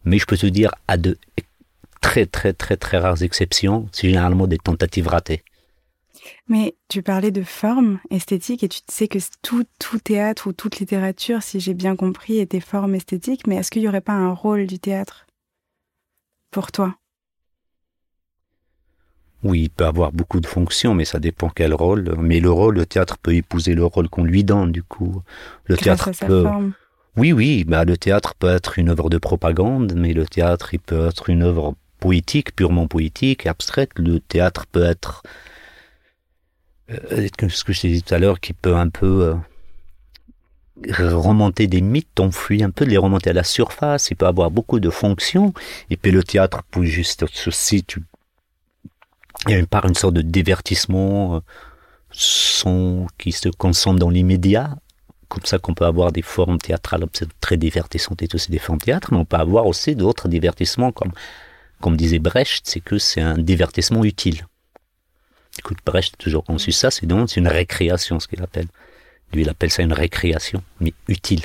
Mais 0.04 0.18
je 0.18 0.24
peux 0.24 0.38
te 0.38 0.46
dire, 0.46 0.70
à 0.86 0.96
de 0.96 1.18
très 2.08 2.24
très 2.24 2.54
très 2.54 2.78
très 2.78 2.96
rares 2.96 3.22
exceptions, 3.22 3.86
c'est 3.92 4.08
généralement 4.08 4.46
des 4.46 4.56
tentatives 4.56 5.08
ratées. 5.08 5.42
Mais 6.48 6.74
tu 6.88 7.02
parlais 7.02 7.30
de 7.30 7.42
forme 7.42 8.00
esthétique 8.10 8.62
et 8.64 8.68
tu 8.68 8.80
sais 8.88 9.08
que 9.08 9.18
tout, 9.42 9.64
tout 9.78 9.98
théâtre 9.98 10.48
ou 10.48 10.52
toute 10.52 10.78
littérature, 10.78 11.42
si 11.42 11.60
j'ai 11.60 11.74
bien 11.74 11.96
compris, 11.96 12.38
était 12.38 12.60
forme 12.60 12.94
esthétique, 12.94 13.46
mais 13.46 13.56
est-ce 13.56 13.70
qu'il 13.70 13.82
n'y 13.82 13.88
aurait 13.88 14.00
pas 14.00 14.14
un 14.14 14.32
rôle 14.32 14.66
du 14.66 14.78
théâtre 14.78 15.26
pour 16.50 16.72
toi? 16.72 16.96
Oui, 19.42 19.64
il 19.64 19.70
peut 19.70 19.84
avoir 19.84 20.10
beaucoup 20.10 20.40
de 20.40 20.46
fonctions, 20.46 20.94
mais 20.94 21.04
ça 21.04 21.20
dépend 21.20 21.50
quel 21.50 21.74
rôle. 21.74 22.16
Mais 22.18 22.40
le 22.40 22.50
rôle, 22.50 22.76
le 22.76 22.86
théâtre 22.86 23.18
peut 23.18 23.34
épouser 23.34 23.74
le 23.74 23.84
rôle 23.84 24.08
qu'on 24.08 24.24
lui 24.24 24.44
donne, 24.44 24.72
du 24.72 24.82
coup. 24.82 25.22
Le 25.66 25.76
Grâce 25.76 25.84
théâtre 25.84 26.08
à 26.08 26.12
sa 26.14 26.26
peut... 26.26 26.42
forme. 26.42 26.72
Oui, 27.16 27.32
oui, 27.32 27.64
bah, 27.64 27.84
le 27.84 27.96
théâtre 27.96 28.34
peut 28.34 28.48
être 28.48 28.78
une 28.78 28.88
œuvre 28.88 29.10
de 29.10 29.18
propagande, 29.18 29.92
mais 29.94 30.12
le 30.12 30.26
théâtre, 30.26 30.74
il 30.74 30.80
peut 30.80 31.06
être 31.06 31.30
une 31.30 31.42
œuvre 31.42 31.74
poétique, 31.98 32.54
purement 32.54 32.86
poétique, 32.86 33.46
abstraite. 33.46 33.90
Le 33.96 34.20
théâtre 34.20 34.66
peut 34.66 34.84
être, 34.84 35.22
euh, 36.90 37.28
ce 37.48 37.64
que 37.64 37.72
je 37.72 37.86
dit 37.86 38.02
tout 38.02 38.14
à 38.14 38.18
l'heure, 38.18 38.40
qui 38.40 38.52
peut 38.52 38.76
un 38.76 38.88
peu 38.88 39.24
euh, 39.26 39.34
remonter 41.16 41.66
des 41.66 41.80
mythes, 41.80 42.20
enfuir 42.20 42.66
un 42.66 42.70
peu, 42.70 42.84
les 42.84 42.98
remonter 42.98 43.30
à 43.30 43.32
la 43.32 43.44
surface. 43.44 44.10
Il 44.10 44.16
peut 44.16 44.26
avoir 44.26 44.50
beaucoup 44.50 44.80
de 44.80 44.90
fonctions. 44.90 45.52
Et 45.90 45.96
puis 45.96 46.10
le 46.10 46.22
théâtre 46.22 46.62
peut 46.70 46.84
juste 46.84 47.24
ceci, 47.32 47.84
tu... 47.84 48.02
il 49.46 49.52
y 49.52 49.54
a 49.54 49.58
une 49.58 49.94
sorte 49.94 50.14
de 50.14 50.22
divertissement, 50.22 51.36
euh, 51.36 51.40
son 52.10 53.06
qui 53.18 53.32
se 53.32 53.48
consomme 53.48 53.98
dans 53.98 54.10
l'immédiat. 54.10 54.76
Comme 55.28 55.44
ça 55.44 55.58
qu'on 55.58 55.74
peut 55.74 55.84
avoir 55.84 56.10
des 56.10 56.22
formes 56.22 56.56
théâtrales 56.56 57.04
très 57.40 57.58
divertissantes 57.58 58.22
et 58.22 58.28
tout, 58.28 58.38
c'est 58.38 58.50
des 58.50 58.58
formes 58.58 58.78
théâtre, 58.78 59.08
mais 59.12 59.18
on 59.18 59.26
peut 59.26 59.36
avoir 59.36 59.66
aussi 59.66 59.94
d'autres 59.94 60.26
divertissements 60.26 60.90
comme 60.90 61.12
comme 61.80 61.96
disait 61.96 62.18
Brecht, 62.18 62.66
c'est 62.66 62.80
que 62.80 62.98
c'est 62.98 63.20
un 63.20 63.38
divertissement 63.38 64.04
utile. 64.04 64.46
Écoute, 65.58 65.78
Brecht 65.84 66.14
a 66.14 66.16
toujours 66.16 66.44
conçu 66.44 66.72
ça, 66.72 66.90
c'est 66.90 67.06
donc 67.06 67.36
une 67.36 67.48
récréation, 67.48 68.20
ce 68.20 68.28
qu'il 68.28 68.42
appelle. 68.42 68.68
Lui, 69.32 69.42
il 69.42 69.48
appelle 69.48 69.70
ça 69.70 69.82
une 69.82 69.92
récréation, 69.92 70.62
mais 70.80 70.92
utile, 71.08 71.42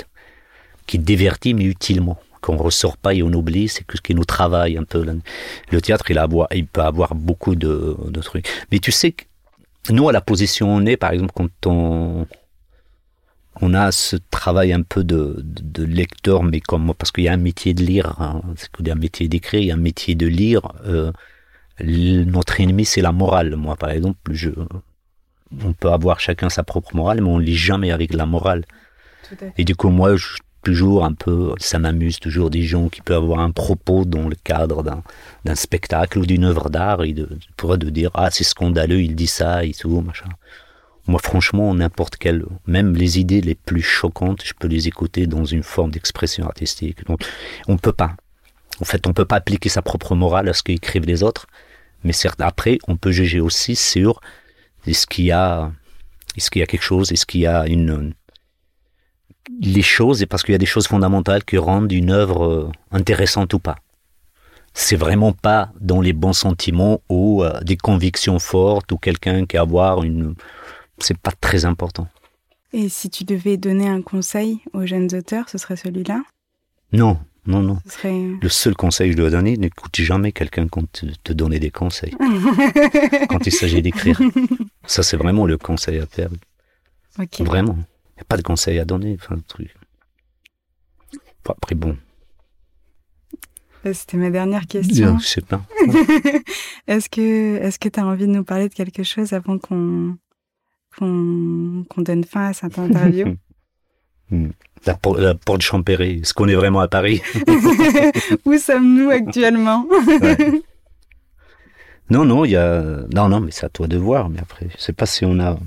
qui 0.86 0.98
divertit, 0.98 1.54
mais 1.54 1.64
utilement, 1.64 2.18
qu'on 2.40 2.56
ressort 2.56 2.96
pas 2.96 3.14
et 3.14 3.22
on 3.22 3.32
oublie, 3.32 3.68
c'est 3.68 3.84
que 3.84 3.96
ce 3.96 4.02
qui 4.02 4.14
nous 4.14 4.24
travaille 4.24 4.76
un 4.76 4.84
peu. 4.84 5.04
Le 5.70 5.80
théâtre, 5.80 6.10
il, 6.10 6.18
a, 6.18 6.28
il 6.54 6.66
peut 6.66 6.82
avoir 6.82 7.14
beaucoup 7.14 7.54
de, 7.54 7.96
de 8.06 8.20
trucs. 8.20 8.48
Mais 8.70 8.78
tu 8.78 8.92
sais 8.92 9.14
nous, 9.90 10.08
à 10.08 10.12
la 10.12 10.20
position 10.20 10.74
on 10.74 10.86
est, 10.86 10.96
par 10.96 11.12
exemple, 11.12 11.32
quand 11.34 11.66
on, 11.66 12.26
on 13.60 13.74
a 13.74 13.92
ce 13.92 14.16
travail 14.30 14.72
un 14.72 14.82
peu 14.82 15.04
de, 15.04 15.36
de, 15.42 15.82
de 15.82 15.84
lecteur, 15.84 16.42
mais 16.42 16.60
comme 16.60 16.92
parce 16.94 17.12
qu'il 17.12 17.24
y 17.24 17.28
a 17.28 17.32
un 17.32 17.38
métier 17.38 17.74
de 17.74 17.82
lire, 17.82 18.20
hein, 18.20 18.42
c'est 18.56 18.90
un 18.90 18.94
métier 18.94 19.28
d'écrire, 19.28 19.60
il 19.60 19.66
y 19.66 19.70
a 19.70 19.74
un 19.74 19.78
métier 19.78 20.14
de 20.14 20.26
lire. 20.26 20.72
Euh, 20.86 21.12
notre 21.80 22.60
ennemi, 22.60 22.84
c'est 22.84 23.00
la 23.00 23.12
morale. 23.12 23.56
Moi, 23.56 23.76
par 23.76 23.90
exemple, 23.90 24.32
je, 24.32 24.50
on 25.64 25.72
peut 25.72 25.90
avoir 25.90 26.20
chacun 26.20 26.48
sa 26.48 26.62
propre 26.62 26.94
morale, 26.94 27.20
mais 27.20 27.28
on 27.28 27.38
lit 27.38 27.56
jamais 27.56 27.90
avec 27.90 28.12
la 28.12 28.26
morale. 28.26 28.64
Et 29.56 29.64
du 29.64 29.74
coup, 29.74 29.88
moi, 29.88 30.16
je, 30.16 30.36
toujours 30.64 31.04
un 31.04 31.12
peu, 31.12 31.52
ça 31.58 31.78
m'amuse 31.78 32.18
toujours 32.18 32.50
des 32.50 32.62
gens 32.62 32.88
qui 32.88 33.02
peuvent 33.02 33.22
avoir 33.22 33.40
un 33.40 33.52
propos 33.52 34.04
dans 34.04 34.28
le 34.28 34.34
cadre 34.34 34.82
d'un 35.44 35.54
spectacle 35.54 36.18
ou 36.18 36.26
d'une 36.26 36.44
œuvre 36.44 36.70
d'art 36.70 37.04
et 37.04 37.12
de, 37.12 37.28
pourrait 37.56 37.78
de 37.78 37.90
dire 37.90 38.10
ah 38.14 38.30
c'est 38.30 38.44
scandaleux, 38.44 39.02
il 39.02 39.14
dit 39.14 39.28
ça 39.28 39.64
et 39.64 39.72
tout 39.72 40.00
machin. 40.00 40.28
Moi, 41.06 41.20
franchement, 41.22 41.74
n'importe 41.74 42.16
quelle, 42.16 42.44
même 42.66 42.94
les 42.94 43.18
idées 43.18 43.42
les 43.42 43.54
plus 43.54 43.82
choquantes, 43.82 44.42
je 44.44 44.54
peux 44.58 44.68
les 44.68 44.88
écouter 44.88 45.26
dans 45.26 45.44
une 45.44 45.62
forme 45.62 45.90
d'expression 45.90 46.46
artistique. 46.46 47.04
Donc, 47.06 47.20
on 47.68 47.76
peut 47.76 47.92
pas. 47.92 48.16
En 48.80 48.84
fait, 48.84 49.06
on 49.06 49.12
peut 49.12 49.26
pas 49.26 49.36
appliquer 49.36 49.68
sa 49.68 49.82
propre 49.82 50.14
morale 50.14 50.48
à 50.48 50.54
ce 50.54 50.62
qu'écrivent 50.62 51.06
les 51.06 51.22
autres, 51.22 51.46
Mais 52.04 52.12
certes, 52.12 52.40
après, 52.40 52.78
on 52.86 52.96
peut 52.96 53.12
juger 53.12 53.40
aussi 53.40 53.76
sur 53.76 54.20
est-ce 54.86 55.06
qu'il 55.06 55.24
y 55.24 55.32
a, 55.32 55.72
est-ce 56.36 56.50
qu'il 56.50 56.60
y 56.60 56.62
a 56.62 56.66
quelque 56.66 56.82
chose, 56.82 57.12
est-ce 57.12 57.24
qu'il 57.24 57.40
y 57.40 57.46
a 57.46 57.66
une, 57.66 58.14
les 59.60 59.82
choses, 59.82 60.22
et 60.22 60.26
parce 60.26 60.42
qu'il 60.42 60.52
y 60.52 60.54
a 60.54 60.58
des 60.58 60.66
choses 60.66 60.86
fondamentales 60.86 61.44
qui 61.44 61.58
rendent 61.58 61.92
une 61.92 62.10
œuvre 62.10 62.44
euh, 62.44 62.72
intéressante 62.92 63.54
ou 63.54 63.58
pas. 63.58 63.76
C'est 64.74 64.96
vraiment 64.96 65.32
pas 65.32 65.70
dans 65.80 66.00
les 66.00 66.12
bons 66.12 66.32
sentiments 66.32 67.00
ou 67.08 67.42
euh, 67.42 67.60
des 67.60 67.76
convictions 67.76 68.38
fortes 68.38 68.90
ou 68.92 68.98
quelqu'un 68.98 69.46
qui 69.46 69.56
a 69.56 69.62
avoir 69.62 70.02
une, 70.02 70.34
c'est 70.98 71.18
pas 71.18 71.32
très 71.32 71.64
important. 71.64 72.08
Et 72.72 72.88
si 72.88 73.08
tu 73.08 73.24
devais 73.24 73.56
donner 73.56 73.88
un 73.88 74.02
conseil 74.02 74.60
aux 74.72 74.84
jeunes 74.84 75.14
auteurs, 75.14 75.48
ce 75.48 75.58
serait 75.58 75.76
celui-là? 75.76 76.22
Non, 76.92 77.18
non, 77.46 77.62
non. 77.62 77.78
Ce 77.86 77.92
serait... 77.92 78.20
Le 78.40 78.48
seul 78.48 78.74
conseil 78.74 79.10
que 79.10 79.12
je 79.16 79.20
dois 79.20 79.30
donner, 79.30 79.56
n'écoute 79.56 79.94
jamais 79.96 80.32
quelqu'un 80.32 80.66
quand 80.66 80.90
te, 80.90 81.06
te 81.06 81.32
donner 81.32 81.60
des 81.60 81.70
conseils. 81.70 82.14
quand 83.28 83.46
il 83.46 83.52
s'agit 83.52 83.82
d'écrire. 83.82 84.20
Ça, 84.86 85.02
c'est 85.02 85.16
vraiment 85.16 85.46
le 85.46 85.58
conseil 85.58 85.98
à 85.98 86.06
faire. 86.06 86.30
Ok. 87.18 87.40
Vraiment. 87.40 87.74
Il 87.76 88.18
n'y 88.18 88.22
a 88.22 88.24
pas 88.24 88.36
de 88.36 88.42
conseil 88.42 88.78
à 88.78 88.84
donner. 88.84 89.16
Enfin, 89.20 89.36
le 89.36 89.42
truc. 89.42 89.74
Après, 91.48 91.74
bon. 91.74 91.96
Euh, 93.86 93.92
C'était 93.92 94.16
ma 94.16 94.30
dernière 94.30 94.66
question. 94.66 95.18
Je 95.18 95.26
sais 95.26 95.42
pas. 95.42 95.62
Est-ce 96.86 97.08
que 97.08 97.56
est-ce 97.62 97.78
que 97.78 97.88
tu 97.88 98.00
as 98.00 98.06
envie 98.06 98.26
de 98.26 98.32
nous 98.32 98.44
parler 98.44 98.68
de 98.68 98.74
quelque 98.74 99.02
chose 99.02 99.32
avant 99.32 99.58
qu'on 99.58 100.16
qu'on 100.98 101.84
donne 102.02 102.24
fin 102.24 102.48
à 102.48 102.52
cette 102.52 102.78
interview 102.78 103.36
Hmm. 104.30 104.48
La, 104.86 104.94
por- 104.94 105.18
la 105.18 105.34
porte 105.34 105.60
Champéry. 105.60 106.20
Est-ce 106.22 106.32
qu'on 106.32 106.48
est 106.48 106.54
vraiment 106.54 106.80
à 106.80 106.88
Paris? 106.88 107.20
Où 108.46 108.56
sommes-nous 108.56 109.10
actuellement? 109.10 109.86
Ouais. 110.22 110.62
Non, 112.08 112.24
non, 112.24 112.46
il 112.46 112.52
y 112.52 112.56
a. 112.56 113.04
Non, 113.14 113.28
non, 113.28 113.40
mais 113.40 113.50
c'est 113.50 113.66
à 113.66 113.68
toi 113.68 113.86
de 113.86 113.98
voir. 113.98 114.30
Mais 114.30 114.40
après, 114.40 114.68
je 114.74 114.80
sais 114.82 114.94
pas 114.94 115.04
si 115.04 115.26
on 115.26 115.38
a. 115.40 115.58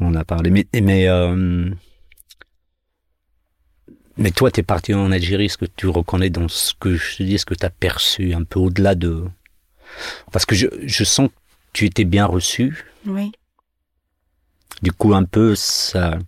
On 0.00 0.16
a 0.16 0.24
parlé. 0.24 0.50
Mais, 0.50 0.66
mais, 0.80 1.06
euh, 1.08 1.70
mais 4.16 4.30
toi, 4.32 4.50
tu 4.50 4.60
es 4.60 4.62
parti 4.64 4.92
en 4.92 5.10
Algérie. 5.12 5.46
Est-ce 5.46 5.58
que 5.58 5.66
tu 5.76 5.86
reconnais 5.86 6.28
dans 6.30 6.48
ce 6.48 6.74
que 6.78 6.96
je 6.96 7.18
te 7.18 7.22
dis, 7.22 7.38
ce 7.38 7.46
que 7.46 7.54
tu 7.54 7.64
as 7.64 7.70
perçu 7.70 8.34
un 8.34 8.42
peu 8.42 8.58
au-delà 8.58 8.94
de. 8.96 9.24
Parce 10.32 10.44
que 10.44 10.54
je, 10.56 10.66
je 10.82 11.04
sens 11.04 11.28
que 11.28 11.34
tu 11.72 11.86
étais 11.86 12.04
bien 12.04 12.26
reçu. 12.26 12.84
Oui. 13.06 13.30
Du 14.82 14.92
coup, 14.92 15.14
un 15.14 15.24
peu, 15.24 15.54
ça. 15.54 16.18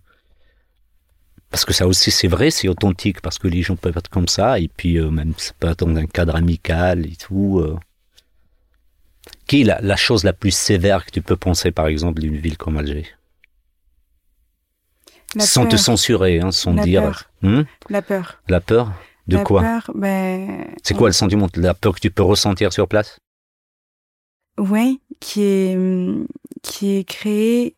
Parce 1.49 1.65
que 1.65 1.73
ça 1.73 1.87
aussi, 1.87 2.11
c'est 2.11 2.27
vrai, 2.27 2.51
c'est 2.51 2.67
authentique, 2.67 3.21
parce 3.21 3.37
que 3.37 3.47
les 3.47 3.61
gens 3.61 3.75
peuvent 3.75 3.97
être 3.97 4.09
comme 4.09 4.27
ça, 4.27 4.59
et 4.59 4.67
puis 4.67 4.97
euh, 4.97 5.09
même, 5.09 5.33
ça 5.37 5.53
peut 5.59 5.67
être 5.69 5.85
dans 5.85 5.95
un 5.95 6.05
cadre 6.05 6.35
amical 6.35 7.05
et 7.05 7.15
tout. 7.15 7.59
euh. 7.59 7.77
Qui 9.47 9.61
est 9.61 9.63
la, 9.63 9.79
la 9.81 9.95
chose 9.95 10.23
la 10.23 10.33
plus 10.33 10.51
sévère 10.51 11.05
que 11.05 11.11
tu 11.11 11.21
peux 11.21 11.35
penser, 11.37 11.71
par 11.71 11.87
exemple, 11.87 12.21
d'une 12.21 12.37
ville 12.37 12.57
comme 12.57 12.77
Alger 12.77 13.05
La 15.35 15.45
Sans 15.45 15.67
te 15.67 15.75
censurer, 15.77 16.39
hein, 16.39 16.51
sans 16.51 16.73
La 16.73 16.83
dire. 16.83 17.01
peur. 17.03 17.23
Hmm? 17.41 17.61
La 17.89 18.01
peur. 18.01 18.41
la 18.47 18.59
peur? 18.61 18.93
De 19.27 19.37
la 19.37 19.43
quoi? 19.43 19.61
peur, 19.61 19.91
ben, 19.95 20.65
C'est 20.83 20.93
quoi 20.95 21.07
le 21.09 21.13
sentiment 21.13 21.47
La 21.55 21.73
peur 21.73 21.95
que 21.95 21.99
tu 21.99 22.11
peux 22.11 22.23
ressentir 22.23 22.71
sur 22.73 22.87
place? 22.87 23.17
Ouais, 24.57 24.97
qui 25.19 25.41
est 25.43 25.77
qui 26.63 26.97
est 26.97 27.03
créé, 27.03 27.75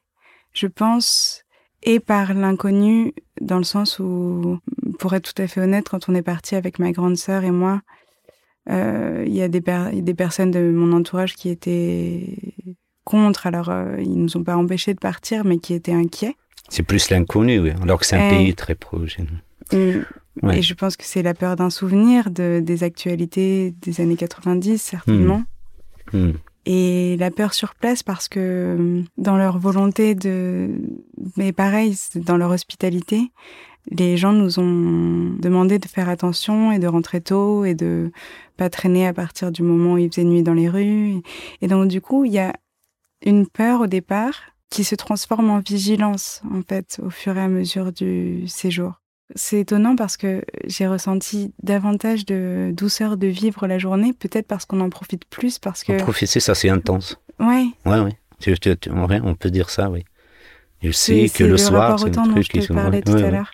je 0.57 0.67
pense, 0.67 1.43
et 1.83 1.99
par 1.99 2.33
l'inconnu, 2.33 3.13
dans 3.41 3.57
le 3.57 3.63
sens 3.63 3.99
où, 3.99 4.59
pour 4.99 5.13
être 5.13 5.33
tout 5.33 5.41
à 5.41 5.47
fait 5.47 5.61
honnête, 5.61 5.87
quand 5.89 6.09
on 6.09 6.15
est 6.15 6.21
parti 6.23 6.55
avec 6.55 6.79
ma 6.79 6.91
grande 6.91 7.17
sœur 7.17 7.43
et 7.43 7.51
moi, 7.51 7.81
euh, 8.69 9.23
il 9.25 9.33
y 9.33 9.41
a 9.41 9.47
des, 9.47 9.61
per- 9.61 9.91
des 10.01 10.13
personnes 10.13 10.51
de 10.51 10.71
mon 10.71 10.91
entourage 10.95 11.35
qui 11.35 11.49
étaient 11.49 12.37
contre. 13.05 13.47
Alors, 13.47 13.69
euh, 13.69 13.95
ils 13.99 14.17
nous 14.21 14.35
ont 14.35 14.43
pas 14.43 14.57
empêchés 14.57 14.93
de 14.93 14.99
partir, 14.99 15.45
mais 15.45 15.59
qui 15.59 15.73
étaient 15.73 15.93
inquiets. 15.93 16.35
C'est 16.69 16.83
plus 16.83 17.09
l'inconnu, 17.09 17.59
oui, 17.59 17.71
alors 17.81 17.99
que 17.99 18.05
c'est 18.05 18.17
un 18.17 18.29
pays 18.29 18.53
très 18.55 18.75
proche. 18.75 19.17
Et, 19.71 19.93
Ouais. 20.43 20.59
et 20.59 20.61
je 20.61 20.75
pense 20.75 20.95
que 20.97 21.03
c'est 21.03 21.23
la 21.23 21.33
peur 21.33 21.55
d'un 21.55 21.71
souvenir, 21.71 22.29
de, 22.29 22.59
des 22.63 22.83
actualités 22.83 23.71
des 23.81 24.01
années 24.01 24.15
90, 24.17 24.79
certainement. 24.79 25.43
Hmm. 26.13 26.33
Et 26.69 27.15
la 27.17 27.31
peur 27.31 27.53
sur 27.53 27.75
place 27.75 28.03
parce 28.03 28.27
que 28.27 28.39
euh, 28.77 29.01
dans 29.17 29.37
leur 29.37 29.57
volonté 29.57 30.15
de... 30.15 30.69
Mais 31.37 31.53
pareil, 31.53 31.95
dans 32.15 32.35
leur 32.35 32.51
hospitalité, 32.51 33.31
les 33.89 34.17
gens 34.17 34.33
nous 34.33 34.59
ont 34.59 35.33
demandé 35.39 35.79
de 35.79 35.87
faire 35.87 36.09
attention 36.09 36.73
et 36.73 36.79
de 36.79 36.87
rentrer 36.87 37.21
tôt 37.21 37.63
et 37.63 37.73
de 37.73 38.11
pas 38.57 38.69
traîner 38.69 39.07
à 39.07 39.13
partir 39.13 39.53
du 39.53 39.63
moment 39.63 39.93
où 39.93 39.97
il 39.97 40.09
faisait 40.09 40.25
nuit 40.25 40.43
dans 40.43 40.53
les 40.53 40.67
rues. 40.67 41.21
Et 41.61 41.67
donc 41.69 41.87
du 41.87 42.01
coup, 42.01 42.25
il 42.25 42.33
y 42.33 42.39
a 42.39 42.51
une 43.25 43.47
peur 43.47 43.79
au 43.79 43.87
départ 43.87 44.33
qui 44.69 44.83
se 44.83 44.95
transforme 44.95 45.49
en 45.49 45.59
vigilance 45.59 46.41
en 46.53 46.63
fait 46.63 46.99
au 47.01 47.09
fur 47.09 47.37
et 47.37 47.41
à 47.41 47.47
mesure 47.47 47.93
du 47.93 48.45
séjour. 48.49 48.99
C'est 49.35 49.59
étonnant 49.59 49.95
parce 49.95 50.15
que 50.17 50.43
j'ai 50.65 50.87
ressenti 50.87 51.53
davantage 51.61 52.25
de 52.25 52.71
douceur 52.73 53.17
de 53.17 53.27
vivre 53.27 53.67
la 53.67 53.77
journée, 53.77 54.13
peut-être 54.13 54.47
parce 54.47 54.65
qu'on 54.65 54.79
en 54.79 54.89
profite 54.89 55.25
plus, 55.25 55.59
parce 55.59 55.83
que... 55.83 55.97
Profiter, 55.97 56.39
ça, 56.39 56.55
c'est 56.55 56.69
intense. 56.69 57.19
Ouais, 57.39 57.67
Ouais, 57.85 57.99
ouais. 57.99 58.17
Tu- 58.39 58.57
tu- 58.57 58.89
on 58.91 59.35
peut 59.35 59.49
dire 59.49 59.69
ça, 59.69 59.89
oui. 59.89 60.05
Je 60.81 60.91
sais 60.91 61.29
que 61.33 61.43
le 61.43 61.57
soir, 61.57 61.99
c'est 61.99 62.17
un 62.17 62.23
truc 62.29 62.47
qui 62.47 62.61
se 62.61 62.71
parlais 62.71 63.01
tout 63.01 63.13
ouais, 63.13 63.23
à 63.23 63.31
l'heure. 63.31 63.51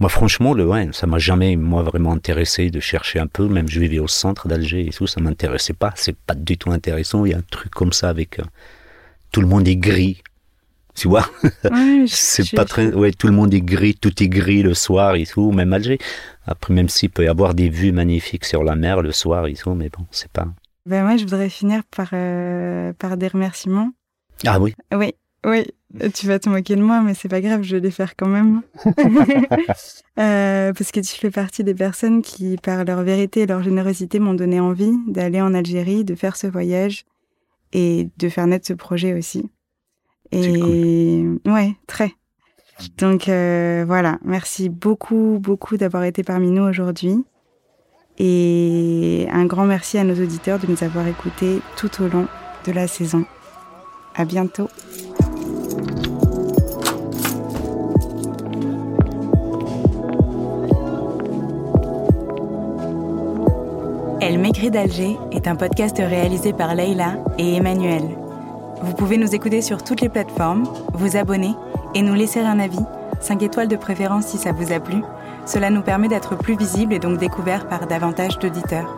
Moi, 0.00 0.08
franchement, 0.08 0.54
le, 0.54 0.66
ouais, 0.66 0.88
ça 0.92 1.06
m'a 1.06 1.18
jamais, 1.18 1.54
moi, 1.56 1.82
vraiment 1.82 2.12
intéressé 2.12 2.70
de 2.70 2.80
chercher 2.80 3.20
un 3.20 3.28
peu. 3.28 3.46
Même 3.46 3.68
je 3.68 3.78
vivais 3.78 4.00
au 4.00 4.08
centre 4.08 4.48
d'Alger 4.48 4.86
et 4.86 4.90
tout, 4.90 5.06
ça 5.06 5.20
m'intéressait 5.20 5.72
pas. 5.72 5.92
C'est 5.96 6.16
pas 6.16 6.34
du 6.34 6.58
tout 6.58 6.72
intéressant. 6.72 7.24
Il 7.24 7.30
y 7.30 7.34
a 7.34 7.38
un 7.38 7.44
truc 7.48 7.70
comme 7.70 7.92
ça 7.92 8.08
avec 8.08 8.40
euh, 8.40 8.44
tout 9.30 9.40
le 9.40 9.46
monde 9.46 9.68
est 9.68 9.76
gris. 9.76 10.22
Tu 10.94 11.08
vois, 11.08 11.28
Ouais, 11.70 12.04
c'est 12.08 12.54
pas 12.54 12.64
très, 12.64 12.92
ouais, 12.92 13.10
tout 13.10 13.26
le 13.26 13.32
monde 13.32 13.52
est 13.52 13.60
gris, 13.60 13.94
tout 13.94 14.22
est 14.22 14.28
gris 14.28 14.62
le 14.62 14.74
soir 14.74 15.16
et 15.16 15.26
tout, 15.26 15.50
même 15.50 15.72
Alger. 15.72 15.98
Après, 16.46 16.72
même 16.72 16.88
s'il 16.88 17.10
peut 17.10 17.24
y 17.24 17.28
avoir 17.28 17.54
des 17.54 17.68
vues 17.68 17.92
magnifiques 17.92 18.44
sur 18.44 18.62
la 18.62 18.76
mer 18.76 19.02
le 19.02 19.10
soir 19.10 19.46
et 19.46 19.54
tout, 19.54 19.74
mais 19.74 19.88
bon, 19.88 20.06
c'est 20.10 20.30
pas. 20.30 20.46
Ben 20.86 21.02
moi, 21.02 21.16
je 21.16 21.24
voudrais 21.24 21.48
finir 21.48 21.82
par, 21.84 22.10
euh, 22.12 22.92
par 22.92 23.16
des 23.16 23.28
remerciements. 23.28 23.90
Ah 24.46 24.60
oui? 24.60 24.74
Oui, 24.94 25.14
oui, 25.44 25.64
tu 26.12 26.26
vas 26.26 26.38
te 26.38 26.48
moquer 26.48 26.76
de 26.76 26.82
moi, 26.82 27.00
mais 27.00 27.14
c'est 27.14 27.28
pas 27.28 27.40
grave, 27.40 27.62
je 27.62 27.76
vais 27.76 27.82
les 27.82 27.90
faire 27.90 28.16
quand 28.16 28.28
même. 28.28 28.62
Euh, 30.16 30.72
parce 30.72 30.92
que 30.92 31.00
tu 31.00 31.16
fais 31.16 31.32
partie 31.32 31.64
des 31.64 31.74
personnes 31.74 32.22
qui, 32.22 32.56
par 32.56 32.84
leur 32.84 33.02
vérité 33.02 33.40
et 33.40 33.46
leur 33.46 33.64
générosité, 33.64 34.20
m'ont 34.20 34.34
donné 34.34 34.60
envie 34.60 34.92
d'aller 35.08 35.40
en 35.40 35.54
Algérie, 35.54 36.04
de 36.04 36.14
faire 36.14 36.36
ce 36.36 36.46
voyage 36.46 37.04
et 37.72 38.08
de 38.16 38.28
faire 38.28 38.46
naître 38.46 38.68
ce 38.68 38.74
projet 38.74 39.12
aussi. 39.12 39.50
Et 40.34 41.24
ouais, 41.46 41.76
très. 41.86 42.12
Donc 42.98 43.28
euh, 43.28 43.84
voilà, 43.86 44.18
merci 44.24 44.68
beaucoup, 44.68 45.38
beaucoup 45.40 45.76
d'avoir 45.76 46.04
été 46.04 46.22
parmi 46.22 46.50
nous 46.50 46.64
aujourd'hui. 46.64 47.24
Et 48.18 49.26
un 49.30 49.46
grand 49.46 49.64
merci 49.64 49.98
à 49.98 50.04
nos 50.04 50.14
auditeurs 50.14 50.58
de 50.58 50.66
nous 50.66 50.82
avoir 50.84 51.06
écoutés 51.06 51.60
tout 51.76 52.02
au 52.02 52.08
long 52.08 52.26
de 52.66 52.72
la 52.72 52.86
saison. 52.86 53.24
À 54.16 54.24
bientôt. 54.24 54.68
Elle 64.20 64.38
maigrit 64.38 64.70
d'Alger 64.70 65.16
est 65.32 65.46
un 65.46 65.56
podcast 65.56 65.98
réalisé 65.98 66.52
par 66.52 66.74
Leïla 66.74 67.18
et 67.38 67.56
Emmanuel. 67.56 68.23
Vous 68.84 68.92
pouvez 68.92 69.16
nous 69.16 69.34
écouter 69.34 69.62
sur 69.62 69.82
toutes 69.82 70.02
les 70.02 70.10
plateformes, 70.10 70.64
vous 70.92 71.16
abonner 71.16 71.54
et 71.94 72.02
nous 72.02 72.12
laisser 72.12 72.40
un 72.40 72.58
avis, 72.58 72.84
5 73.20 73.42
étoiles 73.42 73.66
de 73.66 73.76
préférence 73.76 74.26
si 74.26 74.36
ça 74.36 74.52
vous 74.52 74.72
a 74.72 74.78
plu. 74.78 75.02
Cela 75.46 75.70
nous 75.70 75.80
permet 75.80 76.08
d'être 76.08 76.36
plus 76.36 76.54
visibles 76.54 76.92
et 76.92 76.98
donc 76.98 77.16
découverts 77.16 77.66
par 77.66 77.86
davantage 77.86 78.38
d'auditeurs. 78.38 78.94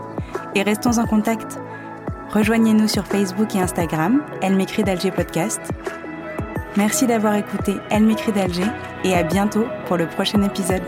Et 0.56 0.62
restons 0.62 0.98
en 0.98 1.06
contact. 1.06 1.60
Rejoignez-nous 2.30 2.88
sur 2.88 3.06
Facebook 3.06 3.54
et 3.54 3.60
Instagram, 3.60 4.24
Elle 4.42 4.56
m'écrit 4.56 4.82
d'Alger 4.82 5.12
Podcast. 5.12 5.60
Merci 6.76 7.06
d'avoir 7.06 7.36
écouté 7.36 7.76
Elle 7.88 8.06
m'écrit 8.06 8.32
d'Alger 8.32 8.66
et 9.04 9.14
à 9.14 9.22
bientôt 9.22 9.66
pour 9.86 9.96
le 9.96 10.08
prochain 10.08 10.42
épisode. 10.42 10.82